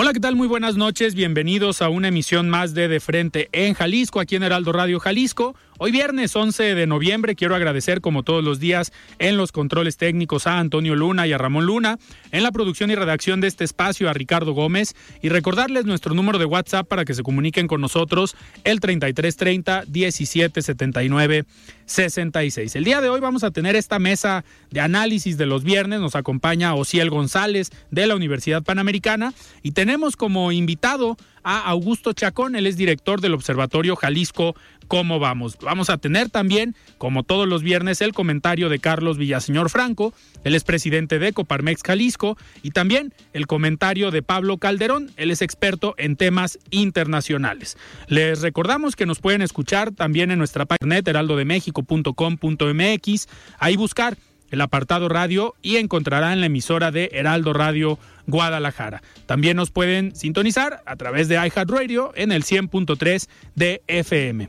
Hola, 0.00 0.12
¿qué 0.12 0.20
tal? 0.20 0.36
Muy 0.36 0.46
buenas 0.46 0.76
noches. 0.76 1.16
Bienvenidos 1.16 1.82
a 1.82 1.88
una 1.88 2.06
emisión 2.06 2.48
más 2.48 2.72
de 2.72 2.86
De 2.86 3.00
Frente 3.00 3.48
en 3.50 3.74
Jalisco, 3.74 4.20
aquí 4.20 4.36
en 4.36 4.44
Heraldo 4.44 4.70
Radio 4.70 5.00
Jalisco. 5.00 5.56
Hoy 5.80 5.92
viernes 5.92 6.34
11 6.34 6.74
de 6.74 6.86
noviembre 6.88 7.36
quiero 7.36 7.54
agradecer 7.54 8.00
como 8.00 8.24
todos 8.24 8.42
los 8.42 8.58
días 8.58 8.92
en 9.20 9.36
los 9.36 9.52
controles 9.52 9.96
técnicos 9.96 10.48
a 10.48 10.58
Antonio 10.58 10.96
Luna 10.96 11.28
y 11.28 11.32
a 11.32 11.38
Ramón 11.38 11.66
Luna, 11.66 12.00
en 12.32 12.42
la 12.42 12.50
producción 12.50 12.90
y 12.90 12.96
redacción 12.96 13.40
de 13.40 13.46
este 13.46 13.62
espacio 13.62 14.10
a 14.10 14.12
Ricardo 14.12 14.54
Gómez 14.54 14.96
y 15.22 15.28
recordarles 15.28 15.84
nuestro 15.84 16.14
número 16.14 16.40
de 16.40 16.46
WhatsApp 16.46 16.88
para 16.88 17.04
que 17.04 17.14
se 17.14 17.22
comuniquen 17.22 17.68
con 17.68 17.80
nosotros 17.80 18.34
el 18.64 18.80
3330 18.80 19.84
1779 19.86 21.44
66. 21.86 22.74
El 22.74 22.82
día 22.82 23.00
de 23.00 23.08
hoy 23.08 23.20
vamos 23.20 23.44
a 23.44 23.52
tener 23.52 23.76
esta 23.76 24.00
mesa 24.00 24.44
de 24.70 24.80
análisis 24.80 25.38
de 25.38 25.46
los 25.46 25.62
viernes, 25.62 26.00
nos 26.00 26.16
acompaña 26.16 26.74
Ociel 26.74 27.08
González 27.08 27.70
de 27.92 28.08
la 28.08 28.16
Universidad 28.16 28.64
Panamericana 28.64 29.32
y 29.62 29.70
tenemos 29.70 30.16
como 30.16 30.50
invitado 30.50 31.16
a 31.42 31.60
Augusto 31.60 32.12
Chacón, 32.12 32.56
él 32.56 32.66
es 32.66 32.76
director 32.76 33.20
del 33.20 33.34
Observatorio 33.34 33.96
Jalisco 33.96 34.54
¿Cómo 34.88 35.18
vamos? 35.18 35.58
Vamos 35.60 35.90
a 35.90 35.98
tener 35.98 36.30
también, 36.30 36.74
como 36.96 37.22
todos 37.22 37.46
los 37.46 37.62
viernes, 37.62 38.00
el 38.00 38.14
comentario 38.14 38.70
de 38.70 38.78
Carlos 38.78 39.18
Villaseñor 39.18 39.68
Franco, 39.68 40.14
él 40.44 40.54
es 40.54 40.64
presidente 40.64 41.18
de 41.18 41.34
Coparmex 41.34 41.82
Jalisco, 41.82 42.38
y 42.62 42.70
también 42.70 43.12
el 43.34 43.46
comentario 43.46 44.10
de 44.10 44.22
Pablo 44.22 44.56
Calderón, 44.56 45.10
él 45.16 45.30
es 45.30 45.42
experto 45.42 45.94
en 45.98 46.16
temas 46.16 46.58
internacionales. 46.70 47.76
Les 48.06 48.40
recordamos 48.40 48.96
que 48.96 49.04
nos 49.04 49.20
pueden 49.20 49.42
escuchar 49.42 49.92
también 49.92 50.30
en 50.30 50.38
nuestra 50.38 50.64
página 50.64 50.96
heraldodemexico.com.mx, 50.96 53.28
ahí 53.58 53.76
buscar 53.76 54.16
el 54.50 54.60
apartado 54.60 55.08
radio 55.08 55.54
y 55.62 55.76
encontrarán 55.76 56.40
la 56.40 56.46
emisora 56.46 56.90
de 56.90 57.10
Heraldo 57.12 57.52
Radio 57.52 57.98
Guadalajara. 58.26 59.02
También 59.26 59.56
nos 59.56 59.70
pueden 59.70 60.14
sintonizar 60.14 60.82
a 60.86 60.96
través 60.96 61.28
de 61.28 61.36
iHeartRadio 61.36 62.12
en 62.14 62.32
el 62.32 62.44
100.3 62.44 63.28
de 63.54 63.82
FM. 63.86 64.48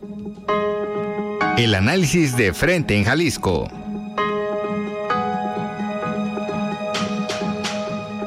El 1.57 1.75
análisis 1.75 2.37
de 2.37 2.53
frente 2.53 2.95
en 2.95 3.03
Jalisco. 3.03 3.69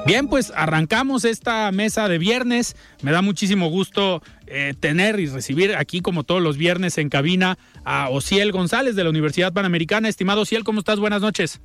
Bien, 0.04 0.26
pues 0.26 0.52
arrancamos 0.56 1.24
esta 1.24 1.70
mesa 1.70 2.08
de 2.08 2.18
viernes. 2.18 2.74
Me 3.02 3.12
da 3.12 3.22
muchísimo 3.22 3.68
gusto 3.68 4.20
eh, 4.48 4.74
tener 4.78 5.20
y 5.20 5.26
recibir 5.26 5.76
aquí, 5.76 6.00
como 6.00 6.24
todos 6.24 6.42
los 6.42 6.56
viernes, 6.56 6.98
en 6.98 7.08
cabina 7.08 7.56
a 7.84 8.08
Ociel 8.10 8.52
González 8.52 8.96
de 8.96 9.04
la 9.04 9.10
Universidad 9.10 9.52
Panamericana. 9.52 10.08
Estimado 10.08 10.42
Ociel, 10.42 10.64
¿cómo 10.64 10.78
estás? 10.78 10.98
Buenas 10.98 11.22
noches. 11.22 11.60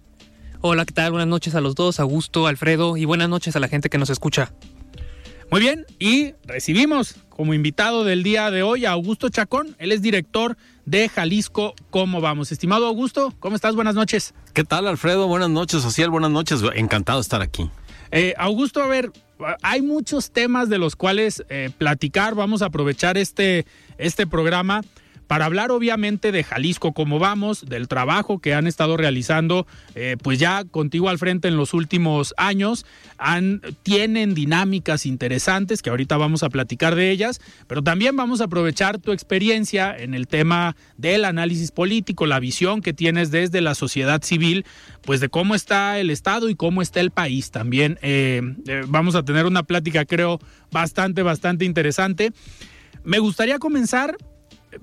Hola, 0.62 0.86
¿qué 0.86 0.94
tal? 0.94 1.12
Buenas 1.12 1.28
noches 1.28 1.56
a 1.56 1.62
los 1.62 1.76
dos, 1.76 2.00
Augusto, 2.00 2.48
Alfredo, 2.48 2.98
y 2.98 3.06
buenas 3.06 3.30
noches 3.30 3.56
a 3.56 3.60
la 3.60 3.68
gente 3.68 3.90
que 3.90 3.98
nos 3.98 4.10
escucha. 4.10 4.52
Muy 5.50 5.62
bien, 5.62 5.86
y 6.00 6.34
recibimos 6.46 7.16
como 7.30 7.54
invitado 7.54 8.04
del 8.04 8.24
día 8.24 8.52
de 8.52 8.64
hoy 8.64 8.86
a 8.86 8.92
Augusto 8.92 9.30
Chacón. 9.30 9.76
Él 9.80 9.92
es 9.92 10.02
director 10.02 10.58
de 10.86 11.08
Jalisco. 11.08 11.74
¿Cómo 11.90 12.20
vamos? 12.20 12.52
Estimado 12.52 12.88
Augusto, 12.88 13.34
¿cómo 13.40 13.56
estás? 13.56 13.76
Buenas 13.76 13.96
noches. 13.96 14.34
¿Qué 14.54 14.64
tal, 14.64 14.88
Alfredo? 14.88 15.28
Buenas 15.28 15.50
noches, 15.50 15.84
Social. 15.84 16.10
Buenas 16.10 16.32
noches. 16.32 16.62
Encantado 16.76 17.20
de 17.20 17.22
estar 17.22 17.42
aquí. 17.42 17.70
Eh, 18.12 18.34
Augusto, 18.38 18.82
a 18.82 18.88
ver, 18.88 19.12
hay 19.62 19.82
muchos 19.82 20.32
temas 20.32 20.70
de 20.70 20.80
los 20.80 20.96
cuales 20.96 21.44
eh, 21.50 21.70
platicar. 21.78 22.36
Vamos 22.36 22.62
a 22.62 22.66
aprovechar 22.66 23.18
este, 23.18 23.66
este 23.98 24.28
programa 24.28 24.82
para 25.28 25.46
hablar 25.46 25.72
obviamente 25.72 26.32
de 26.32 26.44
Jalisco, 26.44 26.94
cómo 26.94 27.20
vamos, 27.20 27.66
del 27.66 27.88
trabajo 27.88 28.40
que 28.40 28.54
han 28.54 28.66
estado 28.66 28.98
realizando, 28.98 29.68
eh, 29.96 30.18
pues 30.22 30.40
ya 30.40 30.64
contigo 30.64 31.10
al 31.10 31.18
frente 31.20 31.48
en 31.48 31.58
los 31.58 31.74
últimos 31.74 32.34
años, 32.38 32.86
tienen 33.84 34.34
dinámicas 34.34 35.06
interesantes 35.06 35.82
que 35.82 35.90
ahorita 35.90 36.18
vamos 36.18 36.44
a 36.44 36.50
platicar 36.50 36.96
de 36.96 37.12
ellas, 37.12 37.42
pero 37.68 37.84
también 37.84 38.16
vamos 38.16 38.42
a 38.42 38.46
aprovechar 38.46 39.00
tu 39.00 39.12
experiencia 39.12 39.96
en 39.98 40.14
el 40.14 40.28
tema 40.28 40.76
del 40.98 41.26
análisis 41.26 41.72
político, 41.72 42.26
la 42.26 42.40
visión 42.40 42.82
que 42.82 42.94
tienes 42.94 43.32
desde 43.32 43.62
la 43.62 43.76
sociedad 43.76 44.22
civil, 44.24 44.66
pues 45.02 45.20
de 45.20 45.30
cómo 45.30 45.56
está 45.56 46.00
el 46.00 46.10
Estado 46.10 46.50
y 46.50 46.56
cómo 46.56 46.82
está 46.82 47.00
el 47.00 47.12
país 47.12 47.52
también. 47.52 48.00
Eh, 48.02 48.42
eh, 48.68 48.84
vamos 48.88 49.16
a 49.16 49.24
tener 49.24 49.46
una 49.46 49.64
plática 49.64 50.06
creo 50.06 50.40
bastante, 50.72 51.24
bastante 51.24 51.66
interesante. 51.66 52.32
Me 53.04 53.20
gustaría 53.20 53.60
comenzar 53.60 54.18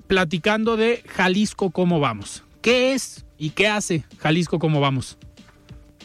platicando 0.07 0.77
de 0.77 1.03
Jalisco 1.07 1.71
cómo 1.71 1.99
vamos. 1.99 2.43
¿Qué 2.61 2.93
es 2.93 3.25
y 3.37 3.51
qué 3.51 3.67
hace 3.67 4.03
Jalisco 4.19 4.59
cómo 4.59 4.79
vamos? 4.79 5.17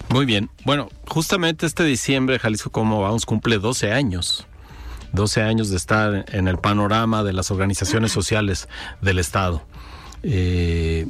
Muy 0.09 0.27
bien. 0.27 0.51
Bueno, 0.65 0.89
justamente 1.07 1.67
este 1.67 1.85
diciembre 1.85 2.39
Jalisco 2.39 2.71
cómo 2.71 3.01
vamos 3.01 3.27
cumple 3.27 3.59
12 3.59 3.93
años. 3.93 4.47
12 5.13 5.43
años 5.43 5.71
de 5.71 5.77
estar 5.77 6.25
en 6.33 6.49
el 6.49 6.59
panorama 6.59 7.25
de 7.25 7.33
las 7.33 7.51
organizaciones 7.51 8.13
sociales 8.13 8.69
del 9.01 9.19
Estado. 9.19 9.63
Eh, 10.23 11.07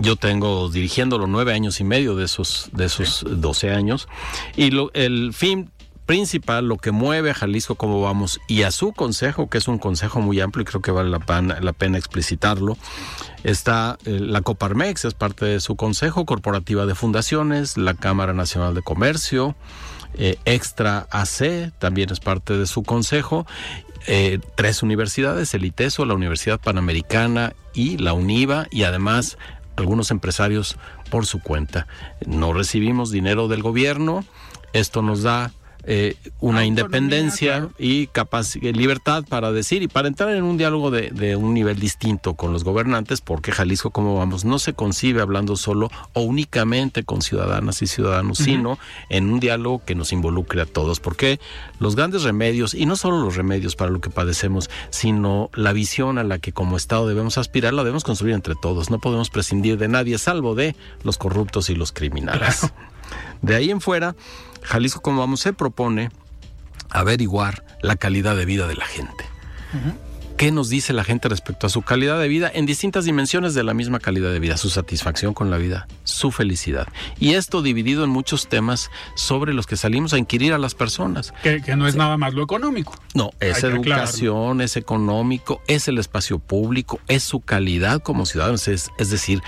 yo 0.00 0.16
tengo 0.16 0.68
dirigiéndolo 0.68 1.26
nueve 1.26 1.52
años 1.54 1.80
y 1.80 1.84
medio 1.84 2.16
de 2.16 2.24
esos, 2.24 2.68
de 2.72 2.84
esos 2.84 3.24
12 3.26 3.70
años. 3.70 4.08
Y 4.56 4.70
lo, 4.70 4.90
el 4.94 5.32
fin 5.32 5.70
principal, 6.06 6.66
lo 6.66 6.78
que 6.78 6.92
mueve 6.92 7.30
a 7.30 7.34
Jalisco 7.34 7.74
como 7.74 8.00
vamos 8.00 8.40
y 8.46 8.62
a 8.62 8.70
su 8.70 8.92
consejo, 8.92 9.50
que 9.50 9.58
es 9.58 9.68
un 9.68 9.78
consejo 9.78 10.20
muy 10.20 10.40
amplio 10.40 10.62
y 10.62 10.64
creo 10.64 10.80
que 10.80 10.92
vale 10.92 11.10
la 11.10 11.18
pena, 11.18 11.60
la 11.60 11.72
pena 11.72 11.98
explicitarlo, 11.98 12.78
está 13.42 13.98
eh, 14.04 14.18
la 14.20 14.40
Coparmex, 14.40 15.04
es 15.04 15.14
parte 15.14 15.44
de 15.44 15.60
su 15.60 15.76
consejo, 15.76 16.24
Corporativa 16.24 16.86
de 16.86 16.94
Fundaciones, 16.94 17.76
la 17.76 17.94
Cámara 17.94 18.32
Nacional 18.32 18.74
de 18.74 18.82
Comercio, 18.82 19.56
eh, 20.14 20.38
Extra 20.44 21.06
AC 21.10 21.72
también 21.78 22.10
es 22.10 22.20
parte 22.20 22.56
de 22.56 22.66
su 22.66 22.84
consejo, 22.84 23.46
eh, 24.06 24.38
tres 24.54 24.84
universidades, 24.84 25.52
el 25.54 25.64
ITESO, 25.64 26.04
la 26.04 26.14
Universidad 26.14 26.60
Panamericana 26.60 27.54
y 27.74 27.98
la 27.98 28.12
UNIVA 28.12 28.68
y 28.70 28.84
además 28.84 29.36
algunos 29.76 30.10
empresarios 30.12 30.78
por 31.10 31.26
su 31.26 31.40
cuenta. 31.40 31.86
No 32.24 32.52
recibimos 32.52 33.10
dinero 33.10 33.48
del 33.48 33.62
gobierno, 33.62 34.24
esto 34.72 35.02
nos 35.02 35.22
da 35.22 35.52
eh, 35.88 36.16
una 36.40 36.66
independencia 36.66 37.68
y 37.78 38.08
capacidad, 38.08 38.74
libertad 38.74 39.24
para 39.28 39.52
decir 39.52 39.82
y 39.82 39.88
para 39.88 40.08
entrar 40.08 40.34
en 40.34 40.42
un 40.42 40.56
diálogo 40.56 40.90
de, 40.90 41.36
un 41.36 41.54
nivel 41.54 41.78
distinto 41.78 42.34
con 42.34 42.52
los 42.52 42.64
gobernantes, 42.64 43.20
porque 43.20 43.52
Jalisco, 43.52 43.90
como 43.90 44.16
vamos, 44.16 44.44
no 44.44 44.58
se 44.58 44.72
concibe 44.72 45.22
hablando 45.22 45.54
solo 45.54 45.90
o 46.12 46.22
únicamente 46.22 47.04
con 47.04 47.22
ciudadanas 47.22 47.82
y 47.82 47.86
ciudadanos, 47.86 48.38
sino 48.38 48.80
en 49.10 49.30
un 49.30 49.38
diálogo 49.38 49.84
que 49.84 49.94
nos 49.94 50.12
involucre 50.12 50.60
a 50.60 50.66
todos, 50.66 50.98
porque 50.98 51.38
los 51.78 51.94
grandes 51.94 52.24
remedios, 52.24 52.74
y 52.74 52.84
no 52.84 52.96
solo 52.96 53.22
los 53.22 53.36
remedios 53.36 53.76
para 53.76 53.92
lo 53.92 54.00
que 54.00 54.10
padecemos, 54.10 54.68
sino 54.90 55.50
la 55.54 55.72
visión 55.72 56.18
a 56.18 56.24
la 56.24 56.40
que 56.40 56.52
como 56.52 56.76
Estado 56.76 57.06
debemos 57.06 57.38
aspirar, 57.38 57.74
la 57.74 57.84
debemos 57.84 58.02
construir 58.02 58.34
entre 58.34 58.56
todos. 58.56 58.90
No 58.90 58.98
podemos 58.98 59.30
prescindir 59.30 59.78
de 59.78 59.86
nadie, 59.86 60.18
salvo 60.18 60.56
de 60.56 60.74
los 61.04 61.16
corruptos 61.16 61.70
y 61.70 61.76
los 61.76 61.92
criminales. 61.92 62.72
De 63.42 63.54
ahí 63.54 63.70
en 63.70 63.80
fuera, 63.80 64.16
Jalisco 64.66 65.00
como 65.00 65.20
vamos 65.20 65.40
se 65.40 65.52
propone 65.52 66.10
averiguar 66.90 67.64
la 67.82 67.96
calidad 67.96 68.36
de 68.36 68.44
vida 68.44 68.66
de 68.66 68.74
la 68.74 68.84
gente. 68.86 69.24
Qué 70.36 70.52
nos 70.52 70.68
dice 70.68 70.92
la 70.92 71.04
gente 71.04 71.28
respecto 71.28 71.66
a 71.66 71.70
su 71.70 71.82
calidad 71.82 72.20
de 72.20 72.28
vida 72.28 72.50
en 72.52 72.66
distintas 72.66 73.04
dimensiones 73.04 73.54
de 73.54 73.64
la 73.64 73.74
misma 73.74 74.00
calidad 74.00 74.32
de 74.32 74.38
vida, 74.38 74.56
su 74.56 74.68
satisfacción 74.68 75.34
con 75.34 75.50
la 75.50 75.56
vida, 75.56 75.88
su 76.04 76.30
felicidad. 76.30 76.86
Y 77.18 77.34
esto 77.34 77.62
dividido 77.62 78.04
en 78.04 78.10
muchos 78.10 78.48
temas 78.48 78.90
sobre 79.14 79.54
los 79.54 79.66
que 79.66 79.76
salimos 79.76 80.12
a 80.12 80.18
inquirir 80.18 80.52
a 80.52 80.58
las 80.58 80.74
personas. 80.74 81.32
Que, 81.42 81.60
no 81.76 81.86
es 81.86 81.96
nada 81.96 82.16
más 82.16 82.34
lo 82.34 82.42
económico. 82.42 82.94
No, 83.14 83.30
es 83.40 83.64
educación, 83.64 84.60
es 84.60 84.76
económico, 84.76 85.62
es 85.66 85.88
el 85.88 85.98
espacio 85.98 86.38
público, 86.38 87.00
es 87.08 87.22
su 87.22 87.40
calidad 87.40 88.02
como 88.02 88.26
ciudadanos, 88.26 88.68
es, 88.68 88.90
es 88.98 89.10
decir, 89.10 89.42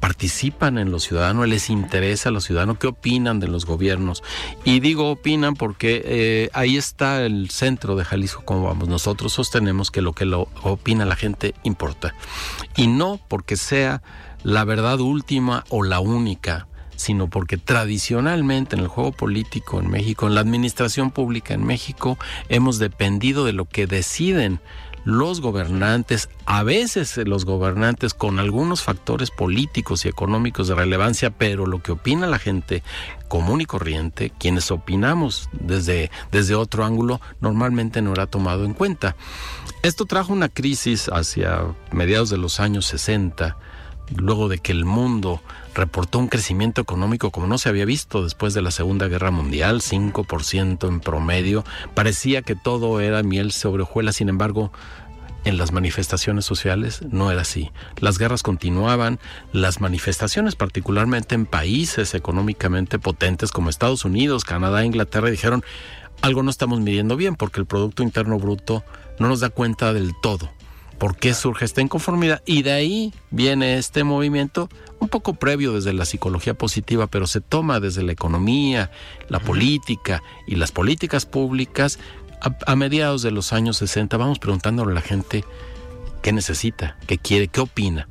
participan 0.00 0.78
en 0.78 0.90
los 0.90 1.04
ciudadanos, 1.04 1.48
les 1.48 1.70
interesa 1.70 2.28
a 2.28 2.32
los 2.32 2.44
ciudadanos, 2.44 2.78
qué 2.78 2.86
opinan 2.86 3.40
de 3.40 3.48
los 3.48 3.64
gobiernos. 3.64 4.22
Y 4.64 4.80
digo 4.80 5.10
opinan 5.10 5.54
porque 5.54 6.02
eh, 6.04 6.50
ahí 6.52 6.76
está 6.76 7.24
el 7.24 7.50
centro 7.50 7.96
de 7.96 8.04
Jalisco, 8.04 8.44
como 8.44 8.64
vamos. 8.64 8.88
Nosotros 8.88 9.32
sostenemos 9.32 9.90
que 9.90 10.02
lo 10.02 10.12
que 10.12 10.26
opina 10.34 11.04
la 11.04 11.16
gente 11.16 11.54
importa. 11.62 12.14
Y 12.76 12.86
no 12.86 13.20
porque 13.28 13.56
sea 13.56 14.02
la 14.42 14.64
verdad 14.64 15.00
última 15.00 15.64
o 15.70 15.82
la 15.82 16.00
única, 16.00 16.68
sino 16.96 17.28
porque 17.28 17.56
tradicionalmente 17.56 18.76
en 18.76 18.82
el 18.82 18.88
juego 18.88 19.12
político 19.12 19.80
en 19.80 19.90
México, 19.90 20.26
en 20.26 20.34
la 20.34 20.40
administración 20.40 21.10
pública 21.10 21.54
en 21.54 21.64
México, 21.64 22.18
hemos 22.48 22.78
dependido 22.78 23.44
de 23.44 23.52
lo 23.52 23.64
que 23.64 23.86
deciden 23.86 24.60
los 25.04 25.42
gobernantes, 25.42 26.30
a 26.46 26.62
veces 26.62 27.18
los 27.18 27.44
gobernantes 27.44 28.14
con 28.14 28.38
algunos 28.38 28.82
factores 28.82 29.30
políticos 29.30 30.04
y 30.04 30.08
económicos 30.08 30.66
de 30.68 30.74
relevancia, 30.74 31.30
pero 31.30 31.66
lo 31.66 31.82
que 31.82 31.92
opina 31.92 32.26
la 32.26 32.38
gente 32.38 32.82
común 33.28 33.60
y 33.60 33.66
corriente, 33.66 34.32
quienes 34.38 34.70
opinamos 34.70 35.50
desde, 35.52 36.10
desde 36.32 36.54
otro 36.54 36.84
ángulo, 36.84 37.20
normalmente 37.40 38.00
no 38.00 38.12
era 38.12 38.26
tomado 38.26 38.64
en 38.64 38.72
cuenta. 38.72 39.14
Esto 39.84 40.06
trajo 40.06 40.32
una 40.32 40.48
crisis 40.48 41.10
hacia 41.12 41.60
mediados 41.92 42.30
de 42.30 42.38
los 42.38 42.58
años 42.58 42.86
60, 42.86 43.54
luego 44.16 44.48
de 44.48 44.56
que 44.56 44.72
el 44.72 44.86
mundo 44.86 45.42
reportó 45.74 46.18
un 46.20 46.28
crecimiento 46.28 46.80
económico 46.80 47.30
como 47.30 47.46
no 47.46 47.58
se 47.58 47.68
había 47.68 47.84
visto 47.84 48.24
después 48.24 48.54
de 48.54 48.62
la 48.62 48.70
Segunda 48.70 49.08
Guerra 49.08 49.30
Mundial, 49.30 49.82
5% 49.82 50.88
en 50.88 51.00
promedio. 51.00 51.64
Parecía 51.92 52.40
que 52.40 52.56
todo 52.56 52.98
era 52.98 53.22
miel 53.22 53.52
sobre 53.52 53.82
hojuelas, 53.82 54.16
sin 54.16 54.30
embargo, 54.30 54.72
en 55.44 55.58
las 55.58 55.72
manifestaciones 55.72 56.46
sociales 56.46 57.02
no 57.10 57.30
era 57.30 57.42
así. 57.42 57.70
Las 58.00 58.16
guerras 58.16 58.42
continuaban, 58.42 59.18
las 59.52 59.82
manifestaciones, 59.82 60.56
particularmente 60.56 61.34
en 61.34 61.44
países 61.44 62.14
económicamente 62.14 62.98
potentes 62.98 63.52
como 63.52 63.68
Estados 63.68 64.06
Unidos, 64.06 64.44
Canadá, 64.44 64.82
Inglaterra, 64.82 65.28
dijeron, 65.28 65.62
algo 66.22 66.42
no 66.42 66.48
estamos 66.48 66.80
midiendo 66.80 67.18
bien 67.18 67.36
porque 67.36 67.60
el 67.60 67.66
Producto 67.66 68.02
Interno 68.02 68.38
Bruto 68.38 68.82
no 69.18 69.28
nos 69.28 69.40
da 69.40 69.50
cuenta 69.50 69.92
del 69.92 70.12
todo. 70.20 70.50
¿Por 70.98 71.16
qué 71.16 71.34
surge 71.34 71.64
esta 71.64 71.80
inconformidad? 71.80 72.42
Y 72.46 72.62
de 72.62 72.72
ahí 72.72 73.12
viene 73.30 73.78
este 73.78 74.04
movimiento 74.04 74.68
un 75.00 75.08
poco 75.08 75.34
previo 75.34 75.72
desde 75.72 75.92
la 75.92 76.04
psicología 76.04 76.54
positiva, 76.54 77.08
pero 77.08 77.26
se 77.26 77.40
toma 77.40 77.80
desde 77.80 78.02
la 78.02 78.12
economía, 78.12 78.90
la 79.28 79.40
política 79.40 80.22
y 80.46 80.54
las 80.54 80.72
políticas 80.72 81.26
públicas. 81.26 81.98
A, 82.66 82.76
mediados 82.76 83.22
de 83.22 83.30
los 83.30 83.52
años 83.52 83.78
60 83.78 84.16
vamos 84.16 84.38
preguntándole 84.38 84.92
a 84.92 84.94
la 84.94 85.00
gente 85.00 85.44
qué 86.22 86.32
necesita, 86.32 86.96
qué 87.06 87.18
quiere, 87.18 87.48
qué 87.48 87.60
opina 87.60 88.06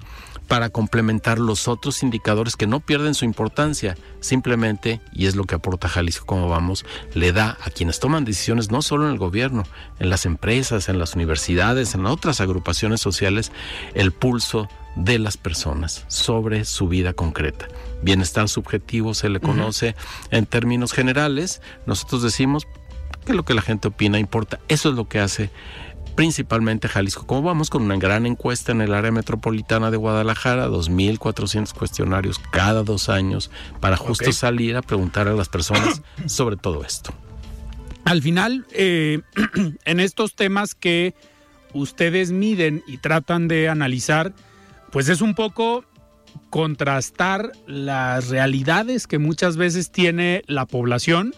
para 0.53 0.69
complementar 0.69 1.39
los 1.39 1.67
otros 1.67 2.03
indicadores 2.03 2.55
que 2.55 2.67
no 2.67 2.79
pierden 2.79 3.15
su 3.15 3.25
importancia, 3.25 3.97
simplemente, 4.19 5.01
y 5.11 5.25
es 5.25 5.35
lo 5.35 5.45
que 5.45 5.55
aporta 5.55 5.89
Jalisco 5.89 6.27
como 6.27 6.47
vamos, 6.47 6.85
le 7.15 7.31
da 7.31 7.57
a 7.65 7.71
quienes 7.71 7.99
toman 7.99 8.23
decisiones 8.23 8.69
no 8.69 8.83
solo 8.83 9.07
en 9.07 9.13
el 9.13 9.17
gobierno, 9.17 9.63
en 9.97 10.11
las 10.11 10.27
empresas, 10.27 10.89
en 10.89 10.99
las 10.99 11.15
universidades, 11.15 11.95
en 11.95 12.05
otras 12.05 12.39
agrupaciones 12.39 13.01
sociales, 13.01 13.51
el 13.95 14.11
pulso 14.11 14.69
de 14.95 15.17
las 15.17 15.37
personas 15.37 16.05
sobre 16.07 16.65
su 16.65 16.87
vida 16.87 17.13
concreta. 17.13 17.67
Bienestar 18.03 18.47
subjetivo 18.47 19.15
se 19.15 19.29
le 19.29 19.39
conoce 19.39 19.95
en 20.29 20.45
términos 20.45 20.93
generales. 20.93 21.63
Nosotros 21.87 22.21
decimos 22.21 22.67
que 23.25 23.33
lo 23.33 23.43
que 23.43 23.55
la 23.55 23.63
gente 23.63 23.87
opina 23.87 24.19
importa. 24.19 24.59
Eso 24.67 24.89
es 24.89 24.95
lo 24.95 25.07
que 25.07 25.19
hace 25.19 25.49
principalmente 26.15 26.87
Jalisco. 26.87 27.25
Como 27.25 27.41
vamos 27.41 27.69
con 27.69 27.83
una 27.83 27.97
gran 27.97 28.25
encuesta 28.25 28.71
en 28.71 28.81
el 28.81 28.93
área 28.93 29.11
metropolitana 29.11 29.91
de 29.91 29.97
Guadalajara, 29.97 30.67
2.400 30.67 31.73
cuestionarios 31.73 32.39
cada 32.51 32.83
dos 32.83 33.09
años 33.09 33.51
para 33.79 33.97
justo 33.97 34.31
salir 34.31 34.75
a 34.75 34.81
preguntar 34.81 35.27
a 35.27 35.33
las 35.33 35.49
personas 35.49 36.01
sobre 36.25 36.57
todo 36.57 36.83
esto. 36.83 37.13
Al 38.05 38.21
final, 38.21 38.65
eh, 38.71 39.21
en 39.85 39.99
estos 39.99 40.35
temas 40.35 40.75
que 40.75 41.13
ustedes 41.73 42.31
miden 42.31 42.83
y 42.87 42.97
tratan 42.97 43.47
de 43.47 43.69
analizar, 43.69 44.33
pues 44.91 45.09
es 45.09 45.21
un 45.21 45.33
poco 45.33 45.85
contrastar 46.49 47.51
las 47.65 48.29
realidades 48.29 49.07
que 49.07 49.17
muchas 49.17 49.57
veces 49.57 49.91
tiene 49.91 50.43
la 50.47 50.65
población 50.65 51.33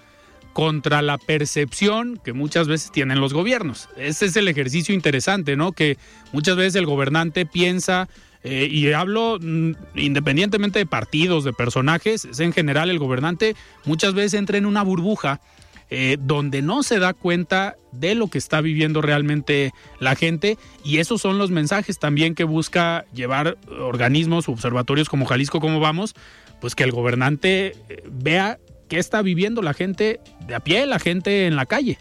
contra 0.55 1.01
la 1.01 1.17
percepción 1.17 2.17
que 2.23 2.31
muchas 2.31 2.69
veces 2.69 2.89
tienen 2.89 3.19
los 3.19 3.33
gobiernos. 3.33 3.89
Ese 3.97 4.27
es 4.27 4.37
el 4.37 4.47
ejercicio 4.47 4.95
interesante, 4.95 5.57
¿no? 5.57 5.73
Que 5.73 5.97
muchas 6.31 6.55
veces 6.55 6.75
el 6.75 6.85
gobernante 6.85 7.45
piensa, 7.45 8.07
eh, 8.41 8.65
y 8.71 8.89
hablo 8.93 9.37
mm, 9.41 9.71
independientemente 9.95 10.79
de 10.79 10.85
partidos, 10.85 11.43
de 11.43 11.51
personajes, 11.51 12.23
es 12.23 12.39
en 12.39 12.53
general 12.53 12.89
el 12.89 12.99
gobernante 12.99 13.53
muchas 13.83 14.13
veces 14.13 14.35
entra 14.35 14.57
en 14.57 14.65
una 14.65 14.81
burbuja 14.81 15.41
eh, 15.89 16.15
donde 16.21 16.61
no 16.61 16.83
se 16.83 16.99
da 16.99 17.13
cuenta 17.13 17.75
de 17.91 18.15
lo 18.15 18.29
que 18.29 18.37
está 18.37 18.61
viviendo 18.61 19.01
realmente 19.01 19.73
la 19.99 20.15
gente 20.15 20.57
y 20.85 20.99
esos 20.99 21.19
son 21.19 21.37
los 21.37 21.51
mensajes 21.51 21.99
también 21.99 22.33
que 22.33 22.45
busca 22.45 23.03
llevar 23.13 23.57
organismos, 23.81 24.47
observatorios 24.47 25.09
como 25.09 25.25
Jalisco, 25.25 25.59
como 25.59 25.81
vamos, 25.81 26.15
pues 26.61 26.75
que 26.75 26.85
el 26.85 26.93
gobernante 26.93 27.75
eh, 27.89 28.03
vea 28.09 28.57
qué 28.87 28.99
está 28.99 29.21
viviendo 29.21 29.61
la 29.61 29.73
gente 29.73 30.19
de 30.47 30.55
a 30.55 30.59
pie, 30.59 30.85
la 30.85 30.99
gente 30.99 31.47
en 31.47 31.55
la 31.55 31.65
calle. 31.65 31.97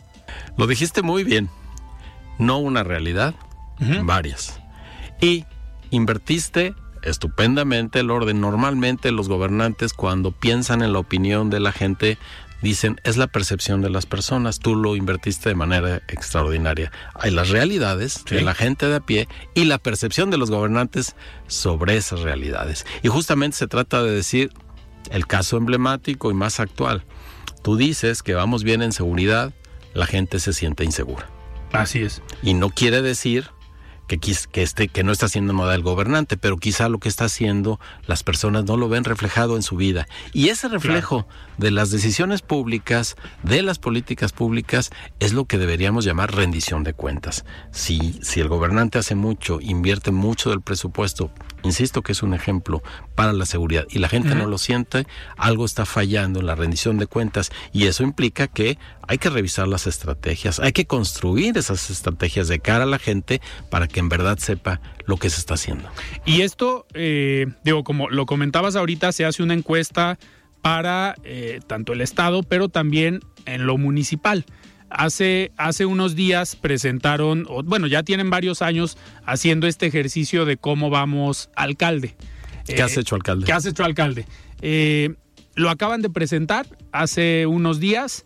Lo 0.57 0.67
dijiste 0.67 1.03
muy 1.03 1.25
bien. 1.25 1.49
No 2.39 2.59
una 2.59 2.83
realidad, 2.83 3.35
varias. 4.03 4.61
Y 5.21 5.45
invertiste 5.91 6.75
estupendamente 7.03 8.01
el 8.01 8.11
orden. 8.11 8.41
Normalmente 8.41 9.13
los 9.13 9.29
gobernantes 9.29 9.93
cuando 9.93 10.33
piensan 10.33 10.83
en 10.83 10.93
la 10.93 10.99
opinión 10.99 11.51
de 11.51 11.61
la 11.61 11.73
gente 11.73 12.19
dicen 12.63 12.99
es 13.05 13.17
la 13.19 13.27
percepción 13.27 13.83
de 13.83 13.91
las 13.91 14.07
personas, 14.07 14.59
tú 14.59 14.75
lo 14.75 14.97
invertiste 14.97 15.51
de 15.51 15.55
manera 15.55 15.97
extraordinaria. 16.09 16.91
Hay 17.15 17.31
las 17.31 17.51
realidades 17.51 18.25
de 18.25 18.41
la 18.41 18.55
gente 18.55 18.89
de 18.89 18.97
a 18.97 19.01
pie 19.01 19.29
y 19.55 19.65
la 19.65 19.79
percepción 19.79 20.31
de 20.31 20.39
los 20.39 20.51
gobernantes 20.51 21.15
sobre 21.47 21.97
esas 21.97 22.21
realidades. 22.21 22.87
Y 23.03 23.09
justamente 23.09 23.59
se 23.59 23.67
trata 23.67 24.03
de 24.03 24.11
decir, 24.11 24.51
el 25.11 25.27
caso 25.27 25.57
emblemático 25.57 26.31
y 26.31 26.35
más 26.35 26.61
actual. 26.61 27.05
Tú 27.63 27.77
dices 27.77 28.23
que 28.23 28.35
vamos 28.35 28.65
bien 28.65 28.83
en 28.83 28.93
seguridad, 28.93 29.53
la 29.95 30.07
gente 30.07 30.39
se 30.39 30.53
siente 30.53 30.85
insegura. 30.85 31.29
Así 31.73 32.03
es. 32.03 32.23
Y 32.43 32.55
no 32.55 32.71
quiere 32.71 33.03
decir 33.03 33.51
que, 34.07 34.19
que, 34.19 34.63
este, 34.63 34.89
que 34.89 35.03
no 35.03 35.13
está 35.13 35.27
haciendo 35.27 35.53
nada 35.53 35.75
el 35.75 35.83
gobernante, 35.83 36.37
pero 36.37 36.57
quizá 36.59 36.89
lo 36.89 36.99
que 36.99 37.09
está 37.09 37.25
haciendo 37.25 37.81
las 38.07 38.23
personas 38.23 38.65
no 38.65 38.77
lo 38.77 38.89
ven 38.89 39.05
reflejado 39.05 39.57
en 39.57 39.63
su 39.63 39.77
vida. 39.77 40.07
Y 40.33 40.49
ese 40.49 40.69
reflejo 40.69 41.27
de 41.59 41.71
las 41.71 41.91
decisiones 41.91 42.43
públicas, 42.43 43.17
de 43.43 43.63
las 43.63 43.79
políticas 43.79 44.33
públicas, 44.33 44.91
es 45.21 45.33
lo 45.33 45.47
que 45.47 45.59
deberíamos 45.59 46.05
llamar 46.05 46.35
rendición 46.35 46.85
de 46.85 46.93
cuentas. 46.93 47.45
Si, 47.73 48.19
si 48.23 48.41
el 48.41 48.49
gobernante 48.49 48.99
hace 48.99 49.15
mucho, 49.15 49.59
invierte 49.61 50.11
mucho 50.11 50.51
del 50.51 50.61
presupuesto, 50.61 51.31
insisto 51.65 52.03
que 52.03 52.13
es 52.13 52.23
un 52.23 52.35
ejemplo 52.35 52.83
para 53.15 53.33
la 53.33 53.47
seguridad, 53.47 53.87
y 53.91 53.99
la 53.99 54.09
gente 54.09 54.35
no 54.35 54.47
lo 54.47 54.59
siente, 54.59 55.07
algo 55.37 55.65
está 55.65 55.85
fallando 55.87 56.41
en 56.41 56.47
la 56.47 56.55
rendición 56.55 56.99
de 56.99 57.07
cuentas, 57.07 57.51
y 57.73 57.87
eso 57.87 58.03
implica 58.03 58.47
que 58.47 58.79
hay 59.09 59.19
que 59.19 59.31
revisar 59.31 59.67
las 59.67 59.87
estrategias, 59.87 60.61
hay 60.61 60.73
que 60.73 60.87
construir 60.87 61.59
esas 61.59 61.91
estrategias 61.91 62.49
de 62.49 62.61
cara 62.61 62.85
a 62.85 62.87
la 62.87 62.99
gente 62.99 63.41
para 63.71 63.89
que 63.89 64.01
en 64.01 64.09
verdad 64.09 64.39
sepa 64.39 64.81
lo 65.07 65.17
que 65.17 65.31
se 65.31 65.41
está 65.41 65.55
haciendo. 65.55 65.89
Y 66.25 66.43
esto, 66.43 66.87
eh, 66.95 67.47
digo, 67.65 67.85
como 67.85 68.09
lo 68.09 68.27
comentabas 68.27 68.77
ahorita, 68.77 69.13
se 69.13 69.25
hace 69.25 69.43
una 69.43 69.55
encuesta 69.55 70.19
para 70.63 71.15
eh, 71.25 71.61
tanto 71.67 71.93
el 71.93 72.01
Estado, 72.01 72.43
pero 72.43 72.69
también 72.69 73.21
en 73.47 73.67
lo 73.67 73.77
municipal. 73.77 74.47
Hace, 74.97 75.51
hace 75.57 75.87
unos 75.87 76.15
días 76.15 76.55
presentaron, 76.55 77.49
bueno, 77.65 77.89
ya 77.89 78.05
tienen 78.05 78.31
varios 78.31 78.63
años 78.63 78.97
haciendo 79.27 79.67
este 79.67 79.87
ejercicio 79.87 80.45
de 80.45 80.57
cómo 80.57 80.89
vamos 80.89 81.51
alcalde. 81.57 82.15
¿Qué 82.65 82.81
has 82.81 82.97
eh, 82.97 83.01
hecho, 83.01 83.17
alcalde? 83.17 83.45
¿Qué 83.45 83.53
has 83.53 83.67
hecho, 83.67 83.85
alcalde? 83.85 84.25
lo 85.57 85.71
acaban 85.71 86.01
de 86.01 86.11
presentar 86.11 86.67
hace 86.93 87.47
unos 87.47 87.81
días. 87.81 88.25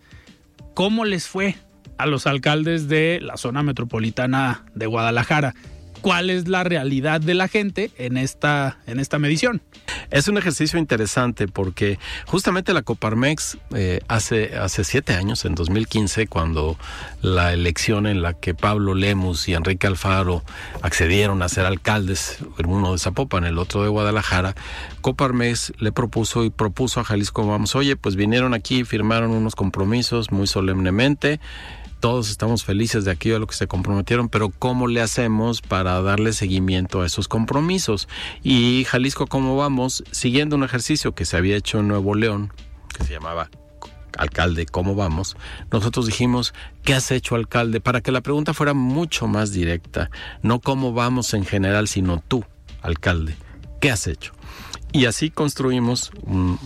¿Cómo 0.75 1.04
les 1.04 1.26
fue 1.26 1.56
a 1.96 2.06
los 2.06 2.26
alcaldes 2.26 2.88
de 2.88 3.18
la 3.20 3.37
zona 3.37 3.62
metropolitana 3.62 4.64
de 4.75 4.87
Guadalajara? 4.87 5.54
¿Cuál 6.00 6.30
es 6.30 6.48
la 6.48 6.64
realidad 6.64 7.20
de 7.20 7.34
la 7.34 7.48
gente 7.48 7.90
en 7.96 8.16
esta, 8.16 8.78
en 8.87 9.00
esta 9.00 9.18
medición? 9.18 9.62
Es 10.11 10.28
un 10.28 10.38
ejercicio 10.38 10.78
interesante 10.78 11.49
porque 11.49 11.99
justamente 12.26 12.73
la 12.73 12.83
Coparmex 12.83 13.59
eh, 13.75 14.00
hace, 14.09 14.57
hace 14.57 14.85
siete 14.85 15.14
años, 15.14 15.45
en 15.45 15.54
2015, 15.54 16.26
cuando 16.26 16.78
la 17.21 17.52
elección 17.52 18.07
en 18.07 18.23
la 18.23 18.35
que 18.35 18.54
Pablo 18.54 18.95
Lemus 18.95 19.49
y 19.49 19.54
Enrique 19.54 19.87
Alfaro 19.87 20.42
accedieron 20.83 21.42
a 21.42 21.49
ser 21.49 21.66
alcaldes, 21.66 22.38
uno 22.66 22.92
de 22.92 22.99
Zapopan, 22.99 23.45
el 23.45 23.59
otro 23.59 23.83
de 23.83 23.88
Guadalajara, 23.88 24.54
Coparmex 25.00 25.73
le 25.78 25.92
propuso 25.92 26.45
y 26.45 26.50
propuso 26.50 27.00
a 27.00 27.04
Jalisco 27.04 27.47
Vamos, 27.47 27.75
oye, 27.75 27.97
pues 27.97 28.16
vinieron 28.16 28.54
aquí, 28.54 28.85
firmaron 28.85 29.30
unos 29.30 29.54
compromisos 29.54 30.30
muy 30.33 30.47
solemnemente 30.47 31.40
todos 32.00 32.30
estamos 32.30 32.64
felices 32.64 33.04
de 33.04 33.10
aquí 33.10 33.32
a 33.32 33.38
lo 33.38 33.46
que 33.46 33.54
se 33.54 33.66
comprometieron, 33.66 34.28
pero 34.28 34.50
¿cómo 34.50 34.86
le 34.86 35.00
hacemos 35.00 35.60
para 35.62 36.00
darle 36.02 36.32
seguimiento 36.32 37.02
a 37.02 37.06
esos 37.06 37.28
compromisos? 37.28 38.08
Y 38.42 38.84
Jalisco, 38.84 39.26
¿cómo 39.26 39.56
vamos? 39.56 40.04
Siguiendo 40.10 40.56
un 40.56 40.64
ejercicio 40.64 41.14
que 41.14 41.24
se 41.24 41.36
había 41.36 41.56
hecho 41.56 41.80
en 41.80 41.88
Nuevo 41.88 42.14
León, 42.14 42.52
que 42.96 43.04
se 43.04 43.12
llamaba 43.12 43.50
alcalde, 44.16 44.66
¿cómo 44.66 44.94
vamos? 44.94 45.36
Nosotros 45.70 46.06
dijimos, 46.06 46.54
¿qué 46.84 46.94
has 46.94 47.10
hecho, 47.10 47.34
alcalde? 47.34 47.80
Para 47.80 48.00
que 48.00 48.12
la 48.12 48.20
pregunta 48.20 48.54
fuera 48.54 48.74
mucho 48.74 49.26
más 49.26 49.52
directa, 49.52 50.10
no 50.42 50.60
cómo 50.60 50.92
vamos 50.92 51.34
en 51.34 51.44
general, 51.44 51.88
sino 51.88 52.22
tú, 52.26 52.44
alcalde, 52.82 53.36
¿qué 53.80 53.90
has 53.90 54.06
hecho? 54.06 54.32
Y 54.92 55.04
así 55.04 55.30
construimos 55.30 56.10
un 56.22 56.58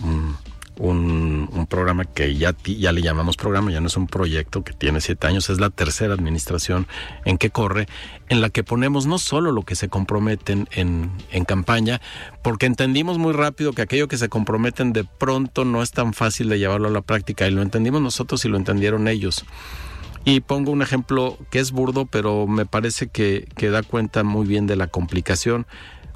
un, 0.79 1.67
programa 1.69 2.05
que 2.05 2.35
ya, 2.35 2.55
ya 2.63 2.91
le 2.91 3.01
llamamos 3.01 3.37
programa, 3.37 3.71
ya 3.71 3.79
no 3.79 3.87
es 3.87 3.97
un 3.97 4.07
proyecto 4.07 4.63
que 4.63 4.73
tiene 4.73 5.01
siete 5.01 5.27
años, 5.27 5.49
es 5.49 5.59
la 5.59 5.69
tercera 5.69 6.13
administración 6.13 6.87
en 7.25 7.37
que 7.37 7.49
corre, 7.49 7.87
en 8.29 8.41
la 8.41 8.49
que 8.49 8.63
ponemos 8.63 9.05
no 9.05 9.17
solo 9.17 9.51
lo 9.51 9.63
que 9.63 9.75
se 9.75 9.89
comprometen 9.89 10.67
en, 10.71 11.11
en 11.31 11.45
campaña, 11.45 12.01
porque 12.43 12.65
entendimos 12.65 13.17
muy 13.17 13.33
rápido 13.33 13.73
que 13.73 13.81
aquello 13.81 14.07
que 14.07 14.17
se 14.17 14.29
comprometen 14.29 14.93
de 14.93 15.03
pronto 15.03 15.65
no 15.65 15.81
es 15.81 15.91
tan 15.91 16.13
fácil 16.13 16.49
de 16.49 16.59
llevarlo 16.59 16.87
a 16.87 16.91
la 16.91 17.01
práctica, 17.01 17.47
y 17.47 17.51
lo 17.51 17.61
entendimos 17.61 18.01
nosotros 18.01 18.43
y 18.45 18.49
lo 18.49 18.57
entendieron 18.57 19.07
ellos. 19.07 19.45
Y 20.25 20.39
pongo 20.39 20.71
un 20.71 20.81
ejemplo 20.81 21.37
que 21.49 21.59
es 21.59 21.71
burdo, 21.71 22.05
pero 22.05 22.47
me 22.47 22.65
parece 22.65 23.07
que, 23.07 23.47
que 23.57 23.69
da 23.69 23.83
cuenta 23.83 24.23
muy 24.23 24.47
bien 24.47 24.67
de 24.67 24.77
la 24.77 24.87
complicación. 24.87 25.67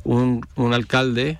Un, 0.05 0.45
un 0.55 0.73
alcalde 0.73 1.39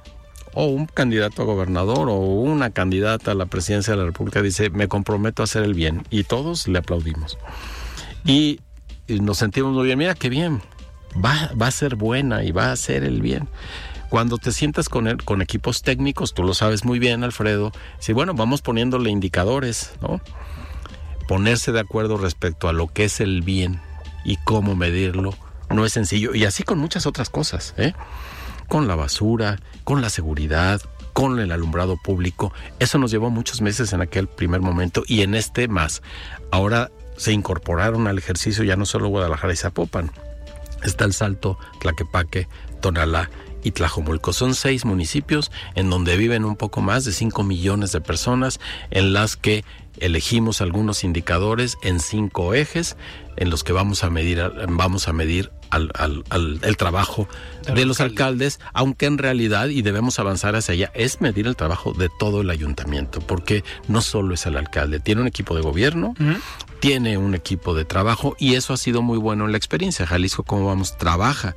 o 0.60 0.66
un 0.66 0.88
candidato 0.88 1.44
a 1.44 1.46
gobernador 1.46 2.10
o 2.10 2.16
una 2.16 2.72
candidata 2.72 3.32
a 3.32 3.36
la 3.36 3.46
presidencia 3.46 3.94
de 3.94 4.00
la 4.00 4.06
República 4.06 4.42
dice, 4.42 4.72
me 4.72 4.88
comprometo 4.88 5.44
a 5.44 5.46
hacer 5.46 5.62
el 5.62 5.76
bien. 5.76 6.04
Y 6.10 6.24
todos 6.24 6.68
le 6.68 6.80
aplaudimos. 6.80 7.38
Y, 8.26 8.60
nos 9.08 9.38
sentimos 9.38 9.74
muy 9.74 9.86
bien, 9.86 10.00
mira 10.00 10.16
qué 10.16 10.30
bien, 10.30 10.62
va, 11.24 11.52
va 11.62 11.68
a 11.68 11.72
ser 11.72 11.96
buena 11.96 12.44
y 12.44 12.52
va 12.52 12.66
a 12.66 12.72
hacer 12.72 13.04
el 13.04 13.22
bien 13.22 13.48
cuando 14.10 14.38
te 14.38 14.52
sientas 14.52 14.90
con, 14.90 15.08
el, 15.08 15.24
con 15.24 15.42
equipos 15.42 15.82
técnicos, 15.82 16.34
tú 16.34 16.44
lo 16.44 16.54
sabes 16.54 16.86
muy 16.86 16.98
bien, 16.98 17.24
Alfredo, 17.24 17.72
si 18.00 18.14
bueno, 18.14 18.34
vamos 18.34 18.62
poniéndole 18.62 19.10
indicadores, 19.10 19.94
¿no? 20.02 20.22
Ponerse 21.28 21.72
de 21.72 21.82
acuerdo 21.82 22.18
respecto 22.18 22.70
a 22.70 22.74
lo 22.74 22.88
que 22.88 23.04
es 23.06 23.20
el 23.20 23.42
bien 23.42 23.82
y 24.24 24.38
cómo 24.38 24.76
medirlo 24.76 25.34
no 25.70 25.86
es 25.86 25.92
sencillo. 25.92 26.34
Y 26.34 26.46
así 26.46 26.64
con 26.64 26.80
muchas 26.80 27.06
otras 27.06 27.30
cosas, 27.30 27.74
¿eh? 27.78 27.94
Con 28.68 28.88
la 28.88 28.96
basura, 28.96 29.60
con 29.84 30.02
la 30.02 30.10
seguridad, 30.10 30.82
con 31.14 31.40
el 31.40 31.52
alumbrado 31.52 31.98
público. 31.98 32.54
Eso 32.80 32.98
nos 32.98 33.12
llevó 33.12 33.30
muchos 33.30 33.62
meses 33.62 33.94
en 33.94 34.02
aquel 34.02 34.28
primer 34.28 34.62
momento 34.62 35.04
y 35.08 35.22
en 35.22 35.36
este 35.36 35.68
más. 35.68 36.02
Ahora 36.52 36.92
se 37.18 37.32
incorporaron 37.32 38.08
al 38.08 38.18
ejercicio 38.18 38.64
ya 38.64 38.76
no 38.76 38.86
solo 38.86 39.08
Guadalajara 39.08 39.54
y 39.54 39.58
Zapopan. 39.58 40.12
Está 40.84 41.06
el 41.06 41.14
Salto, 41.14 41.58
Tlaquepaque, 41.80 42.48
Tonalá 42.82 43.30
y 43.68 43.72
Tlajomulco. 43.72 44.34
Son 44.34 44.56
seis 44.56 44.86
municipios 44.86 45.52
en 45.76 45.90
donde 45.90 46.16
viven 46.16 46.46
un 46.46 46.56
poco 46.56 46.82
más 46.82 47.04
de 47.04 47.12
5 47.12 47.44
millones 47.44 47.92
de 47.92 48.02
personas, 48.02 48.60
en 48.92 49.14
las 49.14 49.36
que 49.36 49.66
elegimos 50.00 50.62
algunos 50.62 51.04
indicadores 51.04 51.78
en 51.82 52.00
cinco 52.00 52.54
ejes 52.54 52.96
en 53.36 53.50
los 53.50 53.64
que 53.64 53.74
vamos 53.74 54.04
a 54.04 54.10
medir, 54.10 54.42
vamos 54.70 55.08
a 55.08 55.14
medir 55.14 55.52
al, 55.70 55.92
el 56.64 56.78
trabajo 56.78 57.28
de, 57.74 57.86
los 57.86 58.00
alcaldes, 58.00 58.60
aunque 58.74 59.06
en 59.06 59.18
realidad, 59.18 59.68
y 59.68 59.82
debemos 59.82 60.18
avanzar 60.20 60.56
hacia 60.56 60.74
allá, 60.74 60.92
es 60.96 61.20
medir 61.20 61.46
el 61.46 61.56
trabajo 61.56 61.94
de 61.94 62.10
todo 62.20 62.42
el 62.42 62.50
ayuntamiento, 62.50 63.20
porque 63.20 63.64
no 63.88 64.02
solo 64.02 64.34
es 64.34 64.46
el 64.46 64.56
alcalde, 64.56 65.00
tiene 65.00 65.22
un 65.22 65.28
equipo 65.28 65.56
de 65.56 65.62
gobierno, 65.62 66.14
tiene 66.80 67.18
un 67.18 67.36
equipo 67.36 67.76
de 67.76 67.86
trabajo, 67.86 68.36
y 68.40 68.56
eso 68.56 68.74
ha 68.74 68.78
sido 68.78 69.02
muy 69.02 69.18
bueno 69.18 69.46
en 69.46 69.52
la 69.52 69.58
experiencia. 69.58 70.08
Jalisco, 70.08 70.44
como 70.44 70.68
vamos, 70.68 70.98
trabaja 70.98 71.56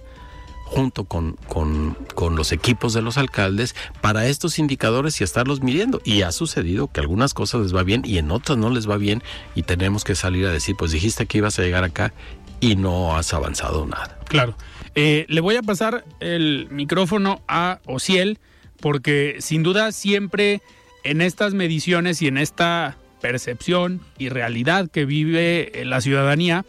junto 0.70 1.04
con, 1.04 1.32
con, 1.48 1.96
con, 2.14 2.36
los 2.36 2.52
equipos 2.52 2.94
de 2.94 3.02
los 3.02 3.18
alcaldes 3.18 3.74
para 4.00 4.28
estos 4.28 4.60
indicadores 4.60 5.20
y 5.20 5.24
estarlos 5.24 5.62
midiendo. 5.62 6.00
Y 6.04 6.22
ha 6.22 6.30
sucedido 6.30 6.86
que 6.86 7.00
algunas 7.00 7.34
cosas 7.34 7.62
les 7.62 7.74
va 7.74 7.82
bien 7.82 8.02
y 8.04 8.18
en 8.18 8.30
otras 8.30 8.56
no 8.56 8.70
les 8.70 8.88
va 8.88 8.96
bien 8.96 9.20
y 9.56 9.64
tenemos 9.64 10.04
que 10.04 10.14
salir 10.14 10.46
a 10.46 10.52
decir, 10.52 10.76
pues 10.76 10.92
dijiste 10.92 11.26
que 11.26 11.38
ibas 11.38 11.58
a 11.58 11.62
llegar 11.62 11.82
acá 11.82 12.14
y 12.60 12.76
no 12.76 13.16
has 13.16 13.34
avanzado 13.34 13.84
nada. 13.84 14.20
Claro. 14.28 14.54
Eh, 14.94 15.26
le 15.28 15.40
voy 15.40 15.56
a 15.56 15.62
pasar 15.62 16.04
el 16.20 16.68
micrófono 16.70 17.42
a 17.48 17.80
Ociel 17.86 18.38
porque 18.80 19.36
sin 19.40 19.64
duda 19.64 19.90
siempre 19.90 20.62
en 21.02 21.20
estas 21.20 21.52
mediciones 21.52 22.22
y 22.22 22.28
en 22.28 22.38
esta 22.38 22.96
percepción 23.20 24.00
y 24.18 24.28
realidad 24.28 24.88
que 24.88 25.04
vive 25.04 25.82
la 25.84 26.00
ciudadanía 26.00 26.64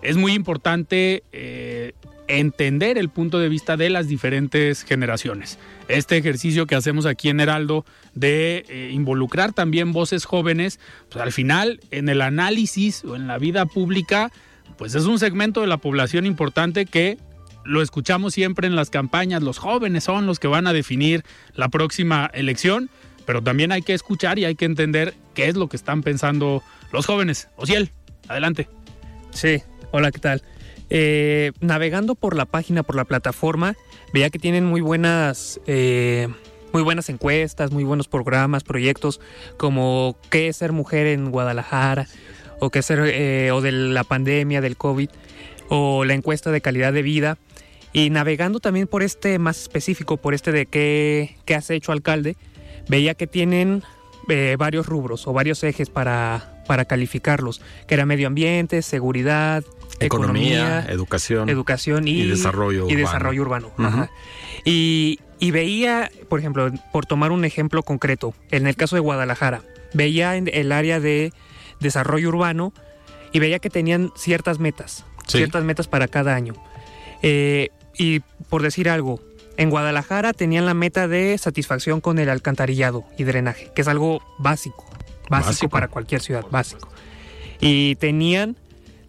es 0.00 0.16
muy 0.16 0.32
importante 0.32 1.22
eh, 1.32 1.92
entender 2.28 2.98
el 2.98 3.08
punto 3.08 3.38
de 3.38 3.48
vista 3.48 3.76
de 3.76 3.90
las 3.90 4.08
diferentes 4.08 4.84
generaciones. 4.84 5.58
Este 5.88 6.16
ejercicio 6.16 6.66
que 6.66 6.74
hacemos 6.74 7.06
aquí 7.06 7.28
en 7.28 7.40
Heraldo 7.40 7.84
de 8.14 8.64
eh, 8.68 8.90
involucrar 8.92 9.52
también 9.52 9.92
voces 9.92 10.24
jóvenes, 10.24 10.80
pues 11.10 11.22
al 11.22 11.32
final 11.32 11.80
en 11.90 12.08
el 12.08 12.22
análisis 12.22 13.04
o 13.04 13.16
en 13.16 13.26
la 13.26 13.38
vida 13.38 13.66
pública, 13.66 14.30
pues 14.78 14.94
es 14.94 15.04
un 15.04 15.18
segmento 15.18 15.60
de 15.60 15.66
la 15.66 15.78
población 15.78 16.26
importante 16.26 16.86
que 16.86 17.18
lo 17.64 17.82
escuchamos 17.82 18.34
siempre 18.34 18.66
en 18.66 18.76
las 18.76 18.90
campañas, 18.90 19.42
los 19.42 19.58
jóvenes 19.58 20.04
son 20.04 20.26
los 20.26 20.38
que 20.38 20.48
van 20.48 20.66
a 20.66 20.72
definir 20.72 21.24
la 21.54 21.68
próxima 21.68 22.30
elección, 22.34 22.90
pero 23.24 23.42
también 23.42 23.72
hay 23.72 23.82
que 23.82 23.94
escuchar 23.94 24.38
y 24.38 24.44
hay 24.44 24.54
que 24.54 24.64
entender 24.64 25.14
qué 25.34 25.48
es 25.48 25.56
lo 25.56 25.68
que 25.68 25.76
están 25.76 26.02
pensando 26.02 26.62
los 26.92 27.06
jóvenes. 27.06 27.48
Ociel, 27.56 27.90
adelante. 28.28 28.68
Sí, 29.30 29.62
hola, 29.92 30.10
¿qué 30.10 30.18
tal? 30.18 30.42
Eh, 30.94 31.52
navegando 31.60 32.14
por 32.14 32.36
la 32.36 32.44
página, 32.44 32.82
por 32.82 32.96
la 32.96 33.06
plataforma, 33.06 33.76
veía 34.12 34.28
que 34.28 34.38
tienen 34.38 34.66
muy 34.66 34.82
buenas, 34.82 35.58
eh, 35.66 36.28
muy 36.74 36.82
buenas 36.82 37.08
encuestas, 37.08 37.72
muy 37.72 37.82
buenos 37.82 38.08
programas, 38.08 38.62
proyectos, 38.62 39.18
como 39.56 40.18
qué 40.28 40.48
es 40.48 40.58
ser 40.58 40.72
mujer 40.72 41.06
en 41.06 41.30
Guadalajara, 41.30 42.08
o 42.60 42.68
qué 42.68 42.82
ser, 42.82 43.00
eh, 43.06 43.52
o 43.52 43.62
de 43.62 43.72
la 43.72 44.04
pandemia, 44.04 44.60
del 44.60 44.76
COVID, 44.76 45.08
o 45.70 46.04
la 46.04 46.12
encuesta 46.12 46.50
de 46.50 46.60
calidad 46.60 46.92
de 46.92 47.00
vida. 47.00 47.38
Y 47.94 48.10
navegando 48.10 48.60
también 48.60 48.86
por 48.86 49.02
este 49.02 49.38
más 49.38 49.62
específico, 49.62 50.18
por 50.18 50.34
este 50.34 50.52
de 50.52 50.66
qué, 50.66 51.38
qué 51.46 51.54
has 51.54 51.70
hecho 51.70 51.92
alcalde, 51.92 52.36
veía 52.90 53.14
que 53.14 53.26
tienen 53.26 53.82
varios 54.58 54.84
rubros 54.84 55.26
o 55.26 55.32
varios 55.32 55.64
ejes 55.64 55.88
para, 55.88 56.51
para 56.66 56.84
calificarlos, 56.84 57.60
que 57.86 57.94
era 57.94 58.06
medio 58.06 58.26
ambiente, 58.26 58.82
seguridad, 58.82 59.64
Economía, 60.00 60.84
educación, 60.88 61.48
educación 61.48 62.08
y, 62.08 62.26
desarrollo 62.26 62.88
y 62.88 62.96
Desarrollo 62.96 63.42
urbano. 63.42 63.70
Y, 64.64 65.18
veía, 65.40 66.10
por 66.28 66.38
ejemplo, 66.38 66.70
por 66.92 67.06
tomar 67.06 67.32
un 67.32 67.44
ejemplo 67.44 67.82
concreto, 67.82 68.34
en 68.50 68.66
el 68.66 68.76
caso 68.76 68.96
de 68.96 69.00
Guadalajara, 69.00 69.62
veía 69.92 70.36
en 70.36 70.48
el 70.52 70.72
área 70.72 71.00
de 71.00 71.32
desarrollo 71.80 72.28
urbano 72.28 72.72
y 73.32 73.40
veía 73.40 73.58
que 73.58 73.70
tenían 73.70 74.12
ciertas 74.16 74.58
metas, 74.58 75.04
ciertas 75.26 75.64
metas 75.64 75.88
para 75.88 76.08
cada 76.08 76.34
año. 76.34 76.54
Eh, 77.22 77.70
y 77.96 78.20
por 78.48 78.62
decir 78.62 78.88
algo, 78.88 79.20
en 79.56 79.70
Guadalajara 79.70 80.32
tenían 80.32 80.66
la 80.66 80.74
meta 80.74 81.08
de 81.08 81.36
satisfacción 81.38 82.00
con 82.00 82.18
el 82.18 82.28
alcantarillado 82.28 83.04
y 83.18 83.24
drenaje, 83.24 83.70
que 83.74 83.82
es 83.82 83.88
algo 83.88 84.22
básico, 84.38 84.84
básico. 85.40 85.70
para 85.70 85.88
cualquier 85.88 86.20
ciudad, 86.20 86.44
básico. 86.50 86.88
Y 87.60 87.96
tenían 87.96 88.56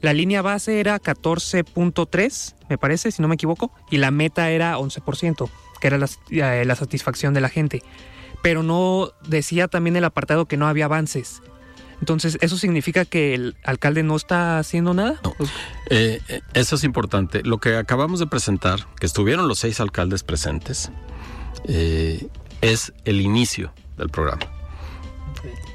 la 0.04 0.12
línea 0.12 0.42
base 0.42 0.82
era 0.82 1.00
14.3, 1.00 2.56
me 2.68 2.78
parece, 2.78 3.10
si 3.10 3.22
no 3.22 3.30
me 3.30 3.36
equivoco, 3.36 3.72
y 3.90 4.00
la 4.00 4.12
meta 4.12 4.50
era 4.50 4.78
11%, 4.78 5.50
que 5.80 5.88
era 5.88 5.98
eh, 6.30 6.66
la, 6.66 6.76
satisfacción 6.76 7.34
de 7.34 7.40
la 7.40 7.48
gente. 7.48 7.82
Pero 8.42 8.64
no 8.64 9.12
decía 9.26 9.70
también 9.70 9.96
el 9.96 10.04
apartado 10.04 10.46
que 10.46 10.58
no 10.58 10.68
había 10.68 10.86
avances. 10.86 11.42
Entonces, 12.02 12.38
¿eso 12.42 12.58
significa 12.58 13.06
que 13.06 13.34
el 13.34 13.56
alcalde 13.64 14.04
no 14.04 14.18
está 14.18 14.60
haciendo 14.60 14.94
nada? 14.94 15.22
Eh, 15.90 16.20
eh, 16.28 16.42
eso 16.54 16.76
es 16.76 16.84
importante. 16.84 17.42
Lo 17.42 17.60
que 17.60 17.78
acabamos 17.78 18.20
de 18.20 18.28
presentar, 18.28 18.86
que 19.00 19.06
estuvieron 19.06 19.48
los 19.48 19.60
seis 19.60 19.80
alcaldes 19.80 20.24
presentes, 20.24 20.92
es 21.64 22.94
el 23.06 23.22
inicio 23.22 23.74
del 23.96 24.10
programa. 24.10 24.63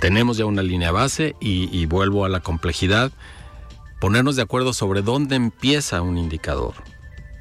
Tenemos 0.01 0.37
ya 0.37 0.47
una 0.47 0.63
línea 0.63 0.93
base 0.93 1.35
y 1.41 1.87
vuelvo 1.87 2.25
a 2.25 2.29
la 2.29 2.41
complejidad 2.41 3.13
ponernos 4.01 4.37
de 4.37 4.43
acuerdo 4.43 4.73
sobre 4.73 5.03
dónde 5.03 5.35
empieza 5.37 6.03
un 6.03 6.19
indicador 6.19 6.75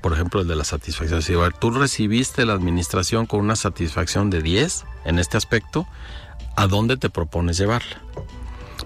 por 0.07 0.13
ejemplo, 0.13 0.39
el 0.39 0.47
de 0.47 0.55
la 0.55 0.63
satisfacción. 0.63 1.21
Si, 1.21 1.33
tú 1.59 1.71
recibiste 1.71 2.45
la 2.45 2.53
administración 2.53 3.25
con 3.25 3.41
una 3.41 3.57
satisfacción 3.57 4.29
de 4.29 4.41
10 4.41 4.85
en 5.03 5.19
este 5.19 5.35
aspecto, 5.35 5.85
¿a 6.55 6.67
dónde 6.67 6.95
te 6.95 7.09
propones 7.09 7.57
llevarla? 7.57 8.01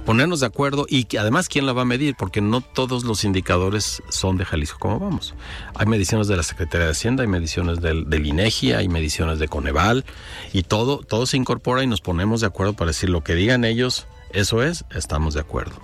Ponernos 0.05 0.39
de 0.39 0.45
acuerdo 0.45 0.85
y 0.89 1.05
además 1.17 1.49
quién 1.49 1.65
la 1.65 1.73
va 1.73 1.83
a 1.83 1.85
medir, 1.85 2.15
porque 2.17 2.41
no 2.41 2.61
todos 2.61 3.03
los 3.03 3.23
indicadores 3.23 4.01
son 4.09 4.37
de 4.37 4.45
Jalisco 4.45 4.79
como 4.79 4.99
vamos. 4.99 5.35
Hay 5.75 5.85
mediciones 5.85 6.27
de 6.27 6.37
la 6.37 6.43
Secretaría 6.43 6.85
de 6.85 6.91
Hacienda, 6.91 7.23
hay 7.23 7.29
mediciones 7.29 7.81
del, 7.81 8.09
del 8.09 8.25
INEGI, 8.25 8.73
hay 8.73 8.87
mediciones 8.87 9.39
de 9.39 9.47
Coneval 9.47 10.05
y 10.53 10.63
todo, 10.63 10.99
todo 10.99 11.25
se 11.25 11.37
incorpora 11.37 11.83
y 11.83 11.87
nos 11.87 12.01
ponemos 12.01 12.41
de 12.41 12.47
acuerdo 12.47 12.73
para 12.73 12.89
decir 12.89 13.09
lo 13.09 13.23
que 13.23 13.35
digan 13.35 13.65
ellos, 13.65 14.07
eso 14.31 14.63
es, 14.63 14.85
estamos 14.91 15.33
de 15.33 15.41
acuerdo. 15.41 15.75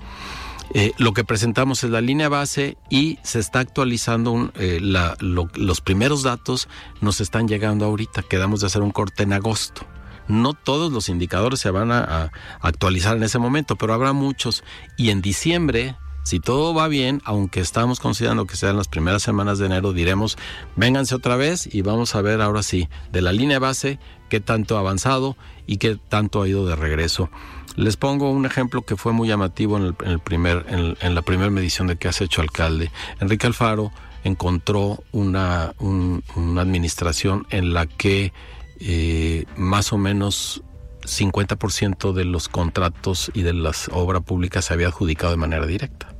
Eh, 0.74 0.92
lo 0.98 1.14
que 1.14 1.24
presentamos 1.24 1.84
es 1.84 1.92
la 1.92 2.02
línea 2.02 2.28
base 2.30 2.78
y 2.90 3.20
se 3.24 3.40
está 3.40 3.60
actualizando 3.60 4.52
eh, 4.56 4.80
los 4.82 5.82
primeros 5.82 6.24
datos 6.24 6.68
nos 7.00 7.22
están 7.22 7.48
llegando 7.48 7.86
ahorita. 7.86 8.24
Quedamos 8.24 8.62
de 8.62 8.68
hacer 8.68 8.82
un 8.82 8.92
corte 8.92 9.24
en 9.24 9.34
agosto. 9.34 9.86
No 10.28 10.54
todos 10.54 10.92
los 10.92 11.10
indicadores 11.10 11.60
se 11.60 11.72
van 11.72 11.92
a, 11.92 12.32
actualizar 12.62 13.18
en 13.18 13.24
ese 13.24 13.40
momento, 13.40 13.76
pero 13.76 13.94
habrá 13.94 14.14
muchos. 14.14 14.64
Y 14.98 15.10
en 15.10 15.22
diciembre, 15.22 15.96
si 16.24 16.40
todo 16.40 16.74
va 16.74 16.88
bien, 16.88 17.22
aunque 17.26 17.60
estamos 17.60 18.00
considerando 18.00 18.46
que 18.46 18.58
sean 18.58 18.78
las 18.78 18.88
primeras 18.88 19.24
semanas 19.24 19.60
de 19.60 19.68
enero, 19.68 19.94
diremos, 19.94 20.38
vénganse 20.76 21.16
otra 21.16 21.36
vez 21.36 21.74
y 21.74 21.82
vamos 21.82 22.16
a 22.16 22.22
ver 22.22 22.42
ahora 22.42 22.64
sí, 22.64 22.90
de 23.12 23.22
la 23.22 23.32
línea 23.32 23.60
base, 23.60 24.00
qué 24.30 24.40
tanto 24.40 24.76
ha 24.76 24.80
avanzado 24.80 25.38
y 25.66 25.78
qué 25.78 25.98
tanto 26.10 26.42
ha 26.42 26.48
ido 26.48 26.66
de 26.66 26.76
regreso. 26.76 27.30
Les 27.78 27.96
pongo 27.96 28.32
un 28.32 28.46
ejemplo 28.46 28.82
que 28.82 28.98
fue 28.98 29.14
muy 29.14 29.28
llamativo 29.28 29.78
en, 29.78 29.96
el, 30.04 30.20
primer, 30.20 30.66
en, 30.68 31.16
la 31.16 31.22
primera 31.22 31.52
medición 31.52 31.88
de 31.88 31.96
que 31.96 32.08
has 32.08 32.20
hecho 32.22 32.42
alcalde. 32.42 32.92
Enrique 33.20 33.46
Alfaro 33.46 33.92
encontró 34.24 35.04
una, 35.12 35.74
una 35.80 36.62
administración 36.62 37.46
en 37.52 37.74
la 37.74 37.86
que 37.86 38.34
eh, 38.80 39.46
más 39.56 39.94
o 39.94 39.98
menos 39.98 40.64
50% 41.04 42.14
de 42.14 42.26
los 42.26 42.50
contratos 42.50 43.32
y 43.34 43.44
de 43.44 43.54
las 43.54 43.90
obras 43.92 44.24
públicas 44.24 44.66
se 44.66 44.74
había 44.74 44.88
adjudicado 44.88 45.32
de 45.32 45.38
manera 45.38 45.66
directa. 45.66 46.14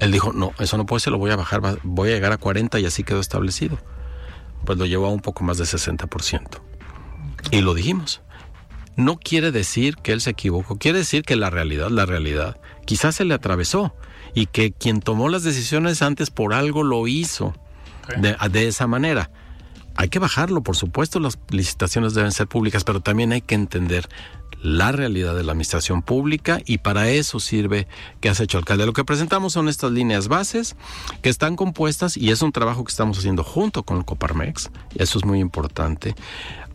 Él 0.00 0.12
dijo, 0.12 0.32
no, 0.32 0.52
eso 0.58 0.76
no 0.76 0.86
puede 0.86 1.00
ser, 1.00 1.12
lo 1.12 1.18
voy 1.18 1.30
a 1.30 1.36
bajar, 1.36 1.60
voy 1.82 2.10
a 2.10 2.14
llegar 2.14 2.32
a 2.32 2.36
40 2.36 2.78
y 2.78 2.86
así 2.86 3.02
quedó 3.02 3.20
establecido. 3.20 3.78
Pues 4.64 4.78
lo 4.78 4.86
llevó 4.86 5.06
a 5.06 5.10
un 5.10 5.20
poco 5.20 5.44
más 5.44 5.58
de 5.58 5.64
60%. 5.64 6.60
Y 7.50 7.60
lo 7.60 7.74
dijimos 7.74 8.22
no 8.98 9.16
quiere 9.16 9.52
decir 9.52 9.94
que 9.96 10.12
él 10.12 10.20
se 10.20 10.30
equivocó, 10.30 10.76
quiere 10.76 10.98
decir 10.98 11.22
que 11.22 11.36
la 11.36 11.50
realidad, 11.50 11.88
la 11.88 12.04
realidad, 12.04 12.60
quizás 12.84 13.14
se 13.14 13.24
le 13.24 13.32
atravesó 13.32 13.94
y 14.34 14.46
que 14.46 14.72
quien 14.72 15.00
tomó 15.00 15.28
las 15.28 15.44
decisiones 15.44 16.02
antes 16.02 16.30
por 16.30 16.52
algo 16.52 16.82
lo 16.82 17.06
hizo 17.06 17.54
de, 18.18 18.66
esa 18.66 18.88
manera. 18.88 19.30
Hay 20.00 20.10
que 20.10 20.20
bajarlo, 20.20 20.62
por 20.62 20.76
supuesto, 20.76 21.18
las 21.18 21.40
licitaciones 21.50 22.14
deben 22.14 22.30
ser 22.30 22.46
públicas, 22.46 22.84
pero 22.84 23.00
también 23.00 23.32
hay 23.32 23.40
que 23.40 23.56
entender 23.56 24.08
la 24.62 24.92
realidad 24.92 25.34
de 25.34 25.42
la 25.42 25.50
administración 25.50 26.02
pública 26.02 26.60
y 26.64 26.78
para 26.78 27.08
eso 27.10 27.40
sirve 27.40 27.88
que 28.20 28.28
has 28.28 28.38
hecho 28.38 28.58
alcalde. 28.58 28.86
Lo 28.86 28.92
que 28.92 29.02
presentamos 29.02 29.54
son 29.54 29.68
estas 29.68 29.90
líneas 29.90 30.28
bases 30.28 30.76
que 31.20 31.28
están 31.28 31.56
compuestas 31.56 32.16
y 32.16 32.30
es 32.30 32.42
un 32.42 32.52
trabajo 32.52 32.84
que 32.84 32.92
estamos 32.92 33.18
haciendo 33.18 33.42
junto 33.42 33.82
con 33.82 33.96
el 33.96 34.04
Coparmex, 34.04 34.70
y 34.94 35.02
eso 35.02 35.18
es 35.18 35.24
muy 35.24 35.40
importante 35.40 36.14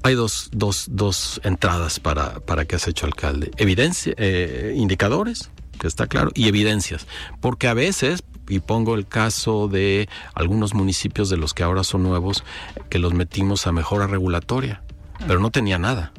hay 0.05 0.15
dos, 0.15 0.49
dos, 0.51 0.87
dos 0.91 1.39
entradas 1.45 2.01
para, 2.01 2.41
para 2.41 2.65
que 2.65 2.75
has 2.75 2.89
hecho 2.89 3.05
alcalde. 3.05 3.51
Evidencia, 3.55 4.13
eh, 4.17 4.73
indicadores, 4.75 5.49
que 5.79 5.87
está 5.87 6.07
claro, 6.07 6.31
y 6.35 6.49
evidencias. 6.49 7.07
Porque 7.39 7.69
a 7.69 7.73
veces, 7.73 8.21
y 8.47 8.59
pongo 8.59 8.95
el 8.95 9.07
caso 9.07 9.67
de 9.67 10.09
algunos 10.33 10.73
municipios 10.73 11.29
de 11.29 11.37
los 11.37 11.53
que 11.53 11.63
ahora 11.63 11.83
son 11.83 12.03
nuevos, 12.03 12.43
que 12.89 12.99
los 12.99 13.13
metimos 13.13 13.67
a 13.67 13.71
mejora 13.71 14.07
regulatoria, 14.07 14.83
pero 15.27 15.39
no 15.39 15.51
tenía 15.51 15.79
nada. 15.79 16.13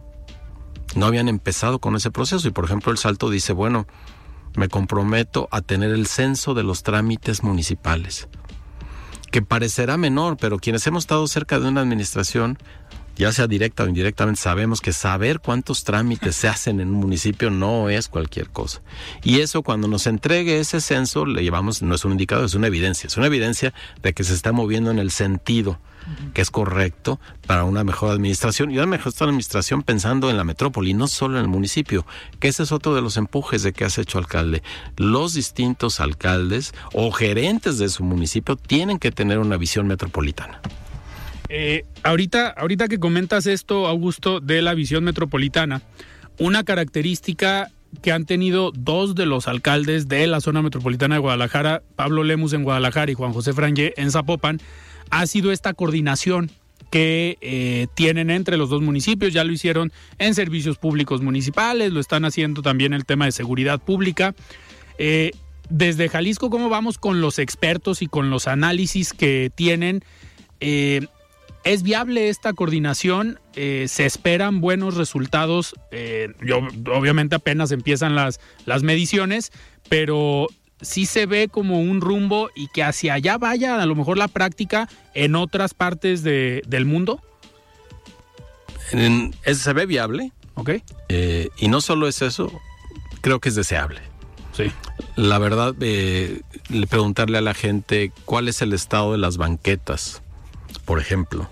No 0.94 1.06
habían 1.06 1.28
empezado 1.28 1.80
con 1.80 1.96
ese 1.96 2.10
proceso. 2.10 2.46
Y 2.46 2.52
por 2.52 2.64
ejemplo, 2.64 2.92
el 2.92 2.98
Salto 2.98 3.28
dice, 3.30 3.52
bueno, 3.52 3.86
me 4.54 4.68
comprometo 4.68 5.48
a 5.50 5.60
tener 5.60 5.90
el 5.90 6.06
censo 6.06 6.54
de 6.54 6.62
los 6.62 6.82
trámites 6.82 7.42
municipales 7.42 8.28
que 9.34 9.42
parecerá 9.42 9.96
menor, 9.96 10.36
pero 10.36 10.60
quienes 10.60 10.86
hemos 10.86 11.02
estado 11.02 11.26
cerca 11.26 11.58
de 11.58 11.66
una 11.66 11.80
administración 11.80 12.56
ya 13.16 13.32
sea 13.32 13.46
directa 13.46 13.84
o 13.84 13.88
indirectamente, 13.88 14.40
sabemos 14.40 14.80
que 14.80 14.92
saber 14.92 15.40
cuántos 15.40 15.84
trámites 15.84 16.36
se 16.36 16.48
hacen 16.48 16.80
en 16.80 16.88
un 16.88 16.94
municipio 16.94 17.50
no 17.50 17.88
es 17.88 18.08
cualquier 18.08 18.50
cosa. 18.50 18.82
Y 19.22 19.40
eso 19.40 19.62
cuando 19.62 19.88
nos 19.88 20.06
entregue 20.06 20.60
ese 20.60 20.80
censo, 20.80 21.26
le 21.26 21.42
llevamos, 21.42 21.82
no 21.82 21.94
es 21.94 22.04
un 22.04 22.12
indicador, 22.12 22.44
es 22.44 22.54
una 22.54 22.66
evidencia, 22.66 23.06
es 23.06 23.16
una 23.16 23.26
evidencia 23.26 23.72
de 24.02 24.12
que 24.12 24.24
se 24.24 24.34
está 24.34 24.52
moviendo 24.52 24.90
en 24.90 24.98
el 24.98 25.10
sentido 25.10 25.78
que 26.32 26.42
es 26.42 26.50
correcto 26.50 27.18
para 27.46 27.64
una 27.64 27.84
mejor 27.84 28.10
administración 28.10 28.70
y 28.70 28.78
una 28.78 28.86
mejor 28.86 29.12
administración 29.20 29.82
pensando 29.82 30.30
en 30.30 30.36
la 30.36 30.44
metrópoli, 30.44 30.94
no 30.94 31.06
solo 31.06 31.38
en 31.38 31.42
el 31.42 31.48
municipio, 31.48 32.06
que 32.40 32.48
ese 32.48 32.62
es 32.62 32.72
otro 32.72 32.94
de 32.94 33.02
los 33.02 33.16
empujes 33.16 33.62
de 33.62 33.72
que 33.72 33.84
has 33.84 33.98
hecho 33.98 34.18
alcalde. 34.18 34.62
Los 34.96 35.34
distintos 35.34 36.00
alcaldes 36.00 36.74
o 36.92 37.10
gerentes 37.10 37.78
de 37.78 37.88
su 37.88 38.04
municipio 38.04 38.56
tienen 38.56 38.98
que 38.98 39.12
tener 39.12 39.38
una 39.38 39.56
visión 39.56 39.86
metropolitana. 39.86 40.60
Eh, 41.48 41.84
ahorita, 42.02 42.48
ahorita 42.48 42.88
que 42.88 42.98
comentas 42.98 43.46
esto, 43.46 43.86
Augusto, 43.86 44.40
de 44.40 44.62
la 44.62 44.74
visión 44.74 45.04
metropolitana, 45.04 45.82
una 46.38 46.64
característica 46.64 47.70
que 48.02 48.12
han 48.12 48.24
tenido 48.24 48.72
dos 48.74 49.14
de 49.14 49.26
los 49.26 49.46
alcaldes 49.46 50.08
de 50.08 50.26
la 50.26 50.40
zona 50.40 50.62
metropolitana 50.62 51.16
de 51.16 51.20
Guadalajara, 51.20 51.82
Pablo 51.96 52.24
Lemus 52.24 52.52
en 52.52 52.64
Guadalajara 52.64 53.10
y 53.10 53.14
Juan 53.14 53.32
José 53.32 53.52
Frangé 53.52 53.94
en 53.96 54.10
Zapopan, 54.10 54.60
ha 55.10 55.26
sido 55.26 55.52
esta 55.52 55.74
coordinación 55.74 56.50
que 56.90 57.38
eh, 57.40 57.86
tienen 57.94 58.30
entre 58.30 58.56
los 58.56 58.70
dos 58.70 58.82
municipios. 58.82 59.32
Ya 59.32 59.44
lo 59.44 59.52
hicieron 59.52 59.92
en 60.18 60.34
servicios 60.34 60.78
públicos 60.78 61.22
municipales, 61.22 61.92
lo 61.92 62.00
están 62.00 62.24
haciendo 62.24 62.62
también 62.62 62.92
el 62.92 63.04
tema 63.04 63.24
de 63.26 63.32
seguridad 63.32 63.80
pública. 63.80 64.34
Eh, 64.98 65.32
desde 65.68 66.08
Jalisco, 66.08 66.50
¿cómo 66.50 66.68
vamos 66.68 66.98
con 66.98 67.20
los 67.20 67.38
expertos 67.38 68.02
y 68.02 68.06
con 68.06 68.30
los 68.30 68.46
análisis 68.46 69.12
que 69.12 69.50
tienen? 69.54 70.04
¿Es 71.64 71.82
viable 71.82 72.28
esta 72.28 72.52
coordinación? 72.52 73.40
Eh, 73.56 73.86
¿Se 73.88 74.04
esperan 74.04 74.60
buenos 74.60 74.96
resultados? 74.96 75.74
Eh, 75.90 76.28
yo, 76.42 76.58
obviamente 76.94 77.36
apenas 77.36 77.72
empiezan 77.72 78.14
las, 78.14 78.38
las 78.66 78.82
mediciones, 78.82 79.50
pero 79.88 80.48
sí 80.82 81.06
se 81.06 81.24
ve 81.24 81.48
como 81.48 81.80
un 81.80 82.02
rumbo 82.02 82.50
y 82.54 82.68
que 82.68 82.82
hacia 82.82 83.14
allá 83.14 83.38
vaya 83.38 83.80
a 83.80 83.86
lo 83.86 83.94
mejor 83.94 84.18
la 84.18 84.28
práctica 84.28 84.90
en 85.14 85.36
otras 85.36 85.72
partes 85.72 86.22
del 86.22 86.84
mundo. 86.84 87.22
se 88.90 89.72
ve 89.72 89.86
viable. 89.86 90.32
Ok. 90.56 90.70
Eh, 91.08 91.48
y 91.56 91.68
no 91.68 91.80
solo 91.80 92.08
es 92.08 92.20
eso, 92.20 92.52
creo 93.22 93.40
que 93.40 93.48
es 93.48 93.54
deseable. 93.54 94.02
Sí. 94.52 94.70
La 95.16 95.38
verdad, 95.38 95.74
le 95.78 96.42
preguntarle 96.90 97.38
a 97.38 97.40
la 97.40 97.54
gente 97.54 98.12
cuál 98.26 98.48
es 98.48 98.60
el 98.60 98.74
estado 98.74 99.12
de 99.12 99.18
las 99.18 99.38
banquetas, 99.38 100.22
por 100.84 101.00
ejemplo 101.00 101.48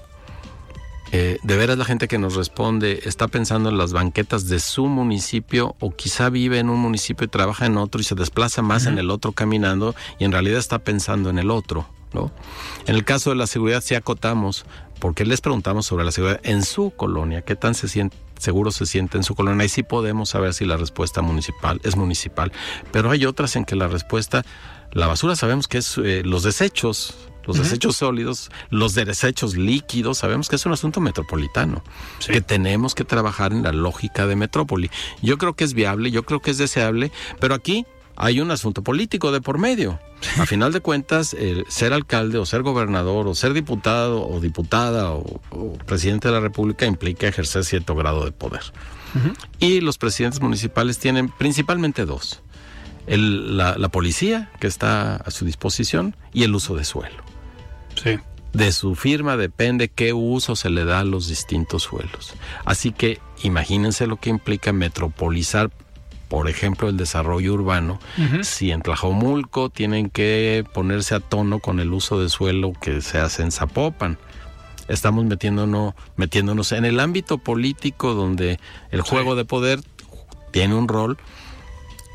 eh, 1.15 1.39
de 1.43 1.57
veras 1.59 1.77
la 1.77 1.85
gente 1.85 2.09
que 2.09 2.17
nos 2.17 2.37
responde 2.37 3.01
está 3.05 3.29
pensando 3.29 3.69
en 3.69 3.77
las 3.77 3.93
banquetas 3.93 4.49
de 4.49 4.59
su 4.61 4.87
municipio 4.87 5.77
o 5.79 5.91
quizá 5.91 6.31
vive 6.31 6.59
en 6.59 6.71
un 6.71 6.81
municipio 6.81 7.27
y 7.27 7.29
trabaja 7.29 7.67
en 7.67 7.77
otro 7.77 8.01
y 8.01 8.05
se 8.05 8.15
desplaza 8.15 8.63
más 8.63 8.87
en 8.87 8.99
el 8.99 9.11
otro 9.11 9.33
caminando 9.33 9.95
y 10.19 10.25
en 10.25 10.33
realidad 10.33 10.59
está 10.59 10.79
pensando 10.79 11.29
en 11.29 11.39
el 11.39 11.51
otro. 11.51 11.87
¿no? 12.15 12.33
En 12.87 12.95
el 12.95 13.05
caso 13.05 13.29
de 13.29 13.37
la 13.37 13.47
seguridad 13.47 13.83
sí 13.83 13.95
acotamos 13.95 14.65
porque 15.01 15.27
les 15.27 15.43
preguntamos 15.43 15.85
sobre 15.85 16.05
la 16.05 16.13
seguridad 16.13 16.41
en 16.45 16.63
su 16.63 16.93
colonia, 16.93 17.43
qué 17.43 17.57
tan 17.57 17.75
se 17.75 17.89
siente, 17.89 18.17
seguro 18.39 18.71
se 18.71 18.87
siente 18.87 19.19
en 19.19 19.25
su 19.25 19.35
colonia 19.35 19.67
y 19.67 19.69
sí 19.69 19.83
podemos 19.83 20.31
saber 20.31 20.55
si 20.55 20.65
la 20.65 20.79
respuesta 20.79 21.21
municipal 21.21 21.79
es 21.85 21.95
municipal, 21.95 22.53
pero 22.91 23.11
hay 23.11 23.27
otras 23.27 23.55
en 23.57 23.67
que 23.67 23.77
la 23.77 23.89
respuesta, 23.89 24.45
la 24.93 25.09
basura 25.09 25.37
sabemos 25.37 25.69
que 25.69 25.79
es 25.79 25.99
eh, 25.99 26.23
los 26.25 26.43
desechos, 26.43 27.17
los 27.47 27.59
desechos 27.59 27.97
sólidos, 27.97 28.51
los 28.71 28.95
desechos 28.95 29.57
líquidos, 29.57 30.19
sabemos 30.19 30.49
que 30.49 30.57
es 30.57 30.67
un 30.67 30.73
asunto 30.73 31.01
metropolitano, 31.01 31.83
que 32.27 32.41
tenemos 32.41 32.95
que 32.95 33.05
trabajar 33.05 33.53
en 33.53 33.63
la 33.63 33.73
lógica 33.73 34.27
de 34.27 34.37
metrópoli. 34.37 34.91
Yo 35.23 35.39
creo 35.39 35.55
que 35.55 35.65
es 35.65 35.75
viable, 35.75 36.11
yo 36.11 36.25
creo 36.25 36.41
que 36.41 36.51
es 36.51 36.59
deseable, 36.59 37.13
pero 37.41 37.55
aquí 37.55 37.87
hay 38.17 38.41
un 38.41 38.51
asunto 38.51 38.83
político 38.83 39.33
de 39.33 39.41
por 39.41 39.59
medio. 39.59 39.99
A 40.39 40.47
final 40.47 40.73
de 40.73 40.81
cuentas, 40.81 41.37
ser 41.69 41.93
alcalde 41.93 42.39
o 42.39 42.47
ser 42.47 42.63
gobernador 42.63 43.27
o 43.27 43.35
ser 43.35 43.53
diputado 43.53 44.27
o 44.27 44.41
diputada 44.41 45.11
o, 45.11 45.41
presidente 45.87 46.29
de 46.29 46.35
la 46.35 46.41
República 46.41 46.87
implica 46.87 47.27
ejercer 47.27 47.65
cierto 47.65 47.95
grado 47.95 48.25
de 48.25 48.33
poder. 48.33 48.63
Y 49.59 49.81
los 49.81 49.99
presidentes 49.99 50.41
municipales 50.41 50.99
tienen 50.99 51.29
principalmente 51.29 52.07
dos. 52.07 52.41
la, 53.07 53.77
la, 53.77 53.89
policía 53.89 54.51
que 54.61 54.69
está 54.69 55.17
a 55.17 55.31
su 55.31 55.45
disposición 55.45 56.17
y 56.33 56.45
el 56.45 56.55
uso 56.55 56.77
de 56.77 56.85
suelo. 56.85 57.32
De 58.53 58.73
su 58.73 58.95
firma 58.95 59.37
depende 59.37 59.89
qué 59.89 60.13
uso 60.13 60.57
se 60.57 60.69
le 60.69 60.85
da 60.85 61.01
a 61.01 61.05
los 61.05 61.29
distintos 61.29 61.85
suelos. 61.85 62.35
Así 62.65 62.93
que 62.93 63.19
imagínense 63.43 64.07
lo 64.07 64.17
que 64.17 64.31
implica 64.31 64.73
metropolizar 64.73 65.71
por 66.33 66.49
ejemplo, 66.49 66.89
el 66.89 66.97
desarrollo 66.97 67.53
urbano, 67.53 68.01
si 68.41 68.71
en 68.71 68.81
Tlajomulco 68.81 69.69
tienen 69.69 70.09
que 70.09 70.65
ponerse 70.73 71.15
a 71.15 71.21
tono 71.21 71.59
con 71.59 71.79
el 71.79 71.93
uso 71.93 72.23
de 72.23 72.31
suelo 72.31 72.73
que 72.73 73.03
se 73.03 73.19
hace 73.19 73.43
en 73.43 73.53
Zapopan. 73.53 74.17
Estamos 74.89 75.27
metiéndonos, 75.27 75.93
metiéndonos 76.17 76.73
en 76.73 76.87
el 76.87 77.01
ámbito 77.01 77.37
político 77.37 78.15
donde 78.15 78.59
el 78.91 79.03
juego 79.03 79.37
de 79.37 79.45
poder 79.45 79.81
tiene 80.53 80.75
un 80.75 80.89
rol 80.89 81.19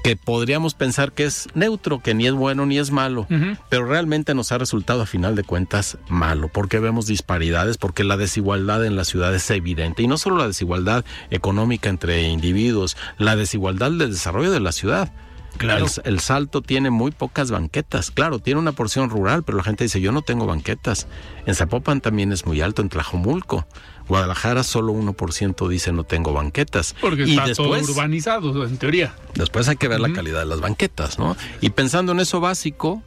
que 0.07 0.15
podríamos 0.15 0.73
pensar 0.73 1.11
que 1.11 1.25
es 1.25 1.49
neutro, 1.53 1.99
que 1.99 2.13
ni 2.13 2.27
es 2.27 2.31
bueno 2.31 2.65
ni 2.65 2.77
es 2.77 2.91
malo, 2.91 3.27
pero 3.67 3.85
realmente 3.85 4.33
nos 4.33 4.53
ha 4.53 4.57
resultado 4.57 5.01
a 5.01 5.05
final 5.05 5.35
de 5.35 5.43
cuentas 5.43 5.97
malo, 6.07 6.47
porque 6.47 6.79
vemos 6.79 7.07
disparidades, 7.07 7.77
porque 7.77 8.05
la 8.05 8.15
desigualdad 8.15 8.85
en 8.85 8.95
la 8.95 9.03
ciudad 9.03 9.35
es 9.35 9.51
evidente, 9.51 10.03
y 10.03 10.07
no 10.07 10.17
solo 10.17 10.37
la 10.37 10.47
desigualdad 10.47 11.03
económica 11.29 11.89
entre 11.89 12.21
individuos, 12.29 12.95
la 13.17 13.35
desigualdad 13.35 13.91
del 13.91 14.11
desarrollo 14.11 14.49
de 14.49 14.61
la 14.61 14.71
ciudad. 14.71 15.11
Claro. 15.57 15.87
El, 16.05 16.19
Salto 16.21 16.61
tiene 16.61 16.89
muy 16.89 17.11
pocas 17.11 17.51
banquetas. 17.51 18.11
Claro, 18.11 18.39
tiene 18.39 18.59
una 18.59 18.73
porción 18.73 19.09
rural, 19.09 19.43
pero 19.43 19.57
la 19.57 19.63
gente 19.63 19.83
dice, 19.83 19.99
yo 19.99 20.11
no 20.11 20.21
tengo 20.21 20.45
banquetas. 20.45 21.07
En 21.45 21.55
Zapopan 21.55 21.99
también 21.99 22.31
es 22.31 22.45
muy 22.45 22.61
alto, 22.61 22.81
en 22.81 22.89
Tlajomulco. 22.89 23.65
Guadalajara 24.07 24.63
solo 24.63 24.93
1% 24.93 25.67
dice 25.67 25.91
no 25.91 26.03
tengo 26.03 26.33
banquetas. 26.33 26.95
Porque 26.99 27.23
está 27.23 27.47
después, 27.47 27.81
todo 27.83 27.91
urbanizado, 27.91 28.65
en 28.65 28.77
teoría. 28.77 29.15
Después 29.35 29.67
hay 29.67 29.75
que 29.75 29.87
ver 29.87 29.99
la 29.99 30.11
calidad 30.13 30.39
de 30.39 30.45
las 30.45 30.61
banquetas, 30.61 31.19
¿no? 31.19 31.35
Y 31.61 31.71
pensando 31.71 32.13
en 32.13 32.19
eso 32.19 32.39
básico, 32.39 33.03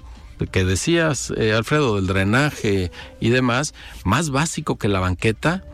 que 0.51 0.65
decías, 0.65 1.33
eh, 1.37 1.53
Alfredo, 1.53 1.97
del 1.97 2.07
drenaje 2.07 2.91
y 3.21 3.31
demás, 3.31 3.75
más 4.05 4.31
básico 4.31 4.77
que 4.77 4.89
la 4.89 5.01
banqueta, 5.01 5.65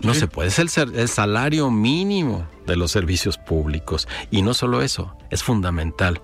no 0.00 0.12
se 0.12 0.26
puede, 0.26 0.48
es 0.48 0.58
el, 0.58 0.68
el, 0.96 1.08
salario 1.08 1.70
mínimo 1.70 2.46
de 2.66 2.76
los 2.76 2.90
servicios 2.90 3.38
públicos. 3.38 4.06
Y 4.30 4.42
no 4.42 4.52
solo 4.52 4.82
eso, 4.82 5.16
es 5.30 5.42
fundamental 5.42 6.20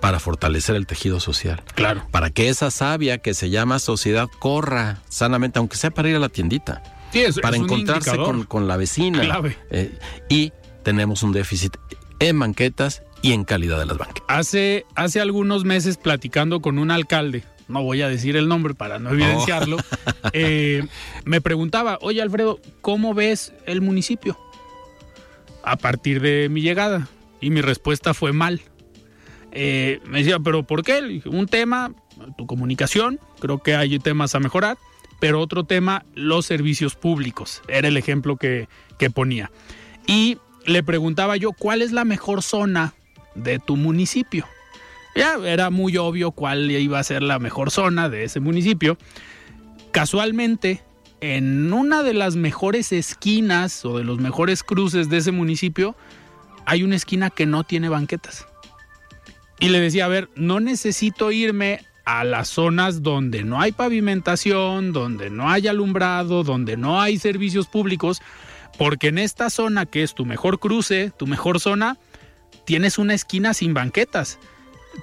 para 0.00 0.18
fortalecer 0.18 0.74
el 0.76 0.86
tejido 0.86 1.20
social. 1.20 1.62
Claro. 1.74 2.02
Para 2.10 2.30
que 2.30 2.48
esa 2.48 2.70
savia 2.70 3.18
que 3.18 3.32
se 3.32 3.48
llama 3.48 3.78
sociedad 3.78 4.28
corra 4.38 4.98
sanamente, 5.08 5.60
aunque 5.60 5.76
sea 5.76 5.92
para 5.92 6.10
ir 6.10 6.16
a 6.16 6.18
la 6.18 6.28
tiendita 6.28 6.82
para 7.40 7.56
encontrarse 7.56 8.16
con, 8.48 8.68
la 8.68 8.76
vecina. 8.76 9.40
Eh, 9.70 9.96
y 10.28 10.52
tenemos 10.82 11.22
un 11.22 11.32
déficit 11.32 11.76
en 12.18 12.38
banquetas 12.38 13.02
y 13.20 13.32
en 13.32 13.44
calidad 13.44 13.78
de 13.78 13.86
las 13.86 13.98
banquetas. 13.98 14.24
Hace, 14.28 14.86
hace 14.94 15.20
algunos 15.20 15.64
meses 15.64 15.96
platicando 15.96 16.60
con 16.60 16.78
un 16.78 16.90
alcalde, 16.90 17.44
no 17.68 17.82
voy 17.82 18.02
a 18.02 18.08
decir 18.08 18.36
el 18.36 18.48
nombre 18.48 18.74
para 18.74 18.98
no 18.98 19.10
evidenciarlo, 19.10 19.76
eh, 20.32 20.86
me 21.24 21.40
preguntaba, 21.40 21.98
oye 22.00 22.22
Alfredo, 22.22 22.60
¿cómo 22.80 23.14
ves 23.14 23.52
el 23.66 23.80
municipio? 23.80 24.38
A 25.64 25.76
partir 25.76 26.20
de 26.20 26.48
mi 26.48 26.60
llegada. 26.60 27.08
Y 27.40 27.50
mi 27.50 27.60
respuesta 27.60 28.14
fue 28.14 28.32
mal. 28.32 28.60
Eh, 29.50 30.00
me 30.06 30.18
decía, 30.18 30.38
¿pero 30.38 30.62
por 30.62 30.84
qué? 30.84 31.22
Un 31.26 31.46
tema, 31.46 31.92
tu 32.38 32.46
comunicación, 32.46 33.18
creo 33.40 33.58
que 33.58 33.74
hay 33.74 33.98
temas 33.98 34.36
a 34.36 34.40
mejorar 34.40 34.78
pero 35.22 35.40
otro 35.40 35.62
tema, 35.62 36.04
los 36.16 36.46
servicios 36.46 36.96
públicos. 36.96 37.62
Era 37.68 37.86
el 37.86 37.96
ejemplo 37.96 38.36
que, 38.36 38.66
ponía. 39.14 39.52
Y 40.04 40.38
le 40.66 40.82
preguntaba 40.82 41.36
yo, 41.36 41.52
¿cuál 41.52 41.80
es 41.80 41.92
la 41.92 42.04
mejor 42.04 42.42
zona 42.42 42.94
de 43.36 43.60
tu 43.60 43.76
municipio? 43.76 44.48
Ya 45.14 45.36
era 45.44 45.70
muy 45.70 45.96
obvio 45.96 46.32
cuál 46.32 46.68
iba 46.72 46.98
a 46.98 47.04
ser 47.04 47.22
la 47.22 47.38
mejor 47.38 47.70
zona 47.70 48.08
de 48.08 48.24
ese 48.24 48.40
municipio. 48.40 48.98
Casualmente, 49.92 50.82
en 51.20 51.72
una 51.72 52.02
de 52.02 52.14
las 52.14 52.34
mejores 52.34 52.90
esquinas 52.90 53.84
o 53.84 53.98
de 53.98 54.02
los 54.02 54.18
mejores 54.18 54.64
cruces 54.64 55.08
de 55.08 55.18
ese 55.18 55.30
municipio, 55.30 55.94
hay 56.66 56.82
una 56.82 56.96
esquina 56.96 57.30
que 57.30 57.46
no 57.46 57.62
tiene 57.62 57.88
banquetas. 57.88 58.48
Y 59.60 59.68
le 59.68 59.78
decía, 59.78 60.06
a 60.06 60.08
ver, 60.08 60.30
no 60.34 60.58
necesito 60.58 61.30
irme 61.30 61.86
a 62.04 62.24
las 62.24 62.48
zonas 62.48 63.02
donde 63.02 63.44
no 63.44 63.60
hay 63.60 63.72
pavimentación, 63.72 64.92
donde 64.92 65.30
no 65.30 65.48
hay 65.48 65.68
alumbrado, 65.68 66.42
donde 66.42 66.76
no 66.76 67.00
hay 67.00 67.18
servicios 67.18 67.66
públicos, 67.66 68.20
porque 68.78 69.08
en 69.08 69.18
esta 69.18 69.50
zona 69.50 69.86
que 69.86 70.02
es 70.02 70.14
tu 70.14 70.24
mejor 70.24 70.58
cruce, 70.58 71.12
tu 71.16 71.26
mejor 71.26 71.60
zona, 71.60 71.98
tienes 72.64 72.98
una 72.98 73.14
esquina 73.14 73.54
sin 73.54 73.74
banquetas. 73.74 74.38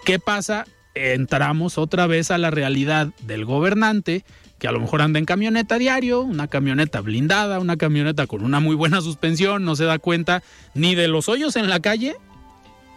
¿Qué 0.05 0.19
pasa? 0.19 0.65
Entramos 0.95 1.77
otra 1.77 2.07
vez 2.07 2.31
a 2.31 2.37
la 2.37 2.51
realidad 2.51 3.09
del 3.21 3.45
gobernante, 3.45 4.25
que 4.57 4.67
a 4.67 4.71
lo 4.71 4.79
mejor 4.79 5.01
anda 5.01 5.19
en 5.19 5.25
camioneta 5.25 5.77
diario, 5.77 6.21
una 6.21 6.47
camioneta 6.47 6.99
blindada, 7.01 7.59
una 7.59 7.77
camioneta 7.77 8.27
con 8.27 8.43
una 8.43 8.59
muy 8.59 8.75
buena 8.75 9.01
suspensión, 9.01 9.63
no 9.63 9.75
se 9.75 9.85
da 9.85 9.99
cuenta 9.99 10.43
ni 10.73 10.95
de 10.95 11.07
los 11.07 11.29
hoyos 11.29 11.55
en 11.55 11.69
la 11.69 11.79
calle, 11.79 12.17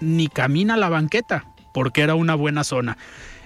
ni 0.01 0.27
camina 0.27 0.77
la 0.77 0.88
banqueta, 0.88 1.47
porque 1.73 2.01
era 2.03 2.17
una 2.17 2.35
buena 2.35 2.65
zona. 2.65 2.99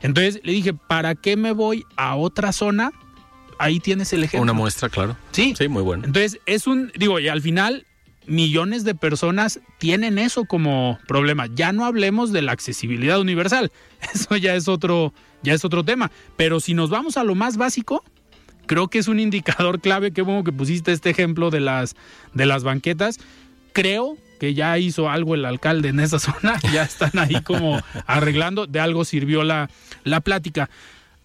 Entonces 0.02 0.40
le 0.44 0.52
dije, 0.52 0.74
¿para 0.74 1.14
qué 1.14 1.36
me 1.36 1.52
voy 1.52 1.84
a 1.96 2.16
otra 2.16 2.52
zona? 2.52 2.92
Ahí 3.58 3.80
tienes 3.80 4.12
el 4.12 4.24
ejemplo. 4.24 4.42
Una 4.42 4.52
muestra, 4.52 4.88
claro. 4.88 5.16
Sí. 5.32 5.54
Sí, 5.56 5.68
muy 5.68 5.82
bueno. 5.82 6.04
Entonces 6.04 6.40
es 6.46 6.66
un, 6.66 6.92
digo, 6.96 7.18
y 7.20 7.28
al 7.28 7.40
final 7.40 7.86
millones 8.26 8.84
de 8.84 8.94
personas 8.94 9.60
tienen 9.78 10.18
eso 10.18 10.44
como 10.44 10.98
problema. 11.06 11.46
Ya 11.54 11.72
no 11.72 11.84
hablemos 11.84 12.32
de 12.32 12.42
la 12.42 12.52
accesibilidad 12.52 13.20
universal. 13.20 13.72
Eso 14.14 14.36
ya 14.36 14.54
es 14.54 14.68
otro, 14.68 15.12
ya 15.42 15.54
es 15.54 15.64
otro 15.64 15.84
tema. 15.84 16.10
Pero 16.36 16.60
si 16.60 16.74
nos 16.74 16.90
vamos 16.90 17.16
a 17.16 17.24
lo 17.24 17.34
más 17.34 17.56
básico, 17.56 18.04
creo 18.66 18.88
que 18.88 18.98
es 18.98 19.08
un 19.08 19.20
indicador 19.20 19.80
clave. 19.80 20.12
Qué 20.12 20.22
bueno 20.22 20.44
que 20.44 20.52
pusiste 20.52 20.92
este 20.92 21.10
ejemplo 21.10 21.50
de 21.50 21.60
las, 21.60 21.94
de 22.34 22.46
las 22.46 22.64
banquetas. 22.64 23.18
Creo 23.72 24.16
que 24.38 24.54
ya 24.54 24.78
hizo 24.78 25.08
algo 25.08 25.34
el 25.34 25.44
alcalde 25.44 25.88
en 25.88 26.00
esa 26.00 26.18
zona, 26.20 26.60
ya 26.72 26.82
están 26.82 27.18
ahí 27.18 27.40
como 27.42 27.80
arreglando, 28.06 28.66
de 28.66 28.80
algo 28.80 29.04
sirvió 29.04 29.44
la, 29.44 29.70
la 30.04 30.20
plática. 30.20 30.70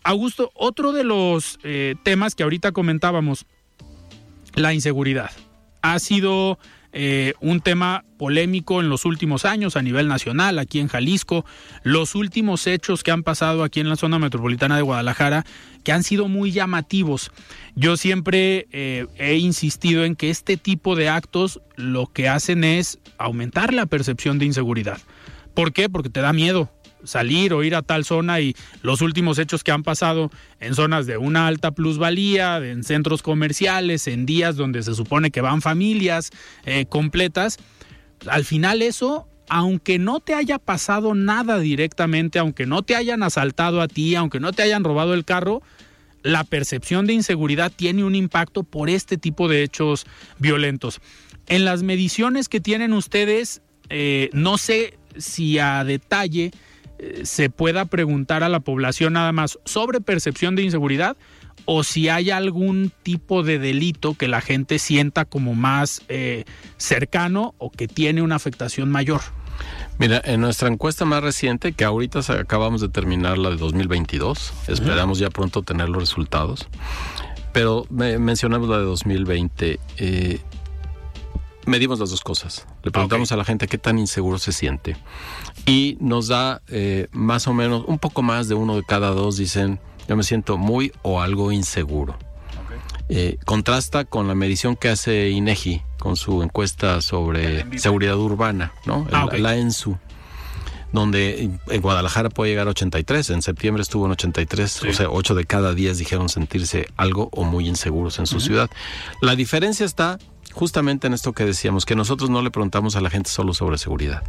Augusto, 0.03 0.51
otro 0.55 0.91
de 0.93 1.03
los 1.03 1.59
eh, 1.63 1.95
temas 2.03 2.33
que 2.33 2.43
ahorita 2.43 2.71
comentábamos, 2.71 3.45
la 4.55 4.73
inseguridad. 4.73 5.31
Ha 5.81 5.99
sido 5.99 6.57
eh, 6.93 7.33
un 7.39 7.61
tema 7.61 8.03
polémico 8.17 8.81
en 8.81 8.89
los 8.89 9.05
últimos 9.05 9.45
años 9.45 9.75
a 9.75 9.81
nivel 9.81 10.07
nacional, 10.07 10.59
aquí 10.59 10.79
en 10.79 10.87
Jalisco, 10.87 11.45
los 11.83 12.15
últimos 12.15 12.67
hechos 12.67 13.03
que 13.03 13.11
han 13.11 13.23
pasado 13.23 13.63
aquí 13.63 13.79
en 13.79 13.89
la 13.89 13.95
zona 13.95 14.19
metropolitana 14.19 14.75
de 14.75 14.81
Guadalajara, 14.81 15.45
que 15.83 15.91
han 15.91 16.03
sido 16.03 16.27
muy 16.27 16.51
llamativos. 16.51 17.31
Yo 17.75 17.97
siempre 17.97 18.67
eh, 18.71 19.07
he 19.17 19.37
insistido 19.37 20.03
en 20.03 20.15
que 20.15 20.29
este 20.29 20.57
tipo 20.57 20.95
de 20.95 21.09
actos 21.09 21.61
lo 21.75 22.07
que 22.07 22.29
hacen 22.29 22.63
es 22.63 22.99
aumentar 23.17 23.73
la 23.73 23.85
percepción 23.85 24.37
de 24.37 24.45
inseguridad. 24.45 24.99
¿Por 25.53 25.73
qué? 25.73 25.89
Porque 25.89 26.09
te 26.09 26.21
da 26.21 26.33
miedo, 26.33 26.71
salir 27.03 27.53
o 27.53 27.63
ir 27.63 27.75
a 27.75 27.81
tal 27.81 28.05
zona 28.05 28.39
y 28.39 28.55
los 28.81 29.01
últimos 29.01 29.39
hechos 29.39 29.63
que 29.63 29.71
han 29.71 29.83
pasado 29.83 30.31
en 30.59 30.75
zonas 30.75 31.05
de 31.05 31.17
una 31.17 31.47
alta 31.47 31.71
plusvalía, 31.71 32.57
en 32.57 32.83
centros 32.83 33.21
comerciales, 33.21 34.07
en 34.07 34.25
días 34.25 34.55
donde 34.55 34.83
se 34.83 34.95
supone 34.95 35.31
que 35.31 35.41
van 35.41 35.61
familias 35.61 36.31
eh, 36.65 36.85
completas, 36.87 37.57
al 38.27 38.45
final 38.45 38.81
eso, 38.81 39.27
aunque 39.49 39.99
no 39.99 40.19
te 40.19 40.33
haya 40.33 40.59
pasado 40.59 41.15
nada 41.15 41.59
directamente, 41.59 42.39
aunque 42.39 42.65
no 42.65 42.83
te 42.83 42.95
hayan 42.95 43.23
asaltado 43.23 43.81
a 43.81 43.87
ti, 43.87 44.15
aunque 44.15 44.39
no 44.39 44.53
te 44.53 44.61
hayan 44.61 44.83
robado 44.83 45.13
el 45.13 45.25
carro, 45.25 45.61
la 46.23 46.43
percepción 46.43 47.07
de 47.07 47.13
inseguridad 47.13 47.71
tiene 47.75 48.03
un 48.03 48.15
impacto 48.15 48.63
por 48.63 48.89
este 48.89 49.17
tipo 49.17 49.47
de 49.47 49.63
hechos 49.63 50.05
violentos. 50.37 51.01
En 51.47 51.65
las 51.65 51.83
mediciones 51.83 52.47
que 52.47 52.61
tienen 52.61 52.93
ustedes, 52.93 53.61
eh, 53.89 54.29
no 54.33 54.57
sé 54.57 54.97
si 55.17 55.59
a 55.59 55.83
detalle 55.83 56.51
se 57.23 57.49
pueda 57.49 57.85
preguntar 57.85 58.43
a 58.43 58.49
la 58.49 58.59
población 58.59 59.13
nada 59.13 59.31
más 59.31 59.59
sobre 59.65 60.01
percepción 60.01 60.55
de 60.55 60.63
inseguridad 60.63 61.17
o 61.65 61.83
si 61.83 62.09
hay 62.09 62.31
algún 62.31 62.91
tipo 63.03 63.43
de 63.43 63.59
delito 63.59 64.15
que 64.15 64.27
la 64.27 64.41
gente 64.41 64.79
sienta 64.79 65.25
como 65.25 65.53
más 65.53 66.01
eh, 66.09 66.45
cercano 66.77 67.53
o 67.57 67.71
que 67.71 67.87
tiene 67.87 68.21
una 68.21 68.35
afectación 68.35 68.89
mayor. 68.89 69.21
Mira, 69.99 70.21
en 70.25 70.41
nuestra 70.41 70.69
encuesta 70.69 71.05
más 71.05 71.21
reciente, 71.21 71.73
que 71.73 71.83
ahorita 71.83 72.19
acabamos 72.39 72.81
de 72.81 72.89
terminar 72.89 73.37
la 73.37 73.51
de 73.51 73.57
2022, 73.57 74.53
esperamos 74.67 75.19
ya 75.19 75.29
pronto 75.29 75.61
tener 75.61 75.89
los 75.89 76.01
resultados, 76.01 76.67
pero 77.53 77.85
mencionamos 77.89 78.67
la 78.69 78.79
de 78.79 78.85
2020. 78.85 79.79
Eh, 79.97 80.39
medimos 81.65 81.99
las 81.99 82.09
dos 82.09 82.21
cosas. 82.21 82.65
Le 82.83 82.91
preguntamos 82.91 83.31
a 83.31 83.37
la 83.37 83.45
gente 83.45 83.67
qué 83.67 83.77
tan 83.77 83.99
inseguro 83.99 84.39
se 84.39 84.51
siente. 84.51 84.97
Y 85.65 85.97
nos 85.99 86.27
da 86.27 86.61
eh, 86.67 87.07
más 87.11 87.47
o 87.47 87.53
menos, 87.53 87.83
un 87.87 87.99
poco 87.99 88.21
más 88.21 88.47
de 88.47 88.55
uno 88.55 88.75
de 88.75 88.83
cada 88.83 89.09
dos 89.09 89.37
dicen, 89.37 89.79
yo 90.07 90.15
me 90.15 90.23
siento 90.23 90.57
muy 90.57 90.91
o 91.01 91.21
algo 91.21 91.51
inseguro. 91.51 92.17
Eh, 93.09 93.37
contrasta 93.45 94.05
con 94.05 94.27
la 94.27 94.35
medición 94.35 94.75
que 94.75 94.87
hace 94.87 95.29
INEGI 95.31 95.81
con 95.99 96.15
su 96.15 96.43
encuesta 96.43 97.01
sobre 97.01 97.77
seguridad 97.77 98.17
urbana, 98.17 98.71
¿no? 98.85 99.05
Ah, 99.11 99.27
la 99.37 99.57
ENSU 99.57 99.97
donde 100.91 101.49
en 101.67 101.81
Guadalajara 101.81 102.29
puede 102.29 102.51
llegar 102.51 102.67
a 102.67 102.71
83, 102.71 103.29
en 103.29 103.41
septiembre 103.41 103.81
estuvo 103.81 104.05
en 104.05 104.11
83, 104.11 104.83
o 104.83 104.93
sea, 104.93 105.09
8 105.09 105.35
de 105.35 105.45
cada 105.45 105.73
10 105.73 105.97
dijeron 105.97 106.29
sentirse 106.29 106.87
algo 106.97 107.29
o 107.31 107.43
muy 107.43 107.67
inseguros 107.67 108.19
en 108.19 108.27
su 108.27 108.39
ciudad. 108.39 108.69
La 109.21 109.35
diferencia 109.35 109.85
está 109.85 110.19
justamente 110.51 111.07
en 111.07 111.13
esto 111.13 111.33
que 111.33 111.45
decíamos, 111.45 111.85
que 111.85 111.95
nosotros 111.95 112.29
no 112.29 112.41
le 112.41 112.51
preguntamos 112.51 112.95
a 112.95 113.01
la 113.01 113.09
gente 113.09 113.29
solo 113.29 113.53
sobre 113.53 113.77
seguridad. 113.77 114.23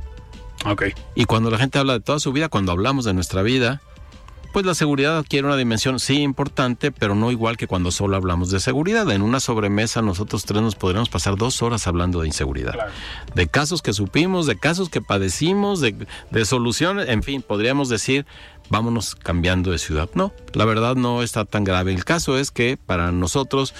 Ok. 0.66 0.84
Y 1.14 1.24
cuando 1.24 1.50
la 1.50 1.58
gente 1.58 1.78
habla 1.78 1.94
de 1.94 2.00
toda 2.00 2.20
su 2.20 2.32
vida, 2.32 2.48
cuando 2.48 2.72
hablamos 2.72 3.04
de 3.04 3.14
nuestra 3.14 3.42
vida, 3.42 3.80
pues 4.52 4.66
la 4.66 4.74
seguridad 4.74 5.16
adquiere 5.16 5.46
una 5.46 5.56
dimensión, 5.56 5.98
sí, 5.98 6.20
importante, 6.20 6.92
pero 6.92 7.14
no 7.14 7.30
igual 7.30 7.56
que 7.56 7.66
cuando 7.66 7.90
solo 7.90 8.16
hablamos 8.16 8.50
de 8.50 8.60
seguridad. 8.60 9.10
En 9.10 9.22
una 9.22 9.40
sobremesa 9.40 10.02
nosotros 10.02 10.44
tres 10.44 10.60
nos 10.60 10.74
podríamos 10.74 11.08
pasar 11.08 11.36
dos 11.36 11.62
horas 11.62 11.86
hablando 11.86 12.20
de 12.20 12.26
inseguridad. 12.26 12.74
De 13.34 13.46
casos 13.48 13.80
que 13.80 13.94
supimos, 13.94 14.46
de 14.46 14.58
casos 14.58 14.90
que 14.90 15.00
padecimos, 15.00 15.80
de, 15.80 16.06
de 16.30 16.44
soluciones, 16.44 17.08
en 17.08 17.22
fin, 17.22 17.40
podríamos 17.40 17.88
decir, 17.88 18.26
vámonos 18.68 19.14
cambiando 19.14 19.70
de 19.70 19.78
ciudad. 19.78 20.10
No, 20.14 20.34
la 20.52 20.66
verdad 20.66 20.96
no 20.96 21.22
está 21.22 21.46
tan 21.46 21.64
grave. 21.64 21.94
El 21.94 22.04
caso 22.04 22.36
es 22.36 22.50
que 22.50 22.76
para 22.76 23.10
nosotros 23.10 23.74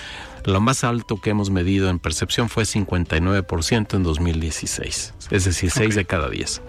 lo 0.45 0.61
más 0.61 0.85
alto 0.85 1.21
que 1.21 1.31
hemos 1.31 1.51
medido 1.51 1.89
en 1.89 1.99
percepción 1.99 2.49
fue 2.49 2.65
59% 2.65 3.95
en 3.95 4.03
2016, 4.03 5.15
es 5.31 5.45
decir, 5.45 5.71
6 5.71 5.95
de 5.95 6.05
cada 6.05 6.29
10. 6.29 6.63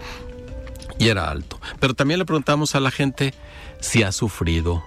Y 0.98 1.08
era 1.08 1.30
alto. 1.30 1.60
Pero 1.80 1.94
también 1.94 2.18
le 2.18 2.24
preguntamos 2.24 2.74
a 2.74 2.80
la 2.80 2.90
gente 2.90 3.34
si 3.80 4.02
ha 4.02 4.12
sufrido 4.12 4.84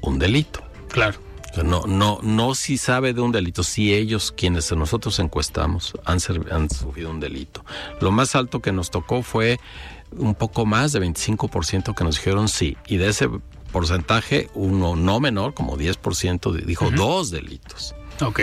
un 0.00 0.18
delito. 0.18 0.62
Claro. 0.88 1.18
No, 1.62 1.82
no, 1.86 2.18
no 2.22 2.54
si 2.54 2.78
sabe 2.78 3.12
de 3.12 3.20
un 3.20 3.30
delito, 3.30 3.62
si 3.62 3.92
ellos, 3.92 4.32
quienes 4.34 4.72
nosotros 4.72 5.18
encuestamos, 5.18 5.92
han, 6.06 6.18
han 6.50 6.70
sufrido 6.70 7.10
un 7.10 7.20
delito. 7.20 7.62
Lo 8.00 8.10
más 8.10 8.34
alto 8.34 8.62
que 8.62 8.72
nos 8.72 8.90
tocó 8.90 9.22
fue 9.22 9.60
un 10.16 10.34
poco 10.34 10.64
más 10.64 10.92
de 10.92 11.00
25% 11.00 11.94
que 11.94 12.04
nos 12.04 12.16
dijeron 12.16 12.48
sí. 12.48 12.78
Y 12.86 12.96
de 12.96 13.08
ese 13.08 13.28
porcentaje, 13.70 14.48
uno 14.54 14.96
no 14.96 15.20
menor, 15.20 15.52
como 15.52 15.76
10%, 15.76 16.52
dijo 16.64 16.90
dos 16.90 17.30
delitos. 17.30 17.94
Ok. 18.20 18.40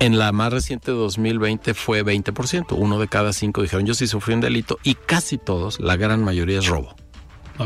En 0.00 0.18
la 0.18 0.32
más 0.32 0.52
reciente 0.52 0.90
2020 0.90 1.74
fue 1.74 2.04
20%. 2.04 2.76
Uno 2.76 2.98
de 2.98 3.08
cada 3.08 3.32
cinco 3.32 3.62
dijeron 3.62 3.86
yo 3.86 3.94
sí 3.94 4.06
sufrí 4.06 4.34
un 4.34 4.40
delito 4.40 4.78
y 4.82 4.94
casi 4.94 5.38
todos, 5.38 5.80
la 5.80 5.96
gran 5.96 6.22
mayoría 6.22 6.58
es 6.58 6.66
robo. 6.66 6.94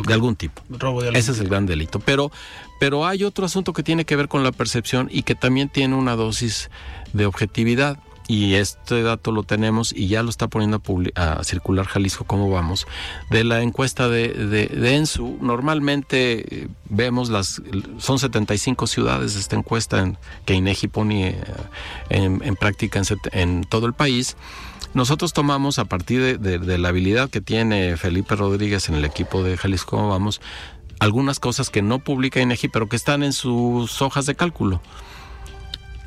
De 0.07 0.13
algún 0.13 0.37
tipo. 0.37 0.63
Robo 0.69 1.01
de 1.01 1.09
algún 1.09 1.19
Ese 1.19 1.33
es 1.33 1.41
el 1.41 1.49
gran 1.49 1.65
delito. 1.65 1.99
Pero, 1.99 2.31
pero 2.79 3.07
hay 3.07 3.25
otro 3.25 3.47
asunto 3.47 3.73
que 3.73 3.83
tiene 3.83 4.05
que 4.05 4.17
ver 4.17 4.29
con 4.29 4.45
la 4.45 4.53
percepción 4.53 5.09
y 5.11 5.23
que 5.23 5.35
también 5.35 5.71
tiene 5.71 5.95
una 5.95 6.15
dosis 6.15 6.71
de 7.15 7.25
objetividad 7.25 7.99
y 8.29 8.55
este 8.55 9.03
dato 9.03 9.33
lo 9.33 9.43
tenemos 9.43 9.93
y 9.97 10.07
ya 10.07 10.23
lo 10.23 10.29
está 10.29 10.49
poniendo 10.49 10.83
a, 11.15 11.43
circular 11.43 11.87
Jalisco, 11.87 12.25
¿cómo 12.25 12.51
vamos? 12.51 12.87
De 13.31 13.43
la 13.43 13.63
encuesta 13.63 14.09
de, 14.11 14.29
de, 14.29 14.97
ENSU, 14.97 15.39
normalmente 15.41 16.63
eh, 16.63 16.69
vemos 16.91 17.31
las, 17.31 17.63
son 17.97 18.19
75 18.19 18.87
ciudades 18.87 19.35
esta 19.35 19.57
encuesta 19.57 20.03
en, 20.03 20.19
que 20.45 20.55
INEGI 20.55 20.89
pone 20.89 21.29
eh, 21.31 21.39
en, 22.11 22.57
práctica 22.57 23.01
en, 23.33 23.65
todo 23.65 23.87
el 23.87 23.95
país. 23.95 24.37
Nosotros 24.93 25.33
tomamos 25.33 25.79
a 25.79 25.87
partir 25.87 26.39
de, 26.39 26.59
de, 26.59 26.79
la 26.79 26.91
habilidad 26.91 27.31
que 27.31 27.41
tiene 27.41 27.97
Felipe 27.97 28.37
Rodríguez 28.37 28.91
en 28.91 28.95
el 28.95 29.07
equipo 29.07 29.43
de 29.43 29.57
Jalisco, 29.57 29.97
¿cómo 29.97 30.11
vamos? 30.11 30.43
Algunas 30.99 31.41
cosas 31.41 31.71
que 31.71 31.81
no 31.81 31.99
publica 31.99 32.41
INEGI, 32.41 32.69
pero 32.69 32.91
que 32.91 32.97
están 32.97 33.23
en 33.23 33.33
sus 33.33 34.03
hojas 34.03 34.27
de 34.27 34.35
cálculo 34.35 34.83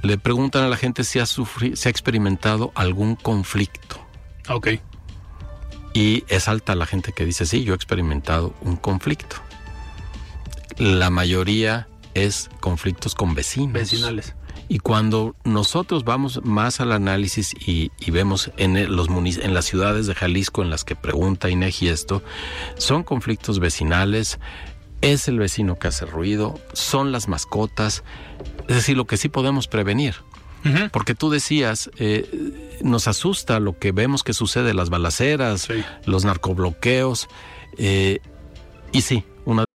le 0.02 0.18
preguntan 0.18 0.64
a 0.64 0.70
la 0.70 0.78
gente 0.78 1.04
si 1.04 1.20
ha, 1.20 1.26
sufrido, 1.26 1.76
si 1.76 1.88
ha 1.88 1.92
experimentado 1.92 2.72
algún 2.76 3.16
conflicto. 3.16 4.06
Ok. 4.50 4.70
Y 5.94 6.24
es 6.28 6.48
alta 6.48 6.76
la 6.76 6.86
gente 6.86 7.12
que 7.12 7.26
dice, 7.26 7.46
sí, 7.46 7.64
yo 7.64 7.74
he 7.74 7.76
experimentado 7.76 8.54
un 8.62 8.78
conflicto. 8.78 9.38
La 10.78 11.10
mayoría 11.10 11.88
es 12.14 12.50
conflictos 12.60 13.14
con 13.16 13.36
vecinos. 13.36 13.74
Vecinales. 13.74 14.36
Y 14.72 14.80
cuando 14.80 15.36
nosotros 15.44 16.06
vamos 16.06 16.40
más 16.46 16.80
al 16.80 16.94
análisis 16.94 17.54
y, 17.60 17.92
vemos 18.10 18.52
en, 18.56 18.96
los 18.96 19.10
en 19.10 19.54
las 19.54 19.66
ciudades 19.66 20.08
de 20.08 20.16
Jalisco 20.16 20.62
en 20.62 20.70
las 20.70 20.86
que 20.86 20.96
pregunta 20.96 21.50
INEGI 21.50 21.90
esto, 21.90 22.24
son 22.78 23.04
conflictos 23.04 23.60
vecinales, 23.60 24.40
es 25.02 25.28
el 25.28 25.40
vecino 25.40 25.78
que 25.78 25.88
hace 25.88 26.06
ruido, 26.06 26.60
son 26.74 27.12
las 27.12 27.28
mascotas, 27.28 28.04
es 28.68 28.76
decir, 28.76 28.98
lo 28.98 29.06
que 29.06 29.18
sí 29.18 29.30
podemos 29.30 29.68
prevenir. 29.68 30.16
Porque 30.92 31.16
tú 31.16 31.32
decías, 31.32 31.90
eh, 31.98 32.78
nos 32.84 33.08
asusta 33.08 33.60
lo 33.60 33.80
que 33.80 33.92
vemos 33.92 34.24
que 34.24 34.34
sucede, 34.34 34.76
las 34.76 34.92
balaceras, 34.92 35.68
los 36.06 36.24
narcobloqueos, 36.24 37.28
eh, 37.80 38.20
y 38.92 39.02
sí, 39.02 39.24
una... 39.46 39.66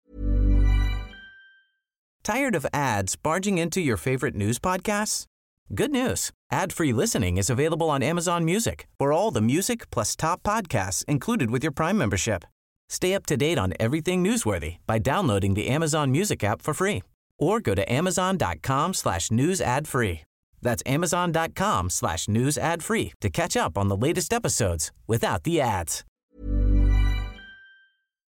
¿Tired 2.22 2.54
of 2.54 2.66
ads 2.72 3.16
barging 3.16 3.58
into 3.58 3.80
your 3.80 3.96
favorite 3.96 4.36
news 4.36 4.60
podcasts? 4.60 5.26
Good 5.74 5.90
news. 5.90 6.30
Ad-free 6.52 6.92
listening 6.92 7.38
is 7.38 7.50
available 7.50 7.90
on 7.90 8.02
Amazon 8.02 8.44
Music 8.44 8.86
for 8.98 9.12
all 9.12 9.32
the 9.32 9.40
music 9.40 9.90
plus 9.90 10.14
top 10.14 10.44
podcasts 10.44 11.04
included 11.06 11.50
with 11.50 11.64
your 11.64 11.72
Prime 11.72 11.98
membership. 11.98 12.44
Stay 12.88 13.14
up 13.14 13.27
to 13.27 13.37
date 13.37 13.59
on 13.59 13.75
everything 13.79 14.25
newsworthy 14.25 14.77
by 14.87 14.99
downloading 14.99 15.55
the 15.55 15.68
Amazon 15.68 16.11
Music 16.11 16.42
app 16.44 16.62
for 16.62 16.75
free 16.75 17.03
or 17.38 17.61
go 17.61 17.75
to 17.75 17.83
amazon.com 17.92 18.94
slash 18.94 19.31
news 19.31 19.61
ad 19.61 19.87
free. 19.87 20.20
That's 20.62 20.83
amazon.com 20.87 21.90
slash 21.90 22.29
news 22.29 22.59
ad 22.59 22.83
free 22.83 23.12
to 23.20 23.29
catch 23.31 23.57
up 23.57 23.77
on 23.77 23.88
the 23.88 23.96
latest 23.96 24.33
episodes 24.33 24.90
without 25.07 25.42
the 25.44 25.61
ads. 25.61 26.05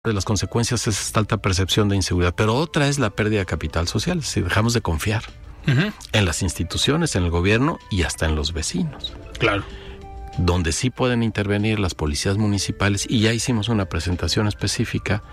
De 0.06 0.14
las 0.14 0.24
consecuencias 0.24 0.88
es 0.88 1.00
esta 1.08 1.20
alta 1.20 1.38
percepción 1.38 1.90
de 1.90 1.98
inseguridad, 1.98 2.34
pero 2.34 2.56
otra 2.56 2.88
es 2.88 3.00
la 3.00 3.10
pérdida 3.10 3.40
de 3.40 3.46
capital 3.46 3.86
social, 3.88 4.24
si 4.24 4.42
dejamos 4.42 4.74
de 4.74 4.82
confiar 4.82 5.24
uh 5.68 5.72
-huh. 5.72 5.94
en 6.14 6.26
las 6.26 6.42
instituciones, 6.42 7.16
en 7.18 7.24
el 7.26 7.30
gobierno 7.30 7.80
y 7.92 8.04
hasta 8.04 8.26
en 8.26 8.36
los 8.36 8.54
vecinos. 8.54 9.14
Claro. 9.40 9.64
Donde 10.38 10.72
sí 10.72 10.90
pueden 10.90 11.24
intervenir 11.24 11.80
las 11.80 11.96
policías 11.96 12.38
municipales 12.38 13.06
y 13.10 13.22
ya 13.22 13.34
hicimos 13.34 13.70
una 13.70 13.86
presentación 13.86 14.48
específica, 14.48 15.24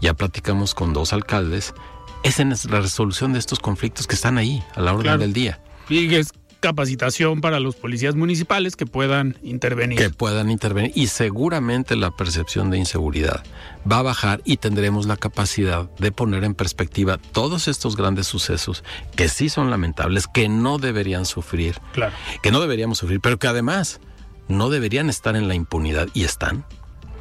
ya 0.00 0.14
platicamos 0.14 0.74
con 0.74 0.92
dos 0.92 1.12
alcaldes, 1.12 1.74
es 2.22 2.40
en 2.40 2.50
la 2.50 2.80
resolución 2.80 3.32
de 3.32 3.38
estos 3.38 3.60
conflictos 3.60 4.06
que 4.06 4.14
están 4.14 4.38
ahí 4.38 4.62
a 4.74 4.80
la 4.80 4.94
orden 4.94 5.18
del 5.18 5.32
día. 5.32 5.60
Y 5.88 6.14
es 6.14 6.32
capacitación 6.60 7.40
para 7.40 7.60
los 7.60 7.76
policías 7.76 8.14
municipales 8.16 8.76
que 8.76 8.86
puedan 8.86 9.36
intervenir. 9.42 9.98
Que 9.98 10.10
puedan 10.10 10.50
intervenir 10.50 10.90
y 10.94 11.08
seguramente 11.08 11.96
la 11.96 12.10
percepción 12.10 12.70
de 12.70 12.78
inseguridad 12.78 13.44
va 13.90 13.98
a 13.98 14.02
bajar 14.02 14.40
y 14.44 14.56
tendremos 14.56 15.06
la 15.06 15.16
capacidad 15.16 15.88
de 15.98 16.12
poner 16.12 16.44
en 16.44 16.54
perspectiva 16.54 17.18
todos 17.18 17.68
estos 17.68 17.96
grandes 17.96 18.26
sucesos 18.26 18.82
que 19.14 19.28
sí 19.28 19.48
son 19.48 19.70
lamentables, 19.70 20.26
que 20.26 20.48
no 20.48 20.78
deberían 20.78 21.24
sufrir, 21.24 21.76
claro. 21.92 22.14
que 22.42 22.50
no 22.50 22.60
deberíamos 22.60 22.98
sufrir, 22.98 23.20
pero 23.20 23.38
que 23.38 23.46
además 23.46 24.00
no 24.48 24.70
deberían 24.70 25.08
estar 25.08 25.36
en 25.36 25.48
la 25.48 25.54
impunidad 25.54 26.08
y 26.14 26.24
están. 26.24 26.64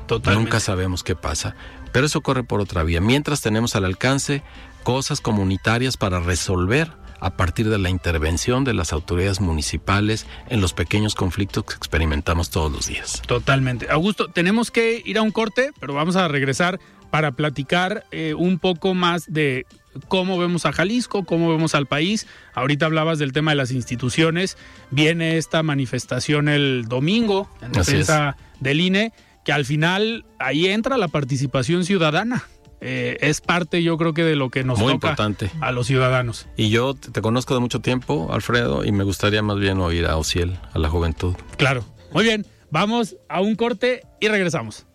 Totalmente. 0.07 0.45
Nunca 0.45 0.59
sabemos 0.59 1.03
qué 1.03 1.15
pasa, 1.15 1.55
pero 1.91 2.05
eso 2.05 2.21
corre 2.21 2.43
por 2.43 2.59
otra 2.59 2.83
vía. 2.83 3.01
Mientras 3.01 3.41
tenemos 3.41 3.75
al 3.75 3.85
alcance 3.85 4.43
cosas 4.83 5.21
comunitarias 5.21 5.97
para 5.97 6.19
resolver 6.19 6.91
a 7.19 7.35
partir 7.37 7.69
de 7.69 7.79
la 7.79 7.89
intervención 7.89 8.63
de 8.63 8.73
las 8.73 8.93
autoridades 8.93 9.41
municipales 9.41 10.27
en 10.47 10.61
los 10.61 10.73
pequeños 10.73 11.15
conflictos 11.15 11.63
que 11.63 11.73
experimentamos 11.73 12.51
todos 12.51 12.71
los 12.71 12.87
días. 12.87 13.21
Totalmente. 13.25 13.87
Augusto, 13.89 14.27
tenemos 14.27 14.69
que 14.69 15.01
ir 15.03 15.17
a 15.17 15.23
un 15.23 15.31
corte, 15.31 15.71
pero 15.79 15.93
vamos 15.93 16.15
a 16.17 16.27
regresar 16.27 16.79
para 17.09 17.31
platicar 17.31 18.05
eh, 18.11 18.33
un 18.35 18.59
poco 18.59 18.93
más 18.93 19.25
de 19.27 19.65
cómo 20.07 20.37
vemos 20.37 20.65
a 20.65 20.71
Jalisco, 20.71 21.25
cómo 21.25 21.49
vemos 21.49 21.75
al 21.75 21.85
país. 21.85 22.27
Ahorita 22.53 22.85
hablabas 22.85 23.19
del 23.19 23.31
tema 23.33 23.51
de 23.51 23.55
las 23.55 23.71
instituciones. 23.71 24.57
Viene 24.91 25.37
esta 25.37 25.63
manifestación 25.63 26.49
el 26.49 26.85
domingo 26.87 27.49
en 27.61 27.71
defensa 27.71 28.37
del 28.59 28.81
INE, 28.81 29.13
que 29.43 29.51
al 29.53 29.65
final 29.65 30.25
ahí 30.39 30.67
entra 30.67 30.97
la 30.97 31.07
participación 31.07 31.85
ciudadana. 31.85 32.43
Eh, 32.81 33.17
es 33.21 33.41
parte, 33.41 33.81
yo 33.81 33.97
creo 33.97 34.13
que 34.13 34.23
de 34.23 34.35
lo 34.35 34.49
que 34.49 34.63
nos 34.63 34.77
Muy 34.77 34.93
toca 34.93 35.07
importante. 35.09 35.49
a 35.61 35.71
los 35.71 35.87
ciudadanos. 35.87 36.47
Y 36.55 36.69
yo 36.69 36.93
te 36.93 37.21
conozco 37.21 37.53
de 37.53 37.59
mucho 37.59 37.79
tiempo, 37.79 38.29
Alfredo, 38.31 38.83
y 38.85 38.91
me 38.91 39.03
gustaría 39.03 39.41
más 39.41 39.57
bien 39.57 39.79
oír 39.79 40.05
a 40.05 40.17
Ociel, 40.17 40.59
a 40.73 40.77
la 40.77 40.89
juventud. 40.89 41.35
Claro. 41.57 41.83
Muy 42.13 42.23
bien, 42.25 42.45
vamos 42.69 43.15
a 43.27 43.41
un 43.41 43.55
corte 43.55 44.01
y 44.19 44.27
regresamos. 44.27 44.85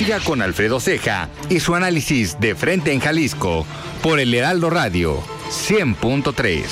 Siga 0.00 0.18
con 0.20 0.40
Alfredo 0.40 0.80
Ceja 0.80 1.28
y 1.50 1.60
su 1.60 1.74
análisis 1.74 2.40
de 2.40 2.54
frente 2.54 2.94
en 2.94 3.00
Jalisco 3.00 3.66
por 4.02 4.18
el 4.18 4.32
Heraldo 4.32 4.70
Radio 4.70 5.22
100.3. 5.50 6.64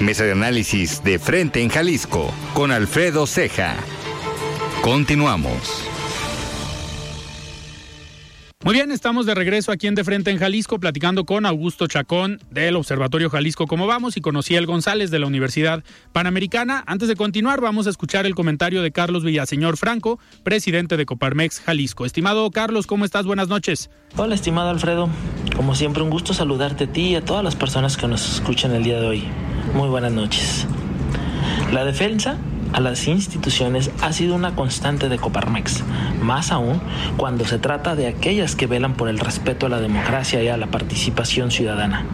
Mesa 0.00 0.24
de 0.24 0.32
análisis 0.32 1.04
de 1.04 1.18
frente 1.18 1.60
en 1.60 1.68
Jalisco 1.68 2.32
con 2.54 2.72
Alfredo 2.72 3.26
Ceja. 3.26 3.76
Continuamos. 4.80 5.85
Muy 8.66 8.74
bien, 8.74 8.90
estamos 8.90 9.26
de 9.26 9.34
regreso 9.36 9.70
aquí 9.70 9.86
en 9.86 9.94
De 9.94 10.02
Frente 10.02 10.32
en 10.32 10.38
Jalisco, 10.38 10.80
platicando 10.80 11.24
con 11.24 11.46
Augusto 11.46 11.86
Chacón 11.86 12.40
del 12.50 12.74
Observatorio 12.74 13.30
Jalisco 13.30 13.68
Cómo 13.68 13.86
Vamos 13.86 14.16
y 14.16 14.20
con 14.20 14.34
Ociel 14.34 14.66
González 14.66 15.12
de 15.12 15.20
la 15.20 15.28
Universidad 15.28 15.84
Panamericana. 16.12 16.82
Antes 16.88 17.06
de 17.06 17.14
continuar, 17.14 17.60
vamos 17.60 17.86
a 17.86 17.90
escuchar 17.90 18.26
el 18.26 18.34
comentario 18.34 18.82
de 18.82 18.90
Carlos 18.90 19.22
Villaseñor 19.22 19.76
Franco, 19.76 20.18
presidente 20.42 20.96
de 20.96 21.06
Coparmex 21.06 21.60
Jalisco. 21.60 22.06
Estimado 22.06 22.50
Carlos, 22.50 22.88
¿cómo 22.88 23.04
estás? 23.04 23.24
Buenas 23.24 23.46
noches. 23.46 23.88
Hola, 24.16 24.34
estimado 24.34 24.70
Alfredo. 24.70 25.08
Como 25.54 25.76
siempre, 25.76 26.02
un 26.02 26.10
gusto 26.10 26.34
saludarte 26.34 26.84
a 26.84 26.92
ti 26.92 27.10
y 27.10 27.14
a 27.14 27.24
todas 27.24 27.44
las 27.44 27.54
personas 27.54 27.96
que 27.96 28.08
nos 28.08 28.28
escuchan 28.34 28.72
el 28.72 28.82
día 28.82 28.98
de 28.98 29.06
hoy. 29.06 29.24
Muy 29.74 29.88
buenas 29.88 30.10
noches. 30.10 30.66
La 31.70 31.84
defensa 31.84 32.36
a 32.72 32.80
las 32.80 33.06
instituciones 33.08 33.90
ha 34.02 34.12
sido 34.12 34.34
una 34.34 34.54
constante 34.54 35.08
de 35.08 35.18
Coparmex, 35.18 35.82
más 36.20 36.52
aún 36.52 36.80
cuando 37.16 37.44
se 37.44 37.58
trata 37.58 37.96
de 37.96 38.06
aquellas 38.06 38.56
que 38.56 38.66
velan 38.66 38.94
por 38.94 39.08
el 39.08 39.18
respeto 39.18 39.66
a 39.66 39.68
la 39.68 39.80
democracia 39.80 40.42
y 40.42 40.48
a 40.48 40.56
la 40.56 40.66
participación 40.68 41.50
ciudadana. 41.50 42.04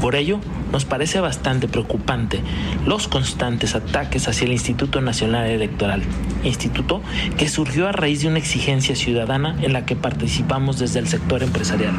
Por 0.00 0.14
ello, 0.14 0.40
nos 0.72 0.86
parece 0.86 1.20
bastante 1.20 1.68
preocupante 1.68 2.40
los 2.86 3.06
constantes 3.06 3.74
ataques 3.74 4.28
hacia 4.28 4.46
el 4.46 4.52
Instituto 4.52 5.02
Nacional 5.02 5.46
Electoral, 5.50 6.02
instituto 6.42 7.02
que 7.36 7.48
surgió 7.48 7.86
a 7.86 7.92
raíz 7.92 8.22
de 8.22 8.28
una 8.28 8.38
exigencia 8.38 8.96
ciudadana 8.96 9.56
en 9.60 9.74
la 9.74 9.84
que 9.84 9.96
participamos 9.96 10.78
desde 10.78 11.00
el 11.00 11.08
sector 11.08 11.42
empresarial. 11.42 11.92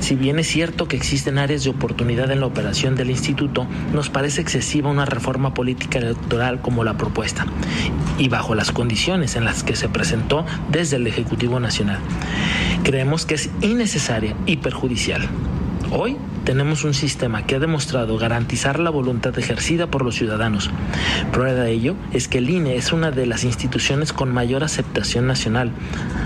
Si 0.00 0.14
bien 0.14 0.38
es 0.38 0.46
cierto 0.46 0.88
que 0.88 0.96
existen 0.96 1.38
áreas 1.38 1.64
de 1.64 1.70
oportunidad 1.70 2.30
en 2.30 2.40
la 2.40 2.46
operación 2.46 2.94
del 2.94 3.10
instituto, 3.10 3.66
nos 3.92 4.08
parece 4.08 4.40
excesiva 4.40 4.90
una 4.90 5.04
reforma 5.04 5.52
política 5.54 5.98
electoral 5.98 6.60
como 6.60 6.84
la 6.84 6.96
propuesta 6.96 7.46
y 8.18 8.28
bajo 8.28 8.54
las 8.54 8.72
condiciones 8.72 9.36
en 9.36 9.44
las 9.44 9.62
que 9.62 9.76
se 9.76 9.88
presentó 9.88 10.44
desde 10.70 10.96
el 10.96 11.06
Ejecutivo 11.06 11.60
Nacional. 11.60 11.98
Creemos 12.82 13.26
que 13.26 13.34
es 13.34 13.50
innecesaria 13.62 14.34
y 14.46 14.58
perjudicial. 14.58 15.28
Hoy 15.96 16.16
tenemos 16.44 16.82
un 16.82 16.92
sistema 16.92 17.46
que 17.46 17.54
ha 17.54 17.60
demostrado 17.60 18.18
garantizar 18.18 18.80
la 18.80 18.90
voluntad 18.90 19.38
ejercida 19.38 19.86
por 19.86 20.04
los 20.04 20.16
ciudadanos. 20.16 20.68
Prueba 21.30 21.60
de 21.60 21.70
ello 21.70 21.94
es 22.12 22.26
que 22.26 22.38
el 22.38 22.50
INE 22.50 22.74
es 22.74 22.92
una 22.92 23.12
de 23.12 23.26
las 23.26 23.44
instituciones 23.44 24.12
con 24.12 24.34
mayor 24.34 24.64
aceptación 24.64 25.28
nacional, 25.28 25.70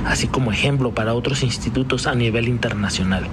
así 0.07 0.27
como 0.27 0.53
ejemplo 0.53 0.93
para 0.93 1.13
otros 1.13 1.43
institutos 1.43 2.07
a 2.07 2.15
nivel 2.15 2.49
internacional. 2.49 3.27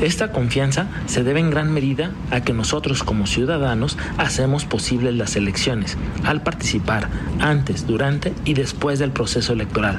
Esta 0.00 0.32
confianza 0.32 0.86
se 1.06 1.22
debe 1.22 1.40
en 1.40 1.50
gran 1.50 1.72
medida 1.72 2.10
a 2.30 2.40
que 2.40 2.52
nosotros 2.52 3.02
como 3.02 3.26
ciudadanos 3.26 3.96
hacemos 4.18 4.64
posibles 4.64 5.14
las 5.14 5.36
elecciones 5.36 5.96
al 6.24 6.42
participar 6.42 7.08
antes, 7.40 7.86
durante 7.86 8.32
y 8.44 8.54
después 8.54 8.98
del 8.98 9.10
proceso 9.10 9.52
electoral, 9.52 9.98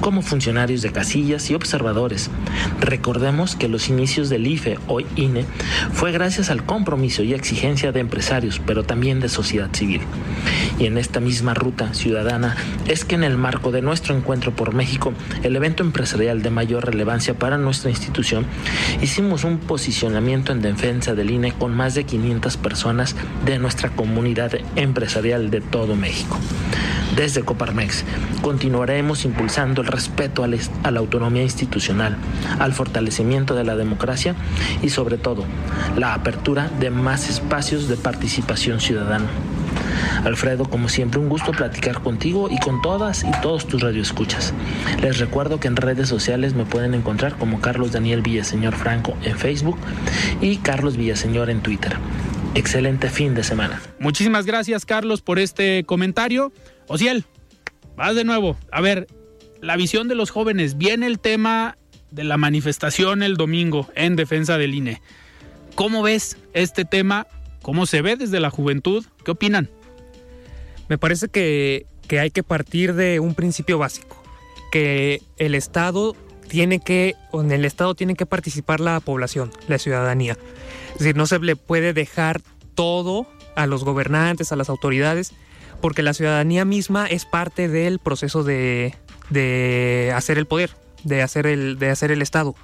como 0.00 0.22
funcionarios 0.22 0.82
de 0.82 0.92
casillas 0.92 1.50
y 1.50 1.54
observadores. 1.54 2.30
Recordemos 2.80 3.56
que 3.56 3.68
los 3.68 3.88
inicios 3.88 4.28
del 4.28 4.46
IFE, 4.46 4.78
hoy 4.86 5.06
INE, 5.16 5.44
fue 5.92 6.12
gracias 6.12 6.50
al 6.50 6.64
compromiso 6.64 7.22
y 7.22 7.34
exigencia 7.34 7.92
de 7.92 8.00
empresarios, 8.00 8.60
pero 8.64 8.84
también 8.84 9.20
de 9.20 9.28
sociedad 9.28 9.70
civil. 9.72 10.02
Y 10.78 10.86
en 10.86 10.98
esta 10.98 11.20
misma 11.20 11.54
ruta 11.54 11.94
ciudadana 11.94 12.56
es 12.86 13.04
que 13.04 13.14
en 13.14 13.24
el 13.24 13.36
marco 13.36 13.70
de 13.70 13.82
nuestro 13.82 14.16
encuentro 14.16 14.54
por 14.54 14.74
México, 14.74 15.12
el 15.42 15.56
evento 15.56 15.82
empresarial 15.82 16.42
de 16.42 16.50
mayor 16.50 16.84
relevancia 16.86 17.34
para 17.34 17.58
nuestra 17.58 17.90
institución, 17.90 18.44
hicimos 19.02 19.33
un 19.42 19.58
posicionamiento 19.58 20.52
en 20.52 20.62
defensa 20.62 21.14
del 21.14 21.30
INE 21.30 21.52
con 21.52 21.74
más 21.74 21.94
de 21.94 22.04
500 22.04 22.56
personas 22.58 23.16
de 23.44 23.58
nuestra 23.58 23.90
comunidad 23.90 24.52
empresarial 24.76 25.50
de 25.50 25.60
todo 25.60 25.96
México. 25.96 26.38
Desde 27.16 27.42
Coparmex 27.42 28.04
continuaremos 28.42 29.24
impulsando 29.24 29.82
el 29.82 29.88
respeto 29.88 30.44
a 30.44 30.90
la 30.90 31.00
autonomía 31.00 31.42
institucional, 31.42 32.16
al 32.60 32.72
fortalecimiento 32.72 33.56
de 33.56 33.64
la 33.64 33.74
democracia 33.74 34.36
y 34.82 34.90
sobre 34.90 35.18
todo 35.18 35.44
la 35.96 36.14
apertura 36.14 36.70
de 36.78 36.90
más 36.90 37.28
espacios 37.28 37.88
de 37.88 37.96
participación 37.96 38.80
ciudadana. 38.80 39.26
Alfredo, 40.24 40.64
como 40.64 40.88
siempre, 40.88 41.20
un 41.20 41.28
gusto 41.28 41.52
platicar 41.52 42.02
contigo 42.02 42.48
y 42.50 42.58
con 42.58 42.82
todas 42.82 43.24
y 43.24 43.30
todos 43.42 43.66
tus 43.66 43.82
radioescuchas. 43.82 44.54
Les 45.00 45.18
recuerdo 45.18 45.60
que 45.60 45.68
en 45.68 45.76
redes 45.76 46.08
sociales 46.08 46.54
me 46.54 46.64
pueden 46.64 46.94
encontrar 46.94 47.36
como 47.36 47.60
Carlos 47.60 47.92
Daniel 47.92 48.22
Villaseñor 48.22 48.74
Franco 48.74 49.16
en 49.22 49.38
Facebook 49.38 49.78
y 50.40 50.56
Carlos 50.58 50.96
Villaseñor 50.96 51.50
en 51.50 51.60
Twitter. 51.60 51.96
Excelente 52.54 53.08
fin 53.08 53.34
de 53.34 53.42
semana. 53.42 53.82
Muchísimas 53.98 54.46
gracias, 54.46 54.86
Carlos, 54.86 55.22
por 55.22 55.38
este 55.38 55.84
comentario. 55.84 56.52
Ociel, 56.86 57.24
vas 57.96 58.14
de 58.14 58.24
nuevo. 58.24 58.56
A 58.70 58.80
ver, 58.80 59.08
la 59.60 59.76
visión 59.76 60.08
de 60.08 60.14
los 60.14 60.30
jóvenes. 60.30 60.78
Viene 60.78 61.06
el 61.06 61.18
tema 61.18 61.78
de 62.10 62.24
la 62.24 62.36
manifestación 62.36 63.22
el 63.22 63.36
domingo 63.36 63.88
en 63.96 64.14
defensa 64.14 64.56
del 64.56 64.74
INE. 64.74 65.02
¿Cómo 65.74 66.02
ves 66.02 66.36
este 66.52 66.84
tema? 66.84 67.26
¿Cómo 67.62 67.86
se 67.86 68.02
ve 68.02 68.16
desde 68.16 68.38
la 68.38 68.50
juventud? 68.50 69.04
¿Qué 69.24 69.32
opinan? 69.32 69.70
Me 70.88 70.98
parece 70.98 71.28
que, 71.28 71.86
que 72.06 72.20
hay 72.20 72.30
que 72.30 72.42
partir 72.42 72.94
de 72.94 73.20
un 73.20 73.34
principio 73.34 73.78
básico, 73.78 74.22
que 74.70 75.22
el 75.38 75.54
Estado 75.54 76.14
tiene 76.48 76.80
que, 76.80 77.16
en 77.32 77.52
el 77.52 77.64
Estado 77.64 77.94
tiene 77.94 78.14
que 78.14 78.26
participar 78.26 78.80
la 78.80 79.00
población, 79.00 79.50
la 79.68 79.78
ciudadanía. 79.78 80.36
Es 80.92 80.98
decir, 81.00 81.16
no 81.16 81.26
se 81.26 81.38
le 81.38 81.56
puede 81.56 81.92
dejar 81.92 82.40
todo 82.74 83.26
a 83.56 83.66
los 83.66 83.84
gobernantes, 83.84 84.52
a 84.52 84.56
las 84.56 84.68
autoridades, 84.68 85.32
porque 85.80 86.02
la 86.02 86.14
ciudadanía 86.14 86.64
misma 86.64 87.06
es 87.06 87.24
parte 87.24 87.68
del 87.68 87.98
proceso 87.98 88.44
de, 88.44 88.94
de 89.30 90.12
hacer 90.14 90.38
el 90.38 90.46
poder, 90.46 90.70
de 91.02 91.22
hacer 91.22 91.46
el, 91.46 91.78
de 91.78 91.90
hacer 91.90 92.10
el 92.10 92.22
Estado. 92.22 92.54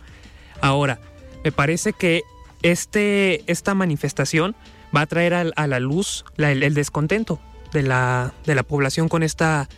Ahora, 0.61 1.01
me 1.45 1.53
parece 1.53 1.93
que 1.93 2.23
este, 2.63 3.51
esta 3.51 3.75
manifestación 3.75 4.55
va 4.95 5.03
a 5.03 5.07
traer 5.07 5.35
a, 5.35 5.41
a 5.57 5.67
la 5.67 5.81
luz 5.81 6.25
la, 6.37 6.53
el, 6.53 6.63
el, 6.63 6.75
descontento 6.75 7.41
de 7.73 7.83
la, 7.83 8.35
de 8.47 8.55
la 8.55 8.63
población 8.63 9.09
con 9.09 9.23
esta, 9.23 9.69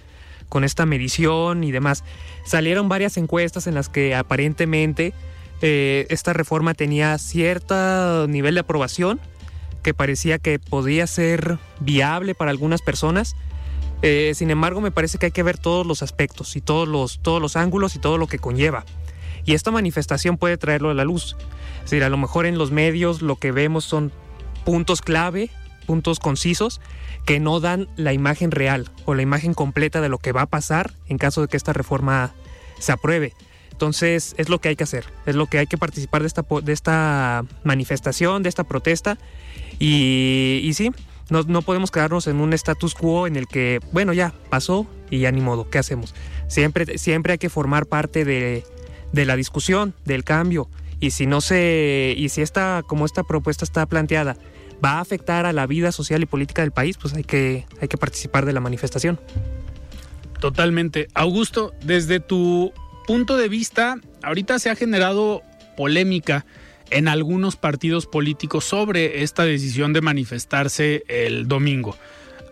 con 0.49 0.65
esta 0.65 0.87
medición 0.87 1.65
y 1.65 1.73
demás. 1.73 2.05
Salieron 2.45 2.89
varias 2.89 3.17
encuestas 3.17 3.67
en 3.67 3.75
las 3.75 3.89
que 3.89 4.15
aparentemente 4.15 5.15
eh, 5.63 6.07
esta 6.11 6.33
reforma 6.33 6.75
tenía 6.75 7.17
cierto 7.19 8.27
nivel 8.27 8.55
de 8.55 8.61
aprobación, 8.61 9.21
que 9.83 9.95
parecía 9.95 10.39
que 10.39 10.59
podía 10.59 11.07
ser 11.07 11.59
viable 11.81 12.35
para 12.35 12.51
algunas 12.51 12.83
personas. 12.83 13.37
Eh, 14.03 14.33
sin 14.35 14.51
embargo, 14.51 14.81
me 14.81 14.91
parece 14.91 15.19
que 15.19 15.27
hay 15.27 15.33
que 15.33 15.43
ver 15.43 15.59
todos 15.59 15.87
los 15.87 16.03
aspectos 16.03 16.57
y 16.57 16.61
todos 16.61 16.89
los, 16.89 17.21
todos 17.23 17.41
los 17.41 17.57
ángulos 17.57 17.95
y 17.95 17.99
todo 17.99 18.19
lo 18.19 18.27
que 18.27 18.39
conlleva. 18.39 18.85
Y 19.45 19.55
esta 19.55 19.71
manifestación 19.71 20.37
puede 20.37 20.57
traerlo 20.57 20.91
a 20.91 20.95
la 20.95 21.05
luz. 21.05 21.37
Es 21.79 21.91
decir, 21.91 22.05
a 22.05 22.09
lo 22.09 22.17
mejor 22.17 22.47
en 22.47 22.59
los 22.59 22.71
medios 22.71 23.23
lo 23.23 23.37
que 23.37 23.53
vemos 23.53 23.85
son 23.85 24.13
puntos 24.65 25.01
clave, 25.01 25.51
puntos 25.87 26.21
concisos, 26.21 26.81
que 27.25 27.41
no 27.41 27.61
dan 27.61 27.89
la 27.97 28.13
imagen 28.13 28.51
real 28.51 28.91
o 29.05 29.15
la 29.15 29.23
imagen 29.23 29.55
completa 29.55 30.01
de 30.01 30.09
lo 30.09 30.19
que 30.19 30.33
va 30.33 30.43
a 30.43 30.47
pasar 30.47 30.93
en 31.09 31.19
caso 31.19 31.41
de 31.41 31.49
que 31.49 31.57
esta 31.57 31.73
reforma 31.73 32.35
se 32.79 32.93
apruebe. 32.93 33.33
Entonces 33.71 34.35
es 34.39 34.49
lo 34.49 34.61
que 34.61 34.69
hay 34.69 34.77
que 34.77 34.85
hacer, 34.85 35.07
es 35.27 35.35
lo 35.35 35.47
que 35.47 35.59
hay 35.59 35.67
que 35.67 35.79
participar 35.79 36.23
de 36.23 36.29
esta, 36.29 36.45
de 36.63 36.73
esta 36.73 37.45
manifestación, 37.65 38.43
de 38.43 38.49
esta 38.49 38.65
protesta. 38.65 39.19
Y, 39.79 40.61
y 40.63 40.75
sí, 40.75 40.91
no, 41.31 41.43
no, 41.43 41.63
podemos 41.63 41.91
quedarnos 41.91 42.27
en 42.27 42.41
un 42.41 42.53
status 42.53 42.95
quo 42.95 43.27
en 43.27 43.37
el 43.37 43.49
que, 43.49 43.81
bueno, 43.93 44.13
ya 44.13 44.35
pasó 44.51 44.87
y 45.11 45.21
ya 45.21 45.33
ni 45.33 45.41
modo, 45.41 45.69
¿qué 45.71 45.79
hacemos? 45.79 46.15
Siempre, 46.47 46.99
siempre 46.99 47.33
hay 47.33 47.39
que 47.39 47.49
formar 47.49 47.87
parte 47.87 48.25
de, 48.25 48.65
de 49.13 49.27
la 49.27 49.37
discusión, 49.37 49.95
del 50.05 50.25
cambio. 50.25 50.69
Y 51.01 51.11
si 51.11 51.27
no 51.27 51.41
se, 51.41 52.15
y 52.17 52.29
si 52.29 52.43
esta, 52.43 52.85
como 52.87 53.05
esta 53.07 53.25
propuesta 53.25 53.65
está 53.65 53.87
planteada, 53.87 54.37
va 54.83 54.93
a 54.93 55.01
afectar 55.01 55.47
a 55.47 55.53
la 55.53 55.67
vida 55.67 55.93
social 55.93 56.23
y 56.23 56.27
política 56.27 56.63
del 56.63 56.73
país, 56.73 56.97
pues 56.99 57.15
hay 57.15 57.25
que, 57.25 57.67
hay 57.81 57.89
que 57.89 57.99
participar 57.99 58.47
de 58.47 58.53
la 58.53 58.61
manifestación. 58.61 59.21
Totalmente. 60.41 61.09
Augusto, 61.15 61.73
desde 61.85 62.19
tu 62.19 62.73
punto 63.07 63.37
de 63.37 63.49
vista, 63.49 63.97
ahorita 64.23 64.59
se 64.59 64.71
ha 64.71 64.77
generado 64.77 65.43
polémica 65.77 66.45
en 66.91 67.09
algunos 67.09 67.57
partidos 67.57 68.07
políticos 68.07 68.65
sobre 68.65 69.23
esta 69.23 69.45
decisión 69.45 69.93
de 69.93 70.01
manifestarse 70.01 71.05
el 71.09 71.49
domingo. 71.49 71.97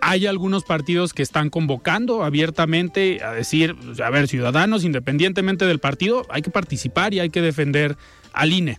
Hay 0.01 0.27
algunos 0.27 0.65
partidos 0.65 1.13
que 1.13 1.23
están 1.23 1.51
convocando 1.51 2.25
abiertamente 2.25 3.23
a 3.23 3.33
decir, 3.33 3.77
a 4.03 4.09
ver, 4.09 4.29
ciudadanos, 4.29 4.85
independientemente 4.85 5.67
del 5.67 5.79
partido, 5.79 6.27
hay 6.31 6.41
que 6.41 6.51
participar 6.51 7.13
y 7.13 7.21
hay 7.21 7.29
que 7.29 7.43
defender 7.43 7.99
al 8.33 8.53
INE. 8.53 8.79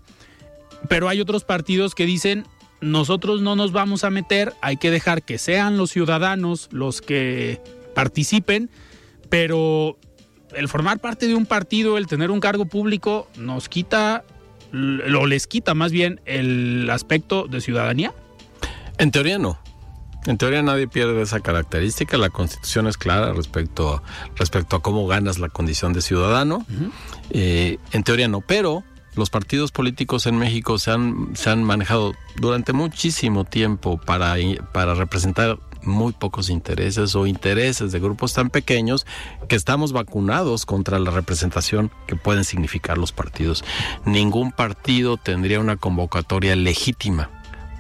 Pero 0.90 1.10
hay 1.10 1.22
otros 1.22 1.44
partidos 1.44 1.94
que 1.94 2.08
dicen, 2.08 2.46
nosotros 2.82 3.42
no 3.42 3.56
nos 3.56 3.72
vamos 3.72 4.04
a 4.04 4.10
meter, 4.10 4.54
hay 4.62 4.78
que 4.78 4.92
dejar 4.92 5.24
que 5.24 5.38
sean 5.38 5.78
los 5.78 5.92
ciudadanos 5.92 6.68
los 6.72 7.02
que 7.02 7.62
participen, 7.96 8.70
pero 9.30 9.98
el 10.54 10.68
formar 10.68 11.00
parte 11.00 11.28
de 11.28 11.36
un 11.36 11.46
partido, 11.46 11.98
el 11.98 12.08
tener 12.08 12.32
un 12.32 12.40
cargo 12.40 12.66
público, 12.66 13.28
nos 13.38 13.70
quita, 13.70 14.24
o 14.74 15.26
les 15.26 15.48
quita 15.48 15.74
más 15.74 15.92
bien 15.92 16.20
el 16.26 16.90
aspecto 16.90 17.48
de 17.48 17.62
ciudadanía. 17.62 18.14
En 18.98 19.12
teoría 19.12 19.38
no. 19.38 19.60
En 20.28 20.38
teoría 20.38 20.62
nadie 20.62 20.88
pierde 20.88 21.20
esa 21.22 21.40
característica, 21.40 22.18
la 22.18 22.30
constitución 22.30 22.88
es 22.88 22.98
clara 22.98 23.34
respecto 23.34 23.96
a, 23.96 24.04
respecto 24.36 24.76
a 24.76 24.82
cómo 24.82 25.08
ganas 25.08 25.40
la 25.40 25.50
condición 25.50 25.94
de 25.94 26.02
ciudadano. 26.02 26.58
Uh 26.58 26.74
-huh. 26.74 26.92
eh, 27.32 27.78
en 27.92 28.04
teoría 28.04 28.28
no, 28.28 28.42
pero 28.42 28.84
los 29.16 29.30
partidos 29.30 29.72
políticos 29.72 30.26
en 30.26 30.38
México 30.38 30.78
se 30.78 30.92
han, 30.92 31.36
se 31.36 31.50
han 31.50 31.64
manejado 31.64 32.14
durante 32.38 32.74
muchísimo 32.74 33.44
tiempo 33.44 33.98
para, 33.98 34.36
para 34.72 34.94
representar 34.94 35.60
muy 35.84 36.14
pocos 36.14 36.50
intereses 36.50 37.16
o 37.16 37.26
intereses 37.26 37.92
de 37.92 38.00
grupos 38.00 38.34
tan 38.34 38.50
pequeños 38.50 39.06
que 39.48 39.56
estamos 39.56 39.94
vacunados 39.94 40.66
contra 40.66 41.00
la 41.00 41.12
representación 41.12 41.92
que 42.08 42.16
pueden 42.16 42.44
significar 42.44 42.98
los 42.98 43.12
partidos. 43.12 43.64
Ningún 44.06 44.52
partido 44.52 45.18
tendría 45.18 45.60
una 45.60 45.78
convocatoria 45.78 46.56
legítima 46.56 47.30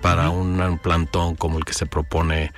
para 0.01 0.29
un, 0.29 0.59
un 0.59 0.79
plantón 0.79 1.35
como 1.35 1.57
el 1.57 1.65
que 1.65 1.73
se 1.73 1.85
propone 1.85 2.51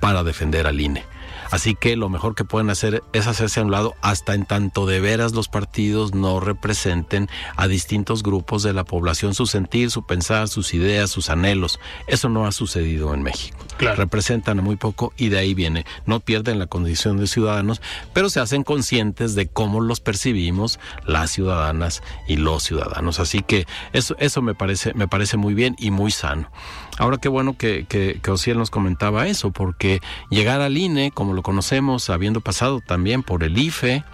para 0.00 0.22
defender 0.24 0.66
al 0.66 0.80
INE. 0.80 1.04
Así 1.52 1.74
que 1.74 1.96
lo 1.96 2.08
mejor 2.08 2.34
que 2.34 2.44
pueden 2.44 2.70
hacer 2.70 3.02
es 3.12 3.26
hacerse 3.26 3.60
a 3.60 3.62
un 3.62 3.70
lado 3.70 3.94
hasta 4.00 4.34
en 4.34 4.46
tanto 4.46 4.86
de 4.86 5.00
veras 5.00 5.32
los 5.32 5.48
partidos 5.48 6.14
no 6.14 6.40
representen 6.40 7.28
a 7.56 7.68
distintos 7.68 8.22
grupos 8.22 8.62
de 8.62 8.72
la 8.72 8.84
población, 8.84 9.34
su 9.34 9.44
sentir, 9.44 9.90
su 9.90 10.06
pensar, 10.06 10.48
sus 10.48 10.72
ideas, 10.72 11.10
sus 11.10 11.28
anhelos. 11.28 11.78
Eso 12.06 12.30
no 12.30 12.46
ha 12.46 12.52
sucedido 12.52 13.12
en 13.12 13.22
México. 13.22 13.58
Representan 13.78 14.60
a 14.60 14.62
muy 14.62 14.76
poco 14.76 15.12
y 15.18 15.28
de 15.28 15.38
ahí 15.38 15.52
viene. 15.52 15.84
No 16.06 16.20
pierden 16.20 16.58
la 16.58 16.68
condición 16.68 17.18
de 17.18 17.26
ciudadanos, 17.26 17.82
pero 18.14 18.30
se 18.30 18.40
hacen 18.40 18.64
conscientes 18.64 19.34
de 19.34 19.46
cómo 19.46 19.80
los 19.80 20.00
percibimos 20.00 20.80
las 21.06 21.32
ciudadanas 21.32 22.02
y 22.26 22.36
los 22.36 22.62
ciudadanos. 22.62 23.20
Así 23.20 23.42
que 23.42 23.66
eso, 23.92 24.16
eso 24.18 24.40
me 24.40 24.54
parece, 24.54 24.94
me 24.94 25.06
parece 25.06 25.36
muy 25.36 25.52
bien 25.52 25.76
y 25.78 25.90
muy 25.90 26.12
sano. 26.12 26.50
Ahora 26.98 27.18
qué 27.18 27.28
bueno 27.28 27.56
que, 27.56 27.86
que, 27.88 28.20
que 28.22 28.54
nos 28.54 28.70
comentaba 28.70 29.26
eso, 29.26 29.50
porque 29.50 30.00
llegar 30.30 30.60
al 30.60 30.76
INE, 30.76 31.10
como 31.10 31.32
lo 31.32 31.42
conocemos, 31.42 32.10
habiendo 32.10 32.40
pasado 32.40 32.80
también 32.80 33.22
por 33.22 33.44
el 33.44 33.56
IFE, 33.56 34.04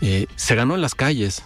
eh, 0.00 0.26
se 0.36 0.54
ganó 0.54 0.74
en 0.74 0.80
las 0.80 0.94
calles. 0.94 1.42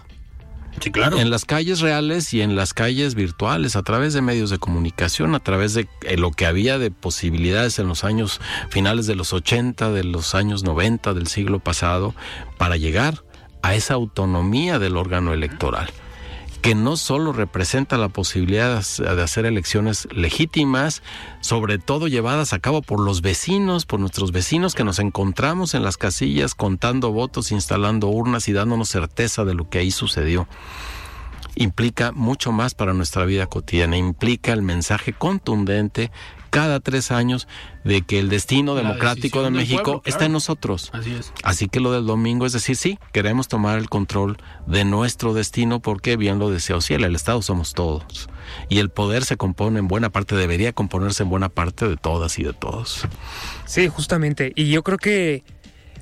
Sí, 0.80 0.92
claro. 0.92 1.18
En 1.18 1.30
las 1.30 1.44
calles 1.44 1.80
reales 1.80 2.32
y 2.34 2.42
en 2.42 2.54
las 2.54 2.72
calles 2.74 3.14
virtuales, 3.14 3.74
a 3.74 3.82
través 3.82 4.12
de 4.12 4.20
medios 4.20 4.50
de 4.50 4.58
comunicación, 4.58 5.34
a 5.34 5.40
través 5.40 5.74
de 5.74 5.88
eh, 6.02 6.16
lo 6.16 6.30
que 6.30 6.46
había 6.46 6.78
de 6.78 6.90
posibilidades 6.90 7.78
en 7.78 7.88
los 7.88 8.04
años 8.04 8.40
finales 8.70 9.06
de 9.06 9.16
los 9.16 9.32
80, 9.32 9.90
de 9.90 10.04
los 10.04 10.34
años 10.34 10.62
90 10.62 11.14
del 11.14 11.26
siglo 11.26 11.58
pasado, 11.58 12.14
para 12.58 12.76
llegar 12.76 13.24
a 13.62 13.74
esa 13.74 13.94
autonomía 13.94 14.78
del 14.78 14.96
órgano 14.96 15.32
electoral 15.32 15.90
que 16.62 16.74
no 16.74 16.96
solo 16.96 17.32
representa 17.32 17.96
la 17.98 18.08
posibilidad 18.08 18.82
de 18.98 19.22
hacer 19.22 19.46
elecciones 19.46 20.08
legítimas, 20.10 21.02
sobre 21.40 21.78
todo 21.78 22.08
llevadas 22.08 22.52
a 22.52 22.58
cabo 22.58 22.82
por 22.82 23.00
los 23.00 23.22
vecinos, 23.22 23.86
por 23.86 24.00
nuestros 24.00 24.32
vecinos 24.32 24.74
que 24.74 24.84
nos 24.84 24.98
encontramos 24.98 25.74
en 25.74 25.82
las 25.82 25.96
casillas 25.96 26.54
contando 26.54 27.12
votos, 27.12 27.52
instalando 27.52 28.08
urnas 28.08 28.48
y 28.48 28.52
dándonos 28.52 28.88
certeza 28.88 29.44
de 29.44 29.54
lo 29.54 29.68
que 29.68 29.78
ahí 29.78 29.90
sucedió. 29.90 30.48
Implica 31.54 32.12
mucho 32.12 32.52
más 32.52 32.74
para 32.74 32.92
nuestra 32.92 33.24
vida 33.24 33.46
cotidiana, 33.46 33.96
implica 33.96 34.52
el 34.52 34.62
mensaje 34.62 35.12
contundente 35.12 36.10
cada 36.48 36.80
tres 36.80 37.10
años 37.10 37.48
de 37.84 38.02
que 38.02 38.18
el 38.18 38.28
destino 38.28 38.74
democrático 38.74 39.42
de 39.42 39.50
México 39.50 40.02
está 40.04 40.26
en 40.26 40.32
nosotros. 40.32 40.90
Así 40.92 41.12
es. 41.12 41.32
Así 41.42 41.68
que 41.68 41.80
lo 41.80 41.92
del 41.92 42.06
domingo 42.06 42.46
es 42.46 42.52
decir, 42.52 42.76
sí, 42.76 42.98
queremos 43.12 43.48
tomar 43.48 43.78
el 43.78 43.88
control 43.88 44.38
de 44.66 44.84
nuestro 44.84 45.34
destino 45.34 45.80
porque 45.80 46.16
bien 46.16 46.38
lo 46.38 46.50
decía 46.50 46.76
Ociel, 46.76 47.04
el 47.04 47.14
Estado 47.14 47.42
somos 47.42 47.74
todos. 47.74 48.28
Y 48.68 48.78
el 48.78 48.90
poder 48.90 49.24
se 49.24 49.36
compone 49.36 49.78
en 49.78 49.88
buena 49.88 50.10
parte, 50.10 50.34
debería 50.34 50.72
componerse 50.72 51.22
en 51.22 51.30
buena 51.30 51.48
parte 51.48 51.88
de 51.88 51.96
todas 51.96 52.38
y 52.38 52.44
de 52.44 52.52
todos. 52.52 53.06
Sí, 53.66 53.88
justamente. 53.88 54.52
Y 54.54 54.70
yo 54.70 54.82
creo 54.82 54.98
que 54.98 55.44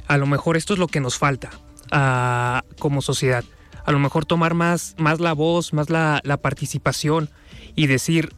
a 0.06 0.16
lo 0.16 0.26
mejor 0.26 0.56
esto 0.56 0.72
es 0.72 0.78
lo 0.78 0.86
que 0.86 1.00
nos 1.00 1.18
falta 1.18 1.50
uh, 1.92 2.60
como 2.78 3.02
sociedad 3.02 3.44
a 3.86 3.92
lo 3.92 4.00
mejor 4.00 4.26
tomar 4.26 4.54
más, 4.54 4.96
más 4.98 5.20
la 5.20 5.32
voz, 5.32 5.72
más 5.72 5.88
la, 5.90 6.20
participación 6.42 7.30
y 7.76 7.86
decir 7.86 8.34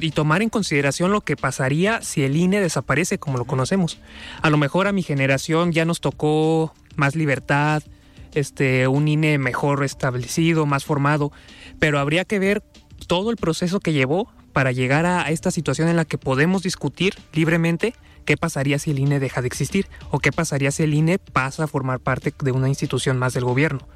y 0.00 0.10
tomar 0.10 0.42
en 0.42 0.48
consideración 0.48 1.12
lo 1.12 1.20
que 1.20 1.36
pasaría 1.36 2.02
si 2.02 2.22
el 2.22 2.36
INE 2.36 2.60
desaparece 2.60 3.18
como 3.18 3.38
lo 3.38 3.44
conocemos. 3.44 3.98
A 4.42 4.50
lo 4.50 4.56
mejor 4.56 4.86
a 4.86 4.92
mi 4.92 5.02
generación 5.02 5.72
ya 5.72 5.84
nos 5.84 6.00
tocó 6.00 6.74
más 6.96 7.14
libertad, 7.14 7.82
este, 8.34 8.88
un 8.88 9.08
INE 9.08 9.38
mejor 9.38 9.84
establecido, 9.84 10.66
más 10.66 10.84
formado, 10.84 11.32
pero 11.78 11.98
habría 11.98 12.24
que 12.24 12.38
ver 12.38 12.62
todo 13.06 13.30
el 13.30 13.36
proceso 13.36 13.80
que 13.80 13.92
llevó 13.92 14.28
para 14.52 14.72
llegar 14.72 15.06
a 15.06 15.30
esta 15.30 15.50
situación 15.50 15.88
en 15.88 15.96
la 15.96 16.04
que 16.04 16.18
podemos 16.18 16.62
discutir 16.62 17.14
libremente 17.32 17.94
qué 18.24 18.36
pasaría 18.36 18.78
si 18.78 18.90
el 18.90 18.98
INE 18.98 19.20
deja 19.20 19.40
de 19.40 19.46
existir 19.46 19.86
o 20.10 20.18
qué 20.18 20.32
pasaría 20.32 20.70
si 20.70 20.82
el 20.82 20.92
INE 20.92 21.18
pasa 21.18 21.64
a 21.64 21.66
formar 21.66 22.00
parte 22.00 22.34
de 22.42 22.52
una 22.52 22.68
institución 22.68 23.18
más 23.18 23.32
del 23.34 23.44
gobierno 23.44 23.86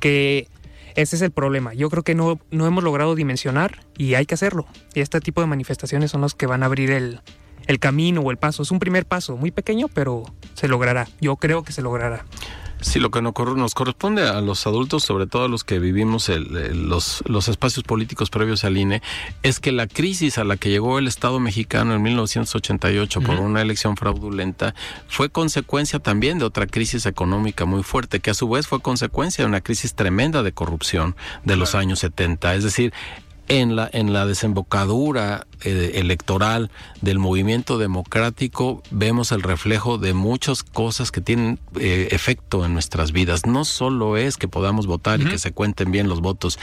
que 0.00 0.48
ese 0.96 1.16
es 1.16 1.22
el 1.22 1.30
problema. 1.30 1.74
Yo 1.74 1.90
creo 1.90 2.02
que 2.02 2.14
no, 2.14 2.40
no 2.50 2.66
hemos 2.66 2.82
logrado 2.82 3.14
dimensionar 3.14 3.80
y 3.96 4.14
hay 4.14 4.26
que 4.26 4.34
hacerlo. 4.34 4.66
Y 4.94 5.00
este 5.00 5.20
tipo 5.20 5.40
de 5.42 5.46
manifestaciones 5.46 6.10
son 6.10 6.22
los 6.22 6.34
que 6.34 6.46
van 6.46 6.62
a 6.62 6.66
abrir 6.66 6.90
el, 6.90 7.20
el 7.66 7.78
camino 7.78 8.22
o 8.22 8.30
el 8.30 8.38
paso. 8.38 8.62
Es 8.62 8.70
un 8.70 8.78
primer 8.78 9.06
paso, 9.06 9.36
muy 9.36 9.50
pequeño, 9.50 9.88
pero 9.88 10.24
se 10.54 10.68
logrará. 10.68 11.06
Yo 11.20 11.36
creo 11.36 11.62
que 11.62 11.72
se 11.72 11.82
logrará. 11.82 12.24
Sí, 12.80 13.00
lo 13.00 13.10
que 13.10 13.22
nos 13.22 13.74
corresponde 13.74 14.28
a 14.28 14.40
los 14.42 14.66
adultos, 14.66 15.02
sobre 15.02 15.26
todo 15.26 15.44
a 15.44 15.48
los 15.48 15.64
que 15.64 15.78
vivimos 15.78 16.28
los, 16.28 17.24
los 17.26 17.48
espacios 17.48 17.84
políticos 17.84 18.28
previos 18.28 18.64
al 18.64 18.76
INE, 18.76 19.02
es 19.42 19.60
que 19.60 19.72
la 19.72 19.86
crisis 19.86 20.36
a 20.36 20.44
la 20.44 20.56
que 20.56 20.68
llegó 20.68 20.98
el 20.98 21.08
Estado 21.08 21.40
mexicano 21.40 21.94
en 21.94 22.02
1988 22.02 23.22
por 23.22 23.40
una 23.40 23.62
elección 23.62 23.96
fraudulenta 23.96 24.74
fue 25.08 25.30
consecuencia 25.30 26.00
también 26.00 26.38
de 26.38 26.44
otra 26.44 26.66
crisis 26.66 27.06
económica 27.06 27.64
muy 27.64 27.82
fuerte, 27.82 28.20
que 28.20 28.30
a 28.30 28.34
su 28.34 28.48
vez 28.48 28.66
fue 28.66 28.80
consecuencia 28.80 29.44
de 29.44 29.48
una 29.48 29.62
crisis 29.62 29.94
tremenda 29.94 30.42
de 30.42 30.52
corrupción 30.52 31.16
de 31.44 31.56
los 31.56 31.74
años 31.74 32.00
70. 32.00 32.54
Es 32.54 32.62
decir, 32.62 32.92
en 33.48 33.76
la, 33.76 33.88
en 33.92 34.12
la 34.12 34.26
desembocadura 34.26 35.46
eh, 35.64 35.92
electoral 35.94 36.70
del 37.00 37.18
movimiento 37.18 37.78
democrático 37.78 38.82
vemos 38.90 39.32
el 39.32 39.42
reflejo 39.42 39.96
de 39.96 40.12
muchas 40.12 40.62
cosas 40.62 41.10
que 41.10 41.20
tienen 41.20 41.58
eh, 41.80 42.08
efecto 42.10 42.64
en 42.64 42.74
nuestras 42.74 43.12
vidas. 43.12 43.46
No 43.46 43.64
solo 43.64 44.16
es 44.16 44.36
que 44.36 44.48
podamos 44.48 44.86
votar 44.86 45.20
y 45.20 45.24
que 45.24 45.38
se 45.38 45.52
cuenten 45.52 45.90
bien 45.92 46.08
los 46.08 46.20
votos, 46.20 46.58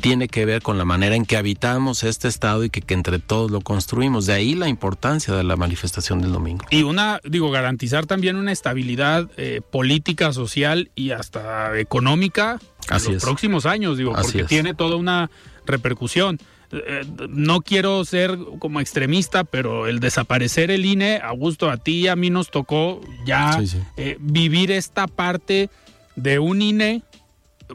tiene 0.00 0.28
que 0.28 0.44
ver 0.44 0.62
con 0.62 0.78
la 0.78 0.84
manera 0.84 1.14
en 1.14 1.26
que 1.26 1.36
habitamos 1.36 2.02
este 2.04 2.28
Estado 2.28 2.64
y 2.64 2.70
que, 2.70 2.82
entre 2.94 3.18
todos 3.18 3.50
lo 3.50 3.60
construimos. 3.60 4.26
De 4.26 4.32
ahí 4.32 4.54
la 4.54 4.68
importancia 4.68 5.34
de 5.34 5.44
la 5.44 5.56
manifestación 5.56 6.20
del 6.22 6.32
domingo. 6.32 6.64
Y 6.70 6.84
una, 6.84 7.20
digo, 7.24 7.50
garantizar 7.50 8.06
también 8.06 8.36
una 8.36 8.52
estabilidad 8.52 9.28
eh, 9.36 9.60
política, 9.70 10.32
social 10.32 10.90
y 10.94 11.10
hasta 11.10 11.78
económica 11.78 12.58
en 12.90 13.12
los 13.12 13.22
próximos 13.22 13.66
años, 13.66 13.98
digo, 13.98 14.14
porque 14.14 14.44
tiene 14.44 14.74
toda 14.74 14.96
una 14.96 15.30
repercusión. 15.68 16.38
Eh, 16.70 17.04
no 17.30 17.60
quiero 17.62 18.04
ser 18.04 18.36
como 18.58 18.80
extremista, 18.80 19.44
pero 19.44 19.86
el 19.86 20.00
desaparecer 20.00 20.70
el 20.70 20.84
INE, 20.84 21.16
a 21.16 21.30
gusto 21.32 21.70
a 21.70 21.76
ti 21.78 22.00
y 22.00 22.08
a 22.08 22.16
mí 22.16 22.30
nos 22.30 22.50
tocó 22.50 23.00
ya 23.24 23.58
eh, 23.96 24.16
vivir 24.20 24.70
esta 24.70 25.06
parte 25.06 25.70
de 26.16 26.38
un 26.38 26.60
INE, 26.60 27.02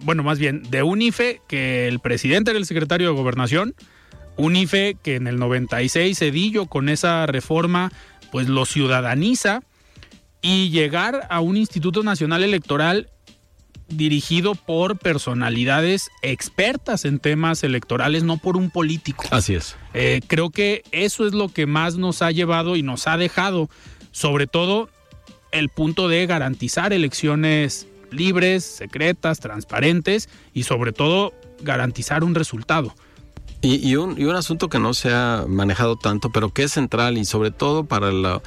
bueno, 0.01 0.21
más 0.23 0.37
bien 0.37 0.63
de 0.69 0.83
un 0.83 1.01
IFE 1.01 1.41
que 1.47 1.87
el 1.87 1.99
presidente 1.99 2.51
era 2.51 2.59
el 2.59 2.65
secretario 2.65 3.07
de 3.07 3.13
gobernación, 3.13 3.73
un 4.35 4.55
IFE 4.55 4.97
que 5.01 5.15
en 5.15 5.27
el 5.27 5.39
96 5.39 6.17
Cedillo 6.17 6.65
con 6.65 6.89
esa 6.89 7.25
reforma 7.25 7.91
pues 8.31 8.47
lo 8.49 8.65
ciudadaniza 8.65 9.61
y 10.41 10.69
llegar 10.69 11.27
a 11.29 11.39
un 11.39 11.55
Instituto 11.55 12.03
Nacional 12.03 12.43
Electoral 12.43 13.09
dirigido 13.87 14.55
por 14.55 14.97
personalidades 14.97 16.09
expertas 16.21 17.05
en 17.05 17.19
temas 17.19 17.63
electorales, 17.63 18.23
no 18.23 18.37
por 18.37 18.57
un 18.57 18.69
político. 18.69 19.25
Así 19.31 19.55
es. 19.55 19.75
Eh, 19.93 20.21
creo 20.27 20.49
que 20.49 20.83
eso 20.91 21.27
es 21.27 21.33
lo 21.33 21.49
que 21.49 21.65
más 21.65 21.95
nos 21.97 22.21
ha 22.21 22.31
llevado 22.31 22.75
y 22.75 22.83
nos 22.83 23.07
ha 23.07 23.17
dejado, 23.17 23.69
sobre 24.11 24.47
todo 24.47 24.89
el 25.51 25.69
punto 25.69 26.07
de 26.07 26.25
garantizar 26.25 26.93
elecciones 26.93 27.87
libres, 28.11 28.63
secretas, 28.63 29.39
transparentes 29.39 30.29
y 30.53 30.63
sobre 30.63 30.91
todo 30.91 31.33
garantizar 31.61 32.23
un 32.23 32.35
resultado. 32.35 32.93
Y, 33.65 33.95
un, 33.95 34.19
y, 34.19 34.25
un, 34.25 34.35
asunto 34.35 34.67
que 34.67 34.77
no 34.77 34.93
se 34.93 35.13
ha 35.13 35.45
manejado 35.47 35.95
tanto, 35.95 36.31
pero 36.31 36.49
que 36.49 36.63
es 36.63 36.73
central 36.73 37.17
y 37.17 37.23
sobre 37.23 37.49
todo 37.49 37.85
para 37.85 38.11
la, 38.11 38.41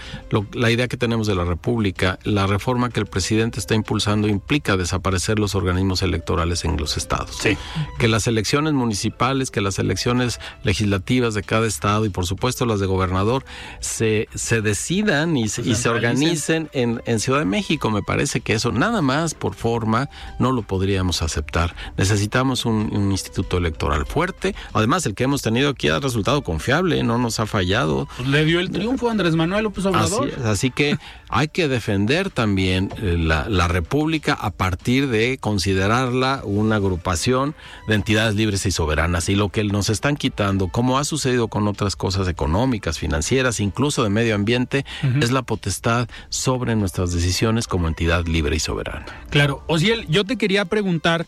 la, 0.52 0.70
idea 0.70 0.88
que 0.88 0.98
tenemos 0.98 1.26
de 1.26 1.34
la 1.34 1.44
República, 1.44 2.18
la 2.22 2.46
reforma 2.46 2.90
que 2.90 3.00
el 3.00 3.06
presidente 3.06 3.58
está 3.58 3.74
impulsando 3.74 4.28
implica 4.28 4.76
desaparecer 4.76 5.38
los 5.38 5.54
organismos 5.54 6.02
electorales 6.02 6.66
en 6.66 6.76
los 6.76 6.98
estados. 6.98 7.34
Sí. 7.40 7.56
Que 7.98 8.08
las 8.08 8.26
elecciones 8.26 8.74
municipales, 8.74 9.50
que 9.50 9.62
las 9.62 9.78
elecciones 9.78 10.38
legislativas 10.64 11.32
de 11.32 11.42
cada 11.42 11.66
estado 11.66 12.04
y 12.04 12.10
por 12.10 12.26
supuesto 12.26 12.66
las 12.66 12.78
de 12.78 12.84
gobernador 12.86 13.42
se, 13.80 14.28
se 14.34 14.60
decidan 14.60 15.38
y, 15.38 15.48
se, 15.48 15.62
y 15.62 15.76
se 15.76 15.88
organicen 15.88 16.68
en, 16.74 17.00
en 17.06 17.20
Ciudad 17.20 17.38
de 17.38 17.46
México. 17.46 17.90
Me 17.90 18.02
parece 18.02 18.42
que 18.42 18.52
eso 18.52 18.70
nada 18.70 19.00
más 19.00 19.32
por 19.32 19.54
forma 19.54 20.10
no 20.38 20.52
lo 20.52 20.60
podríamos 20.60 21.22
aceptar. 21.22 21.74
Necesitamos 21.96 22.66
un, 22.66 22.94
un 22.94 23.12
instituto 23.12 23.56
electoral 23.56 24.04
fuerte. 24.04 24.54
Además, 24.74 25.05
el 25.06 25.14
que 25.14 25.24
hemos 25.24 25.42
tenido 25.42 25.70
aquí 25.70 25.88
ha 25.88 25.98
resultado 25.98 26.42
confiable, 26.42 27.02
no 27.02 27.18
nos 27.18 27.40
ha 27.40 27.46
fallado. 27.46 28.08
Pues 28.16 28.28
le 28.28 28.44
dio 28.44 28.60
el 28.60 28.70
triunfo 28.70 29.08
a 29.08 29.12
Andrés 29.12 29.34
Manuel 29.34 29.64
López 29.64 29.86
Obrador. 29.86 30.30
Así, 30.44 30.70
que 30.70 30.98
hay 31.28 31.48
que 31.48 31.68
defender 31.68 32.30
también 32.30 32.90
eh, 32.98 33.16
la, 33.18 33.48
la, 33.48 33.68
República 33.68 34.34
a 34.34 34.50
partir 34.50 35.08
de 35.08 35.38
considerarla 35.38 36.42
una 36.44 36.76
agrupación 36.76 37.54
de 37.88 37.94
entidades 37.94 38.34
libres 38.34 38.66
y 38.66 38.70
soberanas. 38.70 39.28
Y 39.28 39.34
lo 39.34 39.48
que 39.48 39.64
nos 39.64 39.88
están 39.88 40.16
quitando, 40.16 40.68
como 40.68 40.98
ha 40.98 41.04
sucedido 41.04 41.48
con 41.48 41.68
otras 41.68 41.96
cosas 41.96 42.28
económicas, 42.28 42.98
financieras, 42.98 43.60
incluso 43.60 44.02
de 44.02 44.10
medio 44.10 44.34
ambiente, 44.34 44.84
es 45.20 45.30
la 45.30 45.42
potestad 45.42 46.08
sobre 46.28 46.76
nuestras 46.76 47.12
decisiones 47.12 47.66
como 47.66 47.88
entidad 47.88 48.26
libre 48.26 48.56
y 48.56 48.60
soberana. 48.60 49.06
Claro, 49.30 49.62
Osiel, 49.66 50.06
yo 50.08 50.24
te 50.24 50.36
quería 50.36 50.64
preguntar 50.64 51.26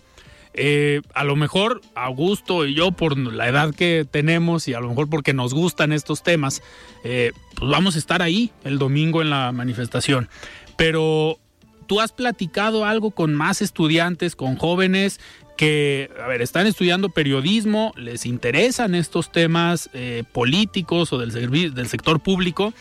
eh, 0.61 1.03
a 1.15 1.23
lo 1.23 1.37
mejor 1.37 1.81
Augusto 1.95 2.67
y 2.67 2.75
yo, 2.75 2.91
por 2.91 3.17
la 3.17 3.49
edad 3.49 3.73
que 3.73 4.05
tenemos 4.11 4.67
y 4.67 4.75
a 4.75 4.81
lo 4.81 4.89
mejor 4.89 5.09
porque 5.09 5.33
nos 5.33 5.55
gustan 5.55 5.93
estos 5.93 6.25
temas, 6.25 6.63
eh, 7.05 7.31
pues 7.55 7.71
vamos 7.71 7.95
a 7.95 7.99
estar 7.99 8.23
ahí 8.23 8.51
el 8.65 8.79
domingo 8.79 9.23
en 9.23 9.31
la 9.31 9.53
manifestación. 9.53 10.29
Pero 10.77 11.39
tú 11.87 12.01
has 12.01 12.11
platicado 12.11 12.85
algo 12.85 13.13
con 13.13 13.35
más 13.35 13.63
estudiantes, 13.63 14.35
con 14.35 14.57
jóvenes 14.57 15.21
que, 15.57 16.11
a 16.21 16.27
ver, 16.27 16.43
están 16.43 16.67
estudiando 16.67 17.09
periodismo, 17.09 17.93
les 17.97 18.27
interesan 18.27 18.97
estos 18.97 19.31
temas 19.31 19.91
eh, 19.93 20.25
políticos 20.33 21.13
o 21.13 21.19
del, 21.19 21.75
del 21.75 21.89
sector 21.89 22.19
público. 22.19 22.75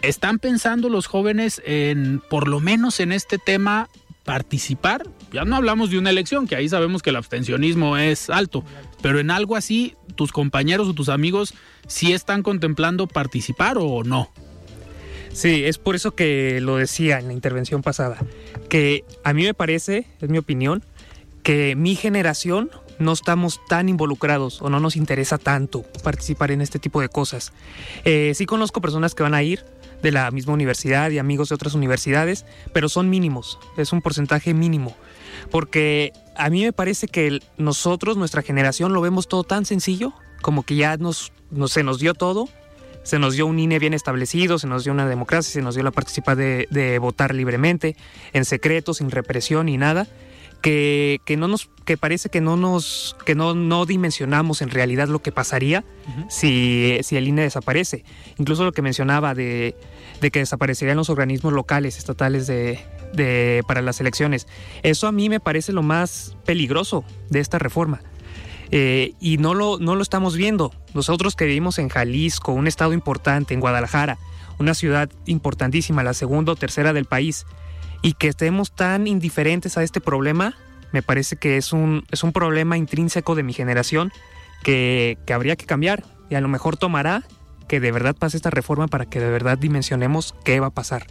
¿Están 0.00 0.38
pensando 0.38 0.88
los 0.88 1.06
jóvenes 1.06 1.60
en, 1.66 2.22
por 2.30 2.48
lo 2.48 2.60
menos 2.60 3.00
en 3.00 3.12
este 3.12 3.36
tema, 3.36 3.90
participar? 4.24 5.02
Ya 5.32 5.44
no 5.44 5.56
hablamos 5.56 5.90
de 5.90 5.98
una 5.98 6.10
elección, 6.10 6.46
que 6.46 6.56
ahí 6.56 6.68
sabemos 6.68 7.02
que 7.02 7.10
el 7.10 7.16
abstencionismo 7.16 7.96
es 7.96 8.30
alto, 8.30 8.64
pero 9.00 9.20
en 9.20 9.30
algo 9.30 9.56
así, 9.56 9.94
tus 10.16 10.32
compañeros 10.32 10.88
o 10.88 10.94
tus 10.94 11.08
amigos 11.08 11.54
sí 11.86 12.12
están 12.12 12.42
contemplando 12.42 13.06
participar 13.06 13.78
o 13.78 14.02
no. 14.02 14.30
Sí, 15.32 15.64
es 15.64 15.78
por 15.78 15.94
eso 15.94 16.16
que 16.16 16.60
lo 16.60 16.76
decía 16.76 17.20
en 17.20 17.28
la 17.28 17.32
intervención 17.32 17.82
pasada, 17.82 18.18
que 18.68 19.04
a 19.22 19.32
mí 19.32 19.44
me 19.44 19.54
parece, 19.54 20.06
es 20.20 20.28
mi 20.28 20.38
opinión, 20.38 20.82
que 21.44 21.76
mi 21.76 21.94
generación 21.94 22.70
no 22.98 23.12
estamos 23.12 23.60
tan 23.66 23.88
involucrados 23.88 24.60
o 24.60 24.68
no 24.68 24.78
nos 24.80 24.96
interesa 24.96 25.38
tanto 25.38 25.82
participar 26.02 26.50
en 26.50 26.60
este 26.60 26.78
tipo 26.78 27.00
de 27.00 27.08
cosas. 27.08 27.52
Eh, 28.04 28.32
sí 28.34 28.46
conozco 28.46 28.80
personas 28.80 29.14
que 29.14 29.22
van 29.22 29.34
a 29.34 29.42
ir 29.42 29.64
de 30.02 30.12
la 30.12 30.30
misma 30.30 30.52
universidad 30.52 31.10
y 31.10 31.18
amigos 31.18 31.48
de 31.48 31.54
otras 31.54 31.74
universidades, 31.74 32.44
pero 32.72 32.88
son 32.88 33.08
mínimos, 33.08 33.58
es 33.76 33.92
un 33.92 34.02
porcentaje 34.02 34.54
mínimo, 34.54 34.96
porque 35.50 36.12
a 36.36 36.50
mí 36.50 36.64
me 36.64 36.72
parece 36.72 37.06
que 37.08 37.40
nosotros, 37.58 38.16
nuestra 38.16 38.42
generación, 38.42 38.92
lo 38.92 39.00
vemos 39.00 39.28
todo 39.28 39.44
tan 39.44 39.64
sencillo, 39.64 40.12
como 40.42 40.62
que 40.62 40.76
ya 40.76 40.96
nos, 40.96 41.32
se 41.66 41.82
nos 41.82 41.98
dio 41.98 42.14
todo, 42.14 42.48
se 43.02 43.18
nos 43.18 43.34
dio 43.34 43.46
un 43.46 43.58
INE 43.58 43.78
bien 43.78 43.94
establecido, 43.94 44.58
se 44.58 44.66
nos 44.66 44.84
dio 44.84 44.92
una 44.92 45.08
democracia, 45.08 45.52
se 45.52 45.62
nos 45.62 45.74
dio 45.74 45.84
la 45.84 45.90
participación 45.90 46.38
de, 46.38 46.68
de 46.70 46.98
votar 46.98 47.34
libremente, 47.34 47.96
en 48.32 48.44
secreto, 48.44 48.94
sin 48.94 49.10
represión 49.10 49.66
ni 49.66 49.76
nada 49.76 50.06
que, 50.60 51.36
no 51.38 51.48
nos 51.48 51.70
que 51.84 51.96
parece 51.96 52.28
que 52.28 52.40
no 52.40 52.56
nos 52.56 53.16
que 53.24 53.34
no, 53.34 53.54
no 53.54 53.86
dimensionamos 53.86 54.62
en 54.62 54.70
realidad 54.70 55.08
lo 55.08 55.20
que 55.20 55.32
pasaría 55.32 55.84
si, 56.28 56.98
si, 57.02 57.16
el 57.16 57.28
INE 57.28 57.42
desaparece. 57.42 58.04
Incluso 58.38 58.64
lo 58.64 58.72
que 58.72 58.82
mencionaba 58.82 59.34
de, 59.34 59.74
que 60.20 60.38
desaparecerían 60.38 60.96
los 60.96 61.10
organismos 61.10 61.52
locales 61.52 61.98
estatales 61.98 62.46
de, 62.46 62.80
para 63.66 63.82
las 63.82 64.00
elecciones. 64.00 64.46
Eso 64.82 65.06
a 65.06 65.12
mí 65.12 65.28
me 65.28 65.40
parece 65.40 65.72
lo 65.72 65.82
más 65.82 66.36
peligroso 66.44 67.04
de 67.28 67.40
esta 67.40 67.58
reforma. 67.58 68.00
Eh, 68.72 69.14
y 69.18 69.38
no 69.38 69.54
lo, 69.54 69.78
no 69.78 69.96
lo 69.96 70.02
estamos 70.02 70.36
viendo. 70.36 70.72
Nosotros 70.94 71.34
que 71.34 71.44
vivimos 71.44 71.78
en 71.78 71.88
Jalisco 71.88 72.52
un 72.52 72.68
estado 72.68 72.92
importante 72.92 73.52
en 73.52 73.60
Guadalajara 73.60 74.18
una 74.60 74.74
ciudad 74.74 75.10
importantísima 75.24 76.04
la 76.04 76.14
segunda 76.14 76.52
o 76.52 76.56
tercera 76.56 76.92
del 76.92 77.06
país 77.06 77.46
y 78.02 78.12
que 78.12 78.28
estemos 78.28 78.72
tan 78.72 79.06
indiferentes 79.06 79.76
a 79.76 79.82
este 79.82 80.00
problema, 80.00 80.54
me 80.92 81.02
parece 81.02 81.36
que 81.36 81.56
es 81.56 81.72
un, 81.72 82.04
es 82.10 82.22
un 82.22 82.32
problema 82.32 82.76
intrínseco 82.76 83.34
de 83.34 83.42
mi 83.42 83.52
generación 83.52 84.12
que, 84.62 85.18
que 85.26 85.32
habría 85.32 85.56
que 85.56 85.66
cambiar. 85.66 86.04
Y 86.28 86.34
a 86.34 86.40
lo 86.40 86.48
mejor 86.48 86.76
tomará 86.76 87.24
que 87.68 87.80
de 87.80 87.90
verdad 87.90 88.14
pase 88.16 88.36
esta 88.36 88.50
reforma 88.50 88.86
para 88.86 89.06
que 89.06 89.18
de 89.18 89.30
verdad 89.30 89.58
dimensionemos 89.58 90.34
qué 90.44 90.60
va 90.60 90.68
a 90.68 90.70
pasar. 90.70 91.06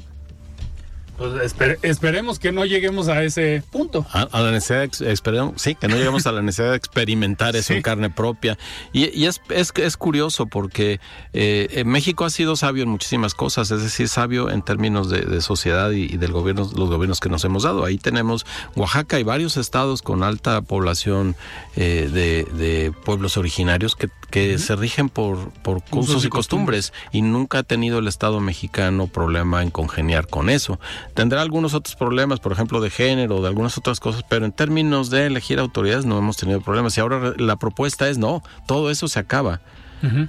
Pues 1.20 1.54
esperemos 1.82 2.40
que 2.40 2.54
no 2.54 2.64
lleguemos 2.64 3.10
a 3.10 3.22
ese 3.24 3.62
punto. 3.72 4.06
A, 4.14 4.40
la 4.40 4.52
necesidad, 4.52 4.90
esperemos, 5.02 5.62
sí, 5.62 5.76
que 5.76 5.90
no 5.90 5.98
lleguemos 5.98 6.26
a 6.28 6.32
la 6.32 6.42
necesidad 6.42 6.72
de 6.72 6.78
experimentar 6.78 7.58
eso 7.58 7.74
en 7.74 7.82
carne 7.82 8.10
propia. 8.10 8.58
Y, 8.94 9.26
es, 9.26 9.42
es, 9.50 9.74
es, 9.76 9.98
curioso 9.98 10.46
porque 10.46 11.02
eh, 11.34 11.84
México 11.86 12.24
ha 12.24 12.30
sido 12.30 12.56
sabio 12.56 12.84
en 12.84 12.90
muchísimas 12.90 13.34
cosas, 13.34 13.70
es 13.70 13.84
decir, 13.84 14.08
sabio 14.08 14.50
en 14.50 14.62
términos 14.62 15.10
de, 15.10 15.42
sociedad 15.42 15.92
y, 15.92 16.16
del 16.16 16.32
gobierno, 16.32 16.62
los 16.74 16.90
gobiernos 16.90 17.20
que 17.20 17.28
nos 17.28 17.44
hemos 17.44 17.64
dado. 17.64 17.84
Ahí 17.84 17.98
tenemos 17.98 18.46
Oaxaca 18.78 19.20
y 19.20 19.24
varios 19.24 19.58
estados 19.58 20.02
con 20.02 20.24
alta 20.24 20.62
población 20.62 21.36
eh, 21.76 22.08
de, 22.14 22.94
pueblos 23.04 23.36
originarios 23.36 23.98
que, 23.98 24.10
que 24.32 24.58
se 24.58 24.76
rigen 24.78 25.10
por, 25.10 25.52
por 25.64 25.84
usos, 25.92 26.24
y 26.24 26.30
costumbres 26.30 26.94
y 27.12 27.22
nunca 27.24 27.60
ha 27.60 27.64
tenido 27.64 28.00
el 28.00 28.08
Estado 28.08 28.40
mexicano 28.40 29.08
problema 29.08 29.64
en 29.64 29.70
congeniar 29.70 30.28
con 30.28 30.50
eso. 30.50 30.80
Tendrá 31.14 31.42
algunos 31.42 31.74
otros 31.74 31.96
problemas, 31.96 32.40
por 32.40 32.52
ejemplo, 32.52 32.82
de 32.82 32.90
género, 32.90 33.42
de 33.42 33.48
algunas 33.48 33.78
otras 33.78 34.00
cosas, 34.00 34.24
pero 34.28 34.46
en 34.46 34.52
términos 34.52 35.10
de 35.10 35.26
elegir 35.26 35.60
autoridades 35.60 36.06
no 36.06 36.18
hemos 36.18 36.38
tenido 36.38 36.62
problemas. 36.62 36.98
Y 36.98 37.02
ahora 37.02 37.34
la 37.38 37.56
propuesta 37.58 38.10
es 38.10 38.18
no, 38.18 38.44
todo 38.68 38.90
eso 38.90 39.08
se 39.08 39.20
acaba. 39.20 39.62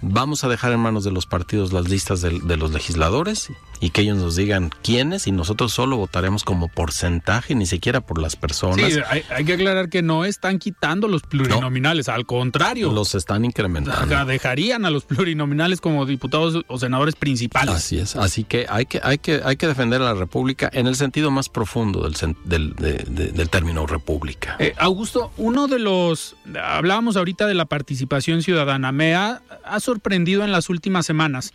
Vamos 0.03 0.45
a 0.45 0.49
dejar 0.49 0.73
en 0.73 0.81
manos 0.81 1.05
de 1.05 1.11
los 1.11 1.27
partidos 1.27 1.73
las 1.73 1.89
listas 1.89 2.21
de, 2.21 2.57
los 2.57 2.73
legisladores 2.73 3.51
y 3.81 3.91
que 3.91 4.03
ellos 4.03 4.19
nos 4.19 4.37
digan 4.37 4.71
quiénes 4.83 5.27
y 5.27 5.33
nosotros 5.33 5.73
solo 5.73 5.97
votaremos 5.97 6.45
como 6.45 6.69
porcentaje, 6.69 7.55
ni 7.55 7.67
siquiera 7.67 8.01
por 8.01 8.21
las 8.21 8.37
personas. 8.37 8.93
Sí, 8.93 9.01
hay, 9.31 9.45
que 9.45 9.55
aclarar 9.55 9.89
que 9.89 10.03
no 10.03 10.25
están 10.25 10.59
quitando 10.59 11.09
los 11.09 11.23
plurinominales, 11.23 12.09
al 12.09 12.27
contrario. 12.27 12.93
Los 12.93 13.15
están 13.15 13.45
incrementando. 13.45 14.25
dejarían 14.27 14.85
a 14.85 14.91
los 14.91 15.05
plurinominales 15.05 15.81
como 15.81 16.05
diputados 16.05 16.65
o 16.67 16.79
senadores 16.79 17.17
principales. 17.17 17.75
Así 17.75 17.99
es, 17.99 18.17
así 18.17 18.45
que 18.45 18.67
hay 18.69 18.87
que, 18.87 19.01
hay 19.03 19.19
que, 19.19 19.41
hay 19.45 19.57
que 19.57 19.67
defender 19.67 20.03
a 20.03 20.07
la 20.07 20.15
República 20.15 20.71
en 20.73 20.87
el 20.87 20.97
sentido 20.97 21.31
más 21.31 21.49
profundo 21.49 22.09
del, 22.45 22.75
del, 22.75 23.51
término 23.51 23.87
República. 23.87 24.57
Eh, 24.59 24.75
Augusto, 24.79 25.33
uno 25.37 25.69
de 25.69 25.79
los, 25.79 26.37
hablábamos 26.63 27.17
ahorita 27.17 27.47
de 27.47 27.55
la 27.55 27.65
participación 27.65 28.43
ciudadana, 28.43 28.93
me 28.93 29.15
ha 29.15 29.43
ha 29.65 29.81
sorprendido 29.81 30.45
en 30.45 30.53
las 30.53 30.69
últimas 30.71 31.07
semanas 31.07 31.53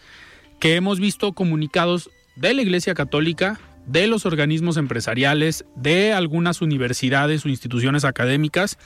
que 0.60 0.76
hemos 0.76 1.00
visto 1.00 1.34
comunicados 1.34 2.10
de 2.36 2.54
la 2.54 2.62
Iglesia 2.62 2.94
Católica, 2.94 3.60
de 3.86 4.08
los 4.08 4.26
organismos 4.26 4.78
empresariales, 4.78 5.66
de 5.76 6.14
algunas 6.14 6.62
universidades 6.62 7.46
o 7.46 7.50
instituciones 7.50 8.04
académicas, 8.04 8.78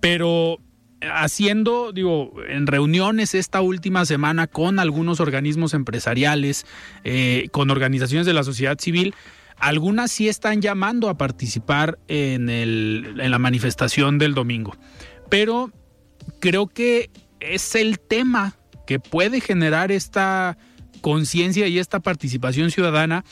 pero 0.00 0.58
haciendo, 1.00 1.92
digo, 1.92 2.32
en 2.48 2.66
reuniones 2.66 3.34
esta 3.34 3.60
última 3.60 4.04
semana 4.04 4.46
con 4.46 4.78
algunos 4.78 5.20
organismos 5.20 5.74
empresariales, 5.74 6.66
eh, 7.04 7.48
con 7.52 7.70
organizaciones 7.70 8.26
de 8.26 8.34
la 8.34 8.44
sociedad 8.44 8.78
civil, 8.78 9.14
algunas 9.58 10.10
sí 10.10 10.28
están 10.28 10.60
llamando 10.60 11.08
a 11.08 11.16
participar 11.16 11.98
en, 12.08 12.50
en 12.50 13.30
la 13.30 13.38
manifestación 13.38 14.18
del 14.18 14.34
domingo. 14.34 14.76
Pero 15.30 15.72
creo 16.40 16.66
que 16.66 17.10
es 17.40 17.74
el 17.74 17.98
tema 17.98 18.56
que 18.86 19.00
puede 19.00 19.40
generar 19.40 19.92
esta 19.92 20.56
conciencia 21.00 21.68
y 21.68 21.78
esta 21.78 22.00
participación 22.00 22.70
ciudadana. 22.70 23.24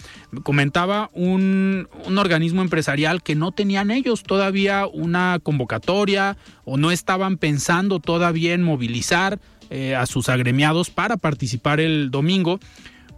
Comentaba 0.42 1.10
un, 1.12 1.88
organismo 2.16 2.62
empresarial 2.62 3.22
que 3.22 3.34
no 3.34 3.52
tenían 3.52 3.90
ellos 3.90 4.22
todavía 4.22 4.86
una 4.86 5.40
convocatoria 5.42 6.36
o 6.64 6.76
no 6.76 6.90
estaban 6.90 7.36
pensando 7.38 8.00
todavía 8.00 8.54
en 8.54 8.62
movilizar 8.62 9.40
eh, 9.70 9.96
a 9.96 10.06
sus 10.06 10.28
agremiados 10.28 10.90
para 10.90 11.16
participar 11.16 11.80
el 11.80 12.10
domingo, 12.10 12.60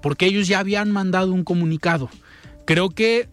porque 0.01 0.27
ellos 0.27 0.49
ya 0.49 0.61
habían 0.61 0.91
mandado 0.91 1.33
un 1.33 1.45
comunicado. 1.45 2.09
Creo 2.65 2.91
que 2.91 3.29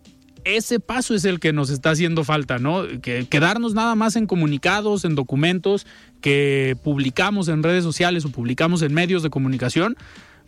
ese 0.46 0.80
paso 0.80 1.16
es 1.16 1.26
el 1.26 1.40
que 1.40 1.54
nos 1.54 1.70
está 1.70 1.92
haciendo 1.92 2.24
falta, 2.24 2.60
¿no? 2.60 2.84
Que 3.02 3.28
quedarnos 3.28 3.74
nada 3.74 3.96
más 3.96 4.16
en 4.16 4.28
comunicados, 4.28 5.06
en 5.06 5.16
documentos 5.16 5.86
que 6.22 6.76
publicamos 6.84 7.48
en 7.48 7.64
redes 7.64 7.84
sociales 7.84 8.26
o 8.26 8.30
publicamos 8.30 8.82
en 8.82 8.94
medios 8.94 9.24
de 9.24 9.30
comunicación, 9.30 9.96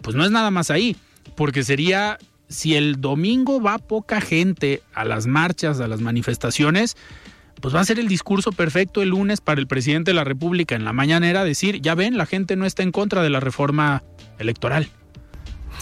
pues 0.02 0.16
no 0.16 0.26
es 0.26 0.32
nada 0.32 0.52
más 0.52 0.72
ahí, 0.72 0.96
porque 1.36 1.64
sería 1.64 2.18
si 2.48 2.76
el 2.76 3.02
domingo 3.02 3.62
va 3.62 3.78
poca 3.78 4.22
gente 4.22 4.82
a 4.94 5.06
las 5.06 5.28
marchas, 5.28 5.80
a 5.80 5.88
las 5.88 6.02
manifestaciones, 6.02 6.96
pues 7.62 7.74
va 7.74 7.80
a 7.80 7.86
ser 7.86 8.00
el 8.00 8.08
discurso 8.08 8.52
perfecto 8.52 9.02
el 9.02 9.10
lunes 9.10 9.42
para 9.42 9.60
el 9.60 9.68
presidente 9.68 10.12
de 10.12 10.16
la 10.16 10.24
República 10.24 10.76
en 10.76 10.86
la 10.86 10.94
mañanera 10.94 11.44
decir, 11.44 11.82
ya 11.82 11.96
ven, 11.96 12.18
la 12.18 12.26
gente 12.26 12.56
no 12.56 12.66
está 12.66 12.84
en 12.84 12.92
contra 12.92 13.24
de 13.24 13.30
la 13.30 13.40
reforma 13.40 14.04
electoral. 14.40 14.90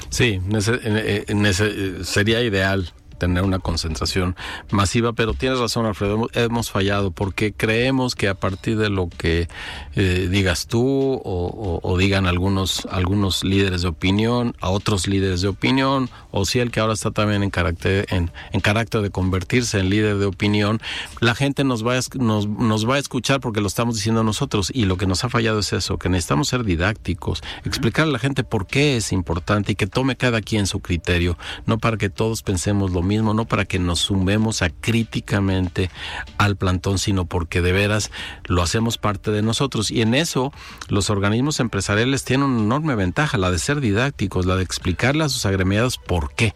Sí, 0.10 0.40
eh, 0.52 2.04
sería 2.04 2.42
ideal 2.42 2.94
tener 3.18 3.44
una 3.44 3.60
concentración 3.60 4.36
masiva, 4.72 5.14
pero 5.14 5.34
tienes 5.34 5.60
razón, 5.60 5.86
Alfredo, 5.86 6.30
hemos 6.34 6.72
fallado 6.72 7.12
porque 7.12 7.54
creemos 7.54 8.16
que 8.16 8.28
a 8.28 8.36
partir 8.36 8.78
de 8.78 8.90
lo 8.90 9.10
que 9.10 9.48
eh, 9.96 10.28
digas 10.30 10.68
tú 10.68 11.22
o, 11.24 11.98
digan 11.98 12.26
algunos, 12.26 12.88
algunos 12.92 13.44
líderes 13.44 13.84
de 13.84 13.88
opinión, 13.88 14.56
a 14.60 14.70
otros 14.70 15.08
líderes 15.08 15.42
de 15.42 15.48
opinión, 15.48 16.10
o 16.32 16.46
si 16.46 16.60
el 16.60 16.72
que 16.72 16.80
ahora 16.80 16.94
está 16.94 17.12
también 17.12 17.44
en 17.44 17.50
carácter, 17.50 18.06
en, 18.10 18.32
en 18.52 18.62
carácter 18.62 19.02
de 19.02 19.10
convertirse 19.10 19.80
en 19.80 19.90
líder 19.90 20.18
de 20.18 20.26
opinión, 20.26 20.82
la 21.20 21.36
gente 21.36 21.64
nos 21.64 21.86
va, 21.86 21.98
a, 21.98 22.02
nos, 22.18 22.48
nos 22.48 22.90
va 22.90 22.96
a 22.96 23.00
escuchar 23.00 23.40
porque 23.40 23.62
lo 23.62 23.68
estamos 23.68 23.96
diciendo 23.96 24.24
nosotros 24.24 24.72
y 24.74 24.86
lo 24.86 24.98
que 24.98 25.06
nos 25.06 25.24
ha 25.24 25.30
fallado 25.30 25.60
es 25.60 25.74
eso, 25.74 25.98
que 25.98 26.10
necesitamos 26.10 26.48
ser 26.48 26.64
didácticos, 26.64 27.44
explicar 27.64 28.08
a 28.08 28.12
la 28.12 28.20
gente 28.20 28.44
por 28.44 28.66
qué 28.66 28.98
es 28.98 29.12
importante 29.12 29.74
y 29.74 29.76
que 29.76 29.88
tome 29.88 30.16
cada 30.16 30.42
quien 30.42 30.66
su 30.66 30.80
criterio, 30.80 31.38
no 31.66 31.78
para 31.78 31.98
que 31.98 32.10
todos 32.10 32.42
pensemos 32.42 32.92
lo 32.92 33.03
mismo, 33.04 33.34
no 33.34 33.46
para 33.46 33.66
que 33.66 33.80
nos 33.80 34.00
sumemos 34.00 34.62
a 34.62 34.70
críticamente 34.70 35.90
al 36.38 36.56
plantón, 36.56 36.98
sino 36.98 37.26
porque 37.26 37.62
de 37.62 37.72
veras 37.72 38.12
lo 38.46 38.62
hacemos 38.62 38.98
parte 38.98 39.32
de 39.32 39.42
nosotros. 39.42 39.92
Y 39.92 40.02
en 40.02 40.16
eso 40.16 40.52
los 40.88 41.10
organismos 41.10 41.60
empresariales 41.60 42.24
tienen 42.24 42.48
una 42.48 42.64
enorme 42.64 42.96
ventaja, 42.96 43.38
la 43.38 43.52
de 43.52 43.60
ser 43.60 43.80
didácticos, 43.82 44.46
la 44.46 44.56
de 44.56 44.64
explicarle 44.64 45.24
a 45.24 45.30
sus 45.30 45.46
agremiados 45.46 45.98
por 45.98 46.34
qué 46.34 46.56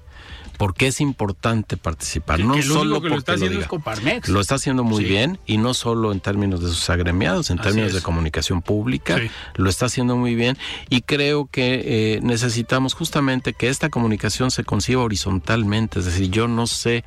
porque 0.58 0.88
es 0.88 1.00
importante 1.02 1.78
participar. 1.78 2.40
no 2.40 2.62
solo 2.62 3.02
que 3.02 3.10
lo 3.10 3.18
está 3.18 3.34
haciendo 3.34 3.60
es 3.60 3.68
Coparmex. 3.68 4.30
Lo 4.30 4.42
está 4.42 4.56
haciendo 4.56 4.84
muy 4.84 5.04
bien 5.04 5.40
y 5.46 5.58
no 5.58 5.74
solo 5.74 6.12
en 6.12 6.20
términos 6.20 6.62
de 6.62 6.68
sus 6.68 6.90
agremiados, 6.90 7.50
en 7.50 7.60
términos 7.60 7.94
de 7.94 8.02
comunicación 8.02 8.62
pública, 8.62 9.20
lo 9.56 9.70
está 9.70 9.86
haciendo 9.86 10.18
muy 10.18 10.36
bien 10.36 10.58
y 10.90 11.02
creo 11.02 11.48
que 11.48 12.16
eh, 12.16 12.20
necesitamos 12.22 12.94
justamente 12.94 13.54
que 13.54 13.70
esta 13.70 13.90
comunicación 13.90 14.52
se 14.52 14.64
conciba 14.64 15.04
horizontalmente, 15.04 16.00
es 16.00 16.06
decir, 16.06 16.30
yo 16.30 16.48
no 16.48 16.68
sé 16.68 17.04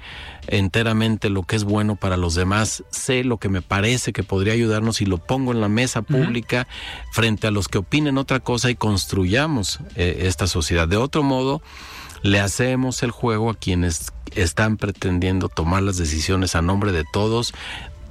enteramente 0.47 1.29
lo 1.31 1.43
que 1.43 1.57
es 1.57 1.65
bueno 1.65 1.97
para 1.97 2.17
los 2.17 2.35
demás, 2.35 2.85
sé 2.91 3.25
lo 3.25 3.39
que 3.39 3.49
me 3.49 3.63
parece 3.63 4.13
que 4.13 4.23
podría 4.23 4.53
ayudarnos 4.53 5.01
y 5.01 5.07
lo 5.07 5.19
pongo 5.19 5.53
en 5.53 5.61
la 5.61 5.69
mesa 5.69 6.03
pública 6.03 6.67
frente 7.13 7.47
a 7.47 7.51
los 7.51 7.69
que 7.69 7.79
opinen 7.79 8.19
otra 8.19 8.41
cosa 8.41 8.71
y 8.71 8.75
construyamos 8.75 9.81
eh, 9.97 10.23
esta 10.23 10.47
sociedad. 10.47 10.89
De 10.89 10.97
otro 10.97 11.23
modo, 11.23 11.63
le 12.23 12.41
hacemos 12.41 13.03
el 13.03 13.11
juego 13.11 13.51
a 13.51 13.55
quienes 13.55 14.13
están 14.35 14.77
pretendiendo 14.77 15.49
tomar 15.49 15.83
las 15.83 15.97
decisiones 15.97 16.55
a 16.55 16.63
nombre 16.63 16.93
de 16.93 17.05
todos, 17.13 17.53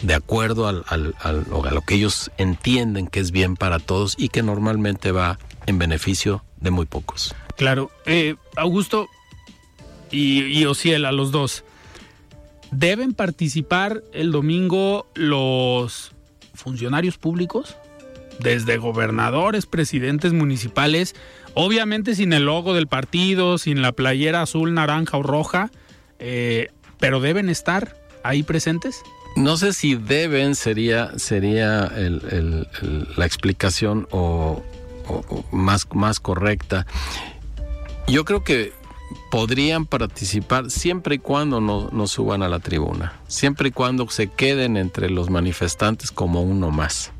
de 0.01 0.13
acuerdo 0.13 0.67
a 0.67 0.73
lo 0.73 1.81
que 1.81 1.95
ellos 1.95 2.31
entienden 2.37 3.07
que 3.07 3.19
es 3.19 3.31
bien 3.31 3.55
para 3.55 3.79
todos 3.79 4.15
y 4.17 4.29
que 4.29 4.43
normalmente 4.43 5.11
va 5.11 5.39
en 5.65 5.77
beneficio 5.77 6.43
de 6.57 6.71
muy 6.71 6.85
pocos. 6.85 7.35
Claro. 7.57 7.91
Eh, 8.05 8.35
Augusto 8.55 9.09
y, 10.11 10.43
y 10.43 10.93
a 10.93 11.11
los 11.11 11.31
dos, 11.31 11.63
¿deben 12.71 13.13
participar 13.13 14.03
el 14.13 14.31
domingo 14.31 15.07
los 15.13 16.13
funcionarios 16.53 17.17
públicos? 17.17 17.75
Desde 18.39 18.77
gobernadores, 18.77 19.65
presidentes 19.65 20.31
municipales, 20.31 21.15
Obviamente 21.53 22.15
sin 22.15 22.33
el 22.33 22.45
logo 22.45 22.73
del 22.73 22.87
partido, 22.87 23.57
sin 23.57 23.81
la 23.81 23.91
playera 23.91 24.41
azul, 24.41 24.73
naranja 24.73 25.17
o 25.17 25.23
roja, 25.23 25.71
eh, 26.19 26.69
pero 26.99 27.19
deben 27.19 27.49
estar 27.49 27.97
ahí 28.23 28.43
presentes. 28.43 29.01
No 29.35 29.57
sé 29.57 29.73
si 29.73 29.95
deben 29.95 30.55
sería 30.55 31.17
sería 31.17 31.91
la 33.15 33.25
explicación 33.25 34.07
o, 34.11 34.63
más, 35.51 35.87
más 35.93 36.19
correcta. 36.19 36.85
Yo 38.07 38.25
creo 38.25 38.43
que 38.43 38.73
podrían 39.31 39.85
participar 39.85 40.69
siempre 40.71 41.15
y 41.15 41.19
cuando 41.19 41.61
no, 41.61 41.89
no, 41.91 42.07
suban 42.07 42.43
a 42.43 42.49
la 42.49 42.59
tribuna, 42.59 43.19
siempre 43.27 43.69
y 43.69 43.71
cuando 43.71 44.09
se 44.09 44.27
queden 44.27 44.77
entre 44.77 45.09
los 45.09 45.29
manifestantes 45.29 46.11
como 46.11 46.41
uno 46.41 46.71
más. 46.71 47.11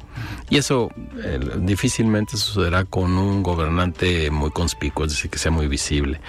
Y 0.50 0.58
eso 0.58 0.90
eh, 1.24 1.40
difícilmente 1.60 2.38
sucederá 2.38 2.86
con 2.86 3.18
un 3.18 3.44
gobernante 3.44 4.32
muy 4.32 4.52
conspicuo, 4.52 5.06
es 5.06 5.14
decir, 5.14 5.30
que 5.30 5.38
sea 5.38 5.52
muy 5.52 5.68
visible. 5.68 6.20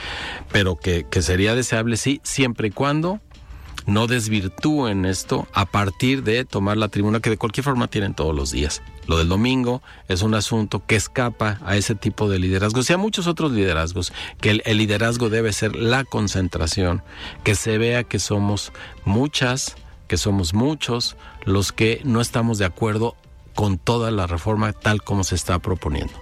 Pero 0.53 0.76
que, 0.76 1.07
que 1.11 1.22
sería 1.22 1.55
deseable, 1.55 1.97
sí, 1.97 2.20
siempre 2.22 2.68
y 2.68 2.70
cuando 2.70 3.20
no 3.86 4.07
desvirtúen 4.07 5.05
esto 5.05 5.47
a 5.53 5.66
partir 5.66 6.22
de 6.22 6.45
tomar 6.45 6.76
la 6.76 6.88
tribuna 6.88 7.20
que 7.20 7.30
de 7.30 7.38
cualquier 7.38 7.64
forma 7.64 7.88
tienen 7.88 8.14
todos 8.14 8.34
los 8.34 8.51
días. 8.51 8.82
Lo 9.07 9.18
del 9.18 9.28
domingo 9.28 9.82
es 10.09 10.22
un 10.22 10.34
asunto 10.34 10.84
que 10.86 10.97
escapa 10.97 11.59
a 11.64 11.76
ese 11.76 11.95
tipo 11.95 12.28
de 12.28 12.38
liderazgos 12.38 12.88
y 12.88 12.93
a 12.93 12.99
muchos 12.99 13.26
otros 13.26 13.53
liderazgos, 13.53 14.12
que 14.41 14.51
el, 14.51 14.62
el, 14.64 14.78
liderazgo 14.78 15.30
debe 15.30 15.53
ser 15.53 15.74
la 15.74 16.05
concentración, 16.05 17.03
que 17.43 17.55
se 17.55 17.78
vea 17.78 18.05
que 18.05 18.18
somos 18.18 18.72
muchas, 19.05 19.76
que 20.07 20.16
somos 20.16 20.55
muchos 20.55 21.16
los 21.45 21.72
que 21.72 22.01
no 22.05 22.20
estamos 22.20 22.59
de 22.59 22.66
acuerdo 22.66 23.16
con 23.61 23.76
toda 23.76 24.11
la 24.11 24.26
reforma 24.26 24.72
tal 24.72 25.02
como 25.02 25.22
se 25.22 25.34
está 25.34 25.58
proponiendo. 25.58 26.14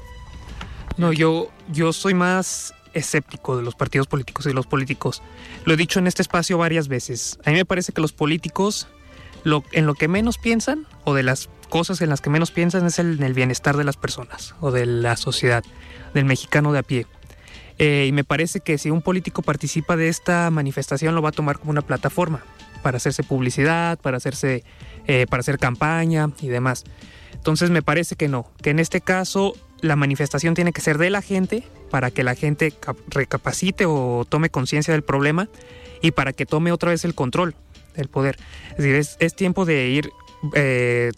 No, 0.97 1.13
yo, 1.13 1.53
yo 1.71 1.93
soy 1.93 2.13
más 2.13 2.75
escéptico 2.95 3.57
de 3.57 3.63
los 3.63 3.77
partidos 3.77 4.09
políticos 4.09 4.45
y 4.47 4.49
de 4.49 4.57
los 4.57 4.67
políticos. 4.67 5.23
Lo 5.65 5.75
he 5.75 5.77
dicho 5.77 6.01
en 6.01 6.09
este 6.09 6.21
espacio 6.21 6.59
varias 6.59 6.89
veces. 6.89 7.39
A 7.45 7.51
mí 7.51 7.57
me 7.57 7.65
parece 7.65 7.93
que 7.93 8.01
los 8.01 8.13
políticos 8.13 8.89
en 9.71 9.87
lo 9.87 9.95
que 9.95 10.09
menos 10.09 10.37
piensan 10.37 10.85
o 11.05 11.15
de 11.15 11.23
las 11.23 11.49
cosas 11.69 12.01
en 12.01 12.09
las 12.09 12.21
que 12.21 12.29
menos 12.29 12.51
piensan 12.51 12.85
es 12.87 12.99
en 12.99 13.23
el 13.23 13.35
bienestar 13.35 13.77
de 13.77 13.85
las 13.85 13.97
personas 13.97 14.57
o 14.61 14.73
de 14.73 14.85
la 14.85 15.17
sociedad, 15.17 15.63
del 16.15 16.25
mexicano 16.25 16.73
de 16.73 16.81
a 16.81 16.83
pie. 16.83 17.07
Eh, 17.79 18.07
y 18.09 18.11
me 18.11 18.25
parece 18.25 18.59
que 18.59 18.79
si 18.79 18.91
un 18.91 19.01
político 19.01 19.43
participa 19.43 19.95
de 19.95 20.09
esta 20.09 20.51
manifestación 20.51 21.15
lo 21.15 21.23
va 21.23 21.29
a 21.29 21.33
tomar 21.33 21.61
como 21.61 21.71
una 21.71 21.83
plataforma 21.83 22.43
para 22.83 22.97
hacerse 22.97 23.23
publicidad, 23.23 23.97
para 23.97 24.17
hacerse, 24.17 24.65
eh, 25.07 25.27
para 25.31 25.43
hacer 25.43 25.61
campaña 25.61 26.31
y 26.41 26.49
demás. 26.49 26.83
Entonces 27.35 27.71
me 27.71 27.83
parece 27.83 28.17
que 28.17 28.29
no, 28.29 28.51
que 28.63 28.71
en 28.71 28.79
este 28.79 29.01
caso 29.01 29.55
la 29.81 29.97
manifestación 29.97 30.55
tiene 30.55 30.73
que 30.73 30.81
ser 30.81 30.99
de 30.99 31.11
la 31.11 31.23
gente 31.23 31.65
para 31.91 32.11
que 32.11 32.23
la 32.23 32.35
gente 32.35 32.73
recapacite 33.09 33.87
o 33.87 34.27
tome 34.29 34.51
conciencia 34.51 34.93
del 34.93 35.03
problema 35.03 35.49
y 36.03 36.11
para 36.13 36.33
que 36.33 36.47
tome 36.47 36.73
otra 36.73 36.91
vez 36.91 37.05
el 37.05 37.15
control 37.15 37.55
del 37.97 38.09
poder. 38.09 38.39
Es 38.73 38.85
decir, 38.85 39.17
es, 39.19 39.35
tiempo 39.35 39.65
de 39.65 39.89
ir 39.89 40.11
eh, 40.55 41.13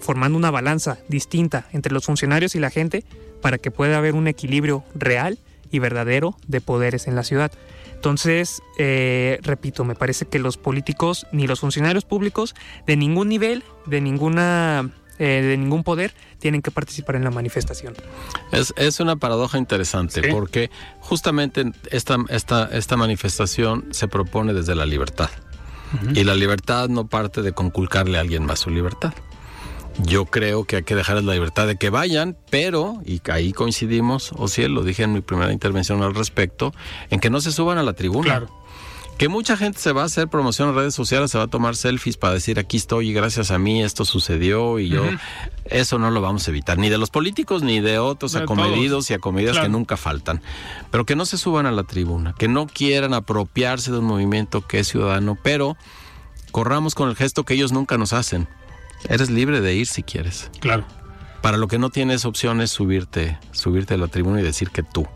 formando 0.00 0.38
una 0.38 0.50
balanza 0.50 0.98
distinta 1.08 1.66
entre 1.72 1.92
los 1.92 2.06
funcionarios 2.06 2.54
y 2.54 2.60
la 2.60 2.70
gente 2.70 3.04
para 3.42 3.58
que 3.58 3.70
pueda 3.70 3.98
haber 3.98 4.14
un 4.14 4.28
equilibrio 4.28 4.84
real 4.94 5.38
y 5.70 5.78
verdadero 5.78 6.36
de 6.46 6.60
poderes 6.60 7.06
en 7.08 7.14
la 7.14 7.24
ciudad. 7.24 7.52
Entonces, 7.94 8.62
eh, 8.78 9.38
repito, 9.42 9.84
me 9.84 9.96
parece 9.96 10.26
que 10.26 10.38
los 10.38 10.56
políticos 10.56 11.26
ni 11.32 11.46
los 11.46 11.60
funcionarios 11.60 12.04
públicos 12.04 12.54
de 12.86 12.96
ningún 12.96 13.28
nivel, 13.28 13.64
de 13.86 14.00
ninguna 14.00 14.92
eh, 15.18 15.42
de 15.42 15.56
ningún 15.56 15.84
poder 15.84 16.12
tienen 16.38 16.62
que 16.62 16.70
participar 16.70 17.16
en 17.16 17.24
la 17.24 17.30
manifestación. 17.30 17.94
Es, 18.52 18.72
es 18.76 19.00
una 19.00 19.16
paradoja 19.16 19.58
interesante 19.58 20.30
porque 20.30 20.70
justamente 21.00 21.64
esta, 21.90 22.16
esta, 22.28 22.68
esta 22.72 22.96
manifestación 22.96 23.86
se 23.90 24.08
propone 24.08 24.52
desde 24.54 24.74
la 24.74 24.86
libertad. 24.86 25.30
Y 26.14 26.24
la 26.24 26.34
libertad 26.34 26.90
no 26.90 27.06
parte 27.06 27.40
de 27.40 27.52
conculcarle 27.52 28.18
a 28.18 28.20
alguien 28.20 28.44
más 28.44 28.58
su 28.58 28.68
libertad. 28.68 29.14
Yo 30.04 30.26
creo 30.26 30.64
que 30.64 30.76
hay 30.76 30.82
que 30.82 30.94
dejarles 30.94 31.24
la 31.24 31.32
libertad 31.32 31.66
de 31.66 31.76
que 31.76 31.90
vayan, 31.90 32.36
pero, 32.50 33.00
y 33.04 33.20
ahí 33.30 33.52
coincidimos, 33.52 34.32
o 34.36 34.48
si 34.48 34.68
lo 34.68 34.84
dije 34.84 35.04
en 35.04 35.14
mi 35.14 35.22
primera 35.22 35.50
intervención 35.52 36.02
al 36.02 36.14
respecto, 36.14 36.72
en 37.10 37.20
que 37.20 37.30
no 37.30 37.40
se 37.40 37.52
suban 37.52 37.78
a 37.78 37.82
la 37.82 37.94
tribuna. 37.94 38.24
Claro. 38.24 38.48
Que 39.18 39.28
mucha 39.28 39.56
gente 39.56 39.80
se 39.80 39.90
va 39.90 40.02
a 40.02 40.04
hacer 40.04 40.28
promoción 40.28 40.68
en 40.68 40.76
redes 40.76 40.94
sociales, 40.94 41.32
se 41.32 41.38
va 41.38 41.44
a 41.44 41.48
tomar 41.48 41.74
selfies 41.74 42.16
para 42.16 42.34
decir 42.34 42.60
aquí 42.60 42.76
estoy 42.76 43.10
y 43.10 43.12
gracias 43.12 43.50
a 43.50 43.58
mí 43.58 43.82
esto 43.82 44.04
sucedió 44.04 44.78
y 44.78 44.90
yo. 44.90 45.02
Eso 45.64 45.98
no 45.98 46.12
lo 46.12 46.20
vamos 46.20 46.46
a 46.46 46.52
evitar, 46.52 46.78
ni 46.78 46.88
de 46.88 46.98
los 46.98 47.10
políticos 47.10 47.64
ni 47.64 47.80
de 47.80 47.98
otros 47.98 48.36
acomedidos 48.36 49.10
y 49.10 49.14
acomedidas 49.14 49.58
que 49.58 49.68
nunca 49.68 49.96
faltan. 49.96 50.40
Pero 50.92 51.04
que 51.04 51.16
no 51.16 51.26
se 51.26 51.36
suban 51.36 51.66
a 51.66 51.72
la 51.72 51.82
tribuna, 51.82 52.32
que 52.38 52.46
no 52.46 52.68
quieran 52.68 53.12
apropiarse 53.12 53.90
de 53.90 53.98
un 53.98 54.04
movimiento 54.04 54.60
que 54.60 54.78
es 54.78 54.86
ciudadano, 54.86 55.36
pero 55.42 55.76
corramos 56.52 56.94
con 56.94 57.08
el 57.08 57.16
gesto 57.16 57.44
que 57.44 57.54
ellos 57.54 57.72
nunca 57.72 57.98
nos 57.98 58.12
hacen. 58.12 58.46
Eres 59.08 59.30
libre 59.30 59.60
de 59.60 59.74
ir 59.74 59.88
si 59.88 60.04
quieres. 60.04 60.48
Claro. 60.60 60.84
Para 61.42 61.56
lo 61.56 61.66
que 61.66 61.78
no 61.78 61.90
tienes 61.90 62.24
opción 62.24 62.60
es 62.60 62.70
subirte, 62.70 63.36
subirte 63.50 63.94
a 63.94 63.98
la 63.98 64.06
tribuna 64.06 64.40
y 64.40 64.44
decir 64.44 64.70
que 64.70 64.84
tú 64.84 65.08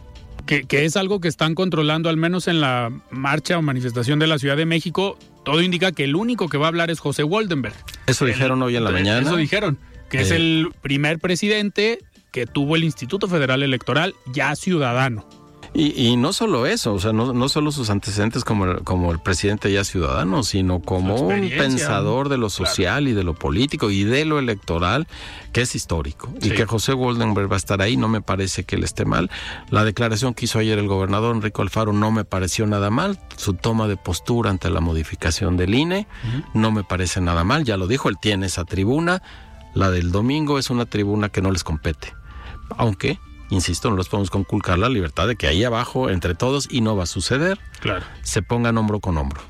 que, 0.47 0.85
es 0.85 0.97
algo 0.97 1.21
que 1.21 1.29
están 1.29 1.55
controlando, 1.55 2.09
al 2.09 2.17
menos 2.17 2.49
en 2.49 2.61
la 2.61 2.93
marcha 3.11 3.59
o 3.59 3.63
manifestación 3.63 4.19
de 4.19 4.27
la 4.27 4.39
Ciudad 4.39 4.57
de 4.57 4.67
México. 4.67 5.19
Todo 5.45 5.63
indica 5.63 5.93
que 5.93 6.05
el 6.05 6.15
único 6.15 6.49
que 6.49 6.59
va 6.59 6.67
a 6.67 6.69
hablar 6.69 6.91
es 6.91 7.01
José 7.01 7.25
Waldenberg. 7.25 7.75
Eso 8.07 8.25
dijeron 8.25 8.63
hoy 8.63 8.77
en 8.77 8.85
la 8.85 8.91
mañana. 8.91 9.27
Eso 9.27 9.37
dijeron, 9.37 9.79
que 10.09 10.21
es 10.21 10.31
eh. 10.31 10.37
el 10.37 10.69
primer 10.83 11.19
presidente 11.19 11.99
que 12.31 12.47
tuvo 12.47 12.77
el 12.77 12.85
Instituto 12.85 13.29
Federal 13.29 13.63
Electoral 13.63 14.15
ya 14.33 14.55
ciudadano. 14.57 15.27
Y, 15.75 16.17
no 16.19 16.35
solo 16.35 16.67
eso, 16.67 16.93
o 16.93 17.01
sea, 17.01 17.15
no, 17.15 17.33
no 17.33 17.49
solo 17.49 17.73
sus 17.73 17.89
antecedentes 17.89 18.45
como 18.45 18.67
el, 18.67 18.83
como 18.83 19.11
el 19.11 19.21
presidente 19.21 19.73
ya 19.73 19.85
ciudadano, 19.85 20.43
sino 20.43 20.81
como 20.81 21.15
un 21.15 21.49
pensador 21.49 22.29
de 22.29 22.37
lo 22.37 22.51
social 22.51 23.09
y 23.09 23.15
de 23.15 23.25
lo 23.25 23.35
político 23.35 23.91
y 23.91 24.05
de 24.05 24.27
lo 24.27 24.39
electoral, 24.39 25.07
que 25.53 25.63
es 25.63 25.75
histórico. 25.75 26.31
Y 26.43 26.51
que 26.51 26.67
José 26.67 26.93
Goldenberg 26.93 27.51
va 27.51 27.55
a 27.55 27.59
estar 27.59 27.81
ahí, 27.81 27.97
no 27.97 28.09
me 28.09 28.21
parece 28.21 28.65
que 28.65 28.77
él 28.77 28.85
esté 28.85 29.07
mal. 29.07 29.31
La 29.71 29.83
declaración 29.85 30.35
que 30.35 30.45
hizo 30.45 30.59
ayer 30.59 30.79
el 30.79 30.89
gobernador 30.89 31.35
Enrico 31.35 31.63
Alfaro 31.63 31.95
no 31.95 32.11
me 32.11 32.27
pareció 32.27 32.67
nada 32.67 32.91
mal. 32.91 33.19
Su 33.37 33.55
toma 33.55 33.89
de 33.89 33.97
postura 33.97 34.51
ante 34.51 34.69
la 34.69 34.81
modificación 34.81 35.57
del 35.57 35.75
INE 35.75 36.07
no 36.53 36.71
me 36.71 36.85
parece 36.85 37.23
nada 37.23 37.45
mal. 37.45 37.65
Ya 37.65 37.79
lo 37.79 37.87
dijo, 37.87 38.11
él 38.11 38.17
tiene 38.21 38.47
esa 38.47 38.67
tribuna. 38.67 39.23
La 39.73 39.91
del 39.91 40.13
domingo 40.13 40.59
es 40.59 40.69
una 40.69 40.85
tribuna 40.85 41.31
que 41.31 41.41
no 41.41 41.51
les 41.51 41.65
compete. 41.65 42.13
Aunque 42.77 43.19
insisto, 43.53 43.91
no 43.91 43.97
les 43.97 44.09
podemos 44.09 44.31
conculcar 44.31 44.79
la 44.79 44.89
libertad 44.89 45.29
de 45.29 45.37
que 45.37 45.47
ahí 45.47 45.63
abajo, 45.63 46.11
entre 46.11 46.35
todos, 46.35 46.69
y 46.71 46.81
no 46.81 46.97
va 46.97 47.05
a 47.05 47.07
suceder, 47.07 47.59
claro. 47.81 48.05
se 48.23 48.43
pongan 48.43 48.79
hombro 48.79 49.01
con 49.01 49.17
hombro. 49.19 49.41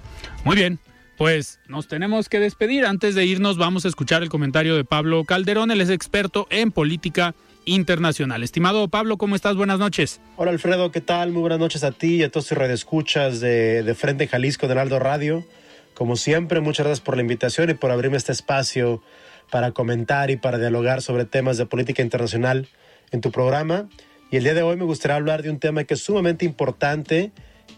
Muy 0.44 0.56
bien, 0.56 0.78
pues 1.16 1.60
nos 1.68 1.88
tenemos 1.88 2.28
que 2.28 2.40
despedir. 2.40 2.84
Antes 2.84 3.14
de 3.14 3.24
irnos, 3.24 3.56
vamos 3.56 3.84
a 3.84 3.88
escuchar 3.88 4.22
el 4.22 4.28
comentario 4.28 4.76
de 4.76 4.84
Pablo 4.84 5.24
Calderón, 5.24 5.70
él 5.70 5.80
es 5.80 5.90
experto 5.90 6.46
en 6.50 6.72
política 6.72 7.34
internacional. 7.64 8.42
Estimado 8.42 8.88
Pablo, 8.88 9.16
¿cómo 9.18 9.36
estás? 9.36 9.54
Buenas 9.54 9.78
noches. 9.78 10.20
Hola 10.36 10.50
Alfredo, 10.50 10.90
¿qué 10.90 11.00
tal? 11.00 11.30
Muy 11.30 11.42
buenas 11.42 11.60
noches 11.60 11.84
a 11.84 11.92
ti 11.92 12.16
y 12.16 12.22
a 12.24 12.30
todos 12.30 12.48
tus 12.48 12.58
radioescuchas 12.58 13.38
de, 13.40 13.84
de 13.84 13.94
Frente 13.94 14.26
Jalisco 14.26 14.66
de 14.66 14.80
Aldo 14.80 14.98
Radio. 14.98 15.46
Como 15.94 16.16
siempre, 16.16 16.60
muchas 16.60 16.86
gracias 16.86 17.04
por 17.04 17.14
la 17.14 17.22
invitación 17.22 17.70
y 17.70 17.74
por 17.74 17.92
abrirme 17.92 18.16
este 18.16 18.32
espacio 18.32 19.00
para 19.50 19.70
comentar 19.70 20.30
y 20.30 20.36
para 20.36 20.58
dialogar 20.58 21.02
sobre 21.02 21.24
temas 21.24 21.56
de 21.56 21.66
política 21.66 22.02
internacional 22.02 22.68
en 23.12 23.20
tu 23.20 23.30
programa. 23.30 23.88
Y 24.30 24.36
el 24.36 24.44
día 24.44 24.54
de 24.54 24.62
hoy 24.62 24.76
me 24.76 24.84
gustaría 24.84 25.16
hablar 25.16 25.42
de 25.42 25.50
un 25.50 25.58
tema 25.58 25.84
que 25.84 25.94
es 25.94 26.02
sumamente 26.02 26.44
importante 26.44 27.30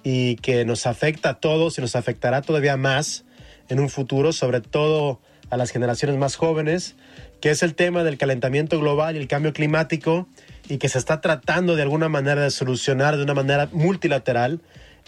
y 0.03 0.37
que 0.37 0.65
nos 0.65 0.87
afecta 0.87 1.31
a 1.31 1.41
todos 1.41 1.77
y 1.79 1.81
nos 1.81 1.97
afectará 1.97 2.43
todavía 2.43 2.77
más 2.77 3.25
en 3.69 3.81
un 3.81 3.89
futuro, 3.89 4.33
sobre 4.33 4.61
todo 4.61 5.21
a 5.51 5.57
las 5.57 5.71
generaciones 5.71 6.17
más 6.17 6.37
jóvenes, 6.37 6.97
que 7.41 7.51
es 7.51 7.63
el 7.63 7.75
tema 7.75 8.05
del 8.05 8.17
calentamiento 8.17 8.79
global 8.79 9.17
y 9.17 9.19
el 9.19 9.29
cambio 9.29 9.53
climático 9.53 10.29
y 10.69 10.79
que 10.79 10.89
se 10.89 10.99
está 10.99 11.21
tratando 11.21 11.77
de 11.77 11.83
alguna 11.83 12.09
manera 12.09 12.43
de 12.43 12.51
solucionar 12.51 13.17
de 13.17 13.23
una 13.23 13.35
manera 13.35 13.69
multilateral 13.73 14.61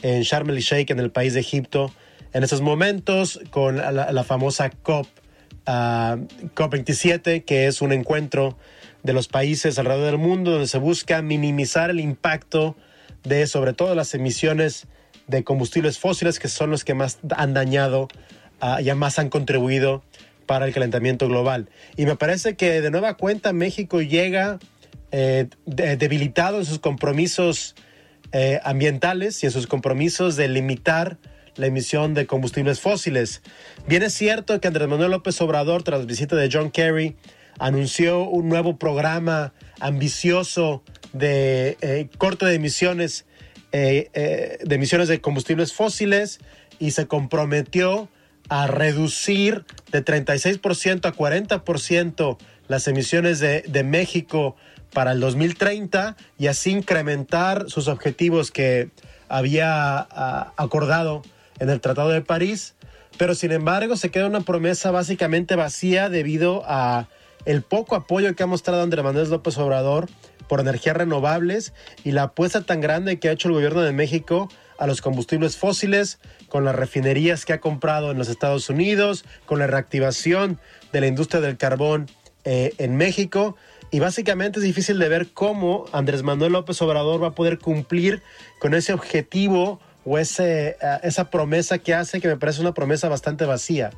en 0.03 0.22
Sharm 0.22 0.51
el 0.51 0.59
Sheikh, 0.59 0.91
en 0.91 1.01
el 1.01 1.11
país 1.11 1.35
de 1.35 1.41
Egipto, 1.41 1.93
en 2.33 2.45
esos 2.45 2.61
momentos 2.61 3.41
con 3.51 3.77
la, 3.77 4.24
famosa 4.24 4.70
COP, 4.70 5.07
uh, 5.66 6.20
COP27, 6.55 7.45
que 7.45 7.66
es 7.66 7.81
un 7.81 7.93
encuentro 7.93 8.59
de 9.07 9.13
los 9.13 9.29
países 9.29 9.79
alrededor 9.79 10.07
del 10.07 10.19
mundo 10.19 10.51
donde 10.51 10.67
se 10.67 10.79
busca 10.79 11.23
minimizar 11.23 11.91
el 11.91 12.01
impacto 12.01 12.77
de 13.23 13.47
sobre 13.47 13.73
todo 13.73 13.95
las 13.95 14.13
emisiones 14.15 14.87
de 15.29 15.45
combustibles 15.45 15.99
fósiles 15.99 16.39
que 16.39 16.49
son 16.49 16.71
los 16.71 16.85
que 16.85 16.95
más 16.95 17.19
han 17.37 17.55
dañado 17.55 18.09
uh, 18.61 18.81
ya 18.81 18.95
más 18.97 19.19
han 19.19 19.31
contribuido 19.31 20.03
para 20.47 20.67
el 20.67 20.73
calentamiento 20.73 21.29
global. 21.29 21.69
Y 21.97 22.07
me 22.07 22.17
parece 22.17 22.57
que 22.57 22.81
de 22.81 22.91
nueva 22.91 23.15
cuenta 23.15 23.53
México 23.53 24.01
llega 24.01 24.59
eh, 25.13 25.49
debilitado 25.67 26.59
en 26.59 26.65
sus 26.65 26.79
compromisos 26.79 27.75
eh, 28.33 28.61
ambientales 28.65 29.43
y 29.43 29.47
en 29.47 29.53
sus 29.53 29.67
compromisos 29.67 30.37
de 30.37 30.49
limitar 30.49 31.19
la 31.57 31.67
emisión 31.67 32.15
de 32.15 32.27
combustibles 32.27 32.81
fósiles. 32.81 33.43
Bien 33.87 34.03
es 34.03 34.15
cierto 34.15 34.61
que 34.61 34.69
Andrés 34.69 34.89
Manuel 34.89 35.11
López 35.11 35.41
Obrador, 35.41 35.83
tras 35.83 36.01
la 36.01 36.07
visita 36.07 36.37
de 36.37 36.49
John 36.53 36.71
Kerry, 36.71 37.17
anunció 37.59 38.25
un 38.25 38.49
nuevo 38.49 38.77
programa 38.77 39.53
ambicioso 39.81 40.83
de 41.13 41.77
eh, 41.81 42.09
corte 42.19 42.47
de 42.47 42.55
emisiones, 42.55 43.27
de 43.73 44.59
emisiones 44.71 45.09
de 45.09 45.21
combustibles 45.21 45.75
fósiles 45.75 46.41
y 46.79 46.93
se 46.93 47.07
comprometió 47.07 48.09
a 48.49 48.67
reducir 48.67 49.65
de 49.93 50.05
36% 50.05 51.07
a 51.07 51.13
40% 51.13 52.39
las 52.69 52.89
emisiones 52.89 53.39
de, 53.39 53.63
de, 53.63 53.85
México 53.85 54.57
para 54.93 55.13
el 55.13 55.21
2030 55.21 56.17
y 56.39 56.47
así 56.47 56.71
incrementar 56.71 57.69
sus 57.69 57.89
objetivos 57.89 58.51
que 58.51 58.91
había 59.29 60.09
uh, 60.11 60.63
acordado 60.63 61.23
en 61.59 61.71
el 61.71 61.81
Tratado 61.81 62.11
de 62.11 62.23
París. 62.23 62.75
Pero 63.19 63.35
sin 63.35 63.53
embargo 63.53 63.97
se 63.97 64.11
queda 64.11 64.27
una 64.27 64.43
promesa 64.43 64.91
básicamente 64.91 65.57
vacía 65.57 66.09
debido 66.09 66.63
a 66.67 67.09
el 67.47 67.62
poco 67.62 67.94
apoyo 67.94 68.34
que 68.34 68.42
ha 68.42 68.47
mostrado 68.47 68.82
Andrés 68.82 69.05
Manuel 69.05 69.30
López 69.30 69.57
Obrador 69.57 70.09
por 70.49 70.61
energías 70.61 70.97
renovables 70.97 71.72
y 72.05 72.12
la 72.12 72.24
apuesta 72.24 72.62
tan 72.62 72.80
grande 72.80 73.18
que 73.18 73.28
ha 73.28 73.32
hecho 73.32 73.49
el 73.49 73.55
gobierno 73.55 73.80
de 73.80 73.92
México 73.92 74.49
a 74.78 74.86
los 74.86 75.01
combustibles 75.01 75.57
fósiles, 75.57 76.18
con 76.49 76.64
las 76.64 76.74
refinerías 76.74 77.47
que 77.47 77.55
ha 77.55 77.61
comprado 77.61 78.11
en 78.11 78.18
los 78.18 78.28
Estados 78.28 78.68
Unidos, 78.68 79.24
con 79.47 79.59
la 79.59 79.66
reactivación 79.66 80.61
de 80.92 81.01
la 81.01 81.07
industria 81.07 81.40
del 81.40 81.57
carbón 81.57 82.11
eh, 82.44 82.74
en 82.78 82.97
México. 82.97 83.57
Y 83.90 84.01
básicamente 84.01 84.59
es 84.59 84.64
difícil 84.64 84.99
de 84.99 85.09
ver 85.09 85.28
cómo 85.32 85.86
Andrés 85.92 86.22
Manuel 86.22 86.53
López 86.53 86.80
Obrador 86.82 87.22
va 87.22 87.28
a 87.28 87.34
poder 87.34 87.59
cumplir 87.59 88.22
con 88.59 88.74
ese 88.74 88.92
objetivo 88.92 89.80
o 90.05 90.14
uh, 90.14 90.18
esa 90.18 91.30
promesa 91.30 91.78
que 91.78 91.94
hace, 91.94 92.20
que 92.20 92.28
me 92.28 92.36
parece 92.36 92.61
una 92.61 92.74
promesa 92.74 93.09
bastante 93.09 93.44
vacía. 93.44 93.90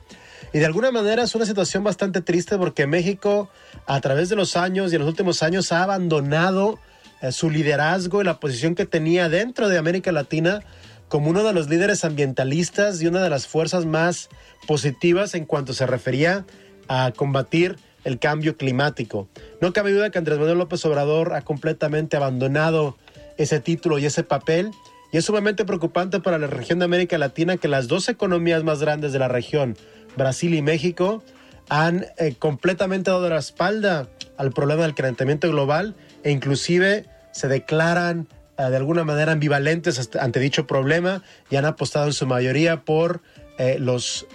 Y 0.53 0.59
de 0.59 0.67
alguna 0.67 0.91
manera 0.91 1.23
es 1.23 1.35
una 1.35 1.47
situación 1.47 1.85
bastante 1.85 2.21
triste 2.21 2.57
porque 2.59 2.87
México 2.87 3.51
a 3.87 4.01
través 4.01 4.29
de 4.29 4.37
los 4.37 4.57
años 4.57 4.93
y 4.93 4.97
en 4.97 5.01
los 5.01 5.09
últimos 5.09 5.43
años 5.43 5.73
ha 5.73 5.83
abandonado 5.83 6.79
eh, 7.21 7.33
su 7.33 7.51
liderazgo 7.51 8.21
y 8.21 8.25
la 8.25 8.41
posición 8.41 8.75
que 8.75 8.87
tenía 8.87 9.29
dentro 9.29 9.69
de 9.69 9.79
América 9.79 10.13
Latina 10.13 10.61
como 11.09 11.31
uno 11.31 11.43
de 11.43 11.53
los 11.53 11.69
líderes 11.69 12.05
ambientalistas 12.05 13.01
y 13.03 13.07
una 13.07 13.23
de 13.23 13.31
las 13.31 13.47
fuerzas 13.47 13.87
más 13.87 14.29
positivas 14.67 15.35
en 15.35 15.47
cuanto 15.47 15.73
se 15.73 15.87
refería 15.87 16.45
a 16.87 17.13
combatir 17.17 17.77
el 18.05 18.19
cambio 18.19 18.57
climático. 18.57 19.29
No 19.61 19.73
cabe 19.73 19.93
duda 19.93 20.11
que 20.11 20.19
Andrés 20.19 20.39
Manuel 20.39 20.59
López 20.59 20.85
Obrador 20.85 21.35
ha 21.35 21.43
completamente 21.43 22.17
abandonado 22.17 22.97
ese 23.37 23.61
título 23.61 23.99
y 23.99 24.07
ese 24.07 24.23
papel 24.23 24.71
y 25.11 25.17
es 25.17 25.25
sumamente 25.25 25.65
preocupante 25.65 26.21
para 26.21 26.39
la 26.39 26.47
región 26.47 26.79
de 26.79 26.85
América 26.85 27.17
Latina 27.17 27.57
que 27.57 27.69
las 27.69 27.89
dos 27.89 28.09
economías 28.09 28.63
más 28.63 28.81
grandes 28.81 29.13
de 29.13 29.19
la 29.19 29.29
región, 29.29 29.77
Brasil 30.19 30.53
y 30.55 30.61
México, 30.61 31.23
han 31.71 32.07
eh, 32.19 32.35
completamente 32.39 33.11
dado 33.11 33.29
la 33.29 33.39
espalda 33.39 34.09
al 34.37 34.53
problema 34.53 34.83
del 34.83 34.95
calentamiento 34.95 35.49
global 35.49 35.95
e 36.23 36.31
inclusive 36.31 37.07
se 37.33 37.49
declaran 37.49 38.29
uh, 38.59 38.71
de 38.71 38.77
alguna 38.77 39.05
manera 39.05 39.33
ambivalentes 39.33 40.11
ante 40.21 40.41
dicho 40.41 40.67
problema 40.67 41.23
y 41.51 41.57
han 41.57 41.65
apostado 41.65 42.07
en 42.07 42.13
su 42.13 42.27
mayoría 42.27 42.85
por 42.85 43.23
eh, 43.59 43.79
los, 43.81 44.27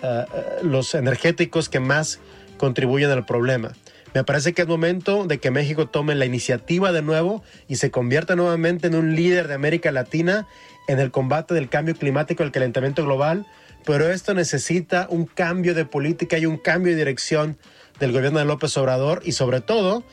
los 0.61 0.95
energéticos 0.95 1.69
que 1.69 1.79
más 1.79 2.19
contribuyen 2.57 3.09
al 3.09 3.25
problema. 3.25 3.73
Me 4.13 4.23
parece 4.23 4.53
que 4.53 4.61
es 4.61 4.67
momento 4.67 5.25
de 5.25 5.39
que 5.39 5.49
México 5.49 5.87
tome 5.87 6.13
la 6.13 6.25
iniciativa 6.25 6.91
de 6.91 7.01
nuevo 7.01 7.43
y 7.67 7.77
se 7.77 7.89
convierta 7.89 8.35
nuevamente 8.35 8.87
en 8.87 8.95
un 8.95 9.15
líder 9.15 9.47
de 9.47 9.55
América 9.55 9.91
Latina 9.91 10.47
en 10.87 10.99
el 10.99 11.09
combate 11.09 11.53
del 11.53 11.69
cambio 11.69 11.95
climático, 11.95 12.43
el 12.43 12.51
calentamiento 12.51 13.03
global, 13.03 13.47
pero 13.85 14.09
esto 14.09 14.33
necesita 14.33 15.07
un 15.09 15.25
cambio 15.25 15.73
de 15.73 15.85
política 15.85 16.37
y 16.37 16.45
un 16.45 16.57
cambio 16.57 16.93
de 16.93 16.97
dirección 16.97 17.57
del 17.99 18.11
gobierno 18.11 18.39
de 18.39 18.45
López 18.45 18.75
Obrador 18.77 19.21
y 19.25 19.33
sobre 19.33 19.61
todo 19.61 20.03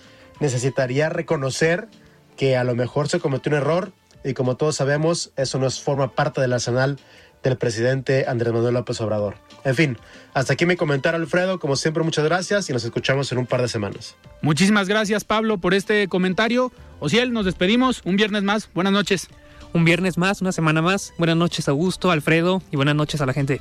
necesitaría 0.41 1.09
reconocer 1.09 1.89
que 2.37 2.57
a 2.57 2.65
lo 2.65 2.75
mejor 2.75 3.09
se 3.09 3.21
cometió 3.21 3.51
un 3.51 3.59
error 3.59 3.93
y 4.25 4.35
como 4.35 4.57
todos 4.57 4.77
sabemos, 4.77 5.33
eso 5.37 5.59
no 5.59 5.71
forma 5.71 6.15
parte 6.15 6.41
del 6.41 6.53
arsenal 6.53 6.99
del 7.43 7.57
presidente 7.57 8.27
Andrés 8.29 8.53
Manuel 8.53 8.75
López 8.75 9.01
Obrador. 9.01 9.37
En 9.65 9.75
fin, 9.75 9.99
hasta 10.35 10.53
aquí 10.53 10.67
mi 10.67 10.77
comentario, 10.77 11.19
Alfredo. 11.19 11.59
Como 11.59 11.77
siempre, 11.77 12.03
muchas 12.03 12.25
gracias 12.25 12.69
y 12.69 12.73
nos 12.73 12.85
escuchamos 12.85 13.33
en 13.33 13.39
un 13.39 13.47
par 13.47 13.63
de 13.63 13.69
semanas. 13.69 14.17
Muchísimas 14.43 14.89
gracias, 14.89 15.25
Pablo, 15.25 15.59
por 15.59 15.75
este 15.75 16.09
comentario. 16.09 16.73
Ociel, 16.99 17.33
nos 17.33 17.47
despedimos. 17.47 18.03
Un 18.05 18.17
viernes 18.17 18.43
más. 18.43 18.71
Buenas 18.75 18.93
noches. 18.93 19.29
Un 19.73 19.85
viernes 19.85 20.19
más, 20.19 20.41
una 20.41 20.53
semana 20.53 20.83
más. 20.83 21.15
Buenas 21.19 21.37
noches, 21.37 21.69
Augusto, 21.69 22.11
Alfredo, 22.11 22.63
y 22.71 22.77
buenas 22.77 22.95
noches 22.95 23.21
a 23.21 23.27
la 23.27 23.33
gente. 23.33 23.61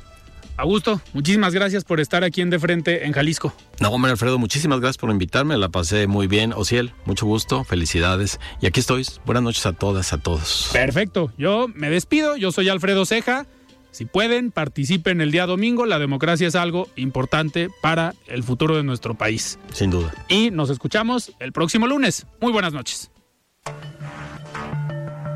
Augusto, 0.56 1.00
muchísimas 1.14 1.54
gracias 1.54 1.84
por 1.84 2.00
estar 2.00 2.22
aquí 2.22 2.42
en 2.42 2.50
De 2.50 2.58
Frente 2.58 3.06
en 3.06 3.12
Jalisco. 3.12 3.54
No, 3.80 3.90
hombre, 3.90 4.10
Alfredo, 4.10 4.38
muchísimas 4.38 4.80
gracias 4.80 4.98
por 4.98 5.10
invitarme. 5.10 5.56
La 5.56 5.70
pasé 5.70 6.06
muy 6.06 6.26
bien. 6.26 6.52
Ociel, 6.52 6.92
mucho 7.06 7.24
gusto, 7.24 7.64
felicidades. 7.64 8.38
Y 8.60 8.66
aquí 8.66 8.80
estoy. 8.80 9.06
Buenas 9.24 9.42
noches 9.42 9.64
a 9.64 9.72
todas, 9.72 10.12
a 10.12 10.18
todos. 10.18 10.68
Perfecto. 10.72 11.32
Yo 11.38 11.68
me 11.68 11.88
despido. 11.88 12.36
Yo 12.36 12.52
soy 12.52 12.68
Alfredo 12.68 13.06
Ceja. 13.06 13.46
Si 13.90 14.04
pueden, 14.04 14.50
participen 14.50 15.22
el 15.22 15.30
día 15.30 15.46
domingo. 15.46 15.86
La 15.86 15.98
democracia 15.98 16.46
es 16.46 16.54
algo 16.54 16.88
importante 16.94 17.68
para 17.80 18.14
el 18.26 18.42
futuro 18.42 18.76
de 18.76 18.82
nuestro 18.82 19.14
país. 19.14 19.58
Sin 19.72 19.90
duda. 19.90 20.12
Y 20.28 20.50
nos 20.50 20.68
escuchamos 20.68 21.32
el 21.40 21.52
próximo 21.52 21.86
lunes. 21.86 22.26
Muy 22.40 22.52
buenas 22.52 22.74
noches. 22.74 23.10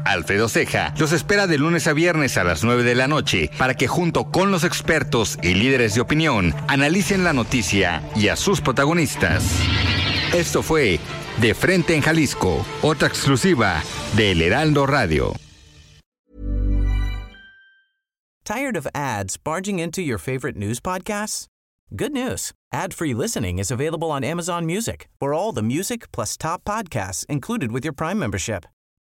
Alfredo 0.05 0.48
Ceja 0.48 0.94
los 0.98 1.12
espera 1.12 1.46
de 1.46 1.59
lunes 1.59 1.86
a 1.86 1.92
viernes 1.92 2.36
a 2.36 2.44
las 2.44 2.64
9 2.64 2.82
de 2.82 2.94
la 2.94 3.09
noche 3.09 3.50
para 3.59 3.74
que 3.74 3.88
junto 3.88 4.30
con 4.30 4.50
los 4.50 4.64
expertos 4.64 5.38
y 5.42 5.55
líderes 5.55 5.94
de 5.94 6.00
opinión 6.00 6.55
analicen 6.68 7.24
la 7.24 7.32
noticia 7.32 8.02
y 8.14 8.28
a 8.28 8.36
sus 8.36 8.61
protagonistas. 8.61 9.44
Esto 10.34 10.62
fue 10.62 10.98
De 11.40 11.55
Frente 11.55 11.94
en 11.94 12.02
Jalisco, 12.02 12.64
otra 12.82 13.09
exclusiva 13.09 13.82
de 14.16 14.32
El 14.32 14.42
Heraldo 14.42 14.86
Radio. 14.86 15.34
Tired 18.44 18.76
of 18.76 18.86
ads 18.94 19.38
barging 19.38 19.78
into 19.78 20.02
your 20.02 20.18
favorite 20.18 20.55
news 20.55 20.78
podcasts? 20.78 21.46
Good 21.96 22.12
news. 22.12 22.52
Ad-free 22.72 23.14
listening 23.14 23.59
is 23.59 23.70
available 23.70 24.11
on 24.11 24.22
Amazon 24.22 24.66
Music. 24.66 25.09
For 25.18 25.32
all 25.32 25.52
the 25.52 25.62
music 25.62 26.11
plus 26.12 26.36
top 26.36 26.62
podcasts 26.64 27.24
included 27.26 27.72
with 27.72 27.84
your 27.84 27.94
Prime 27.94 28.18
membership. 28.18 28.66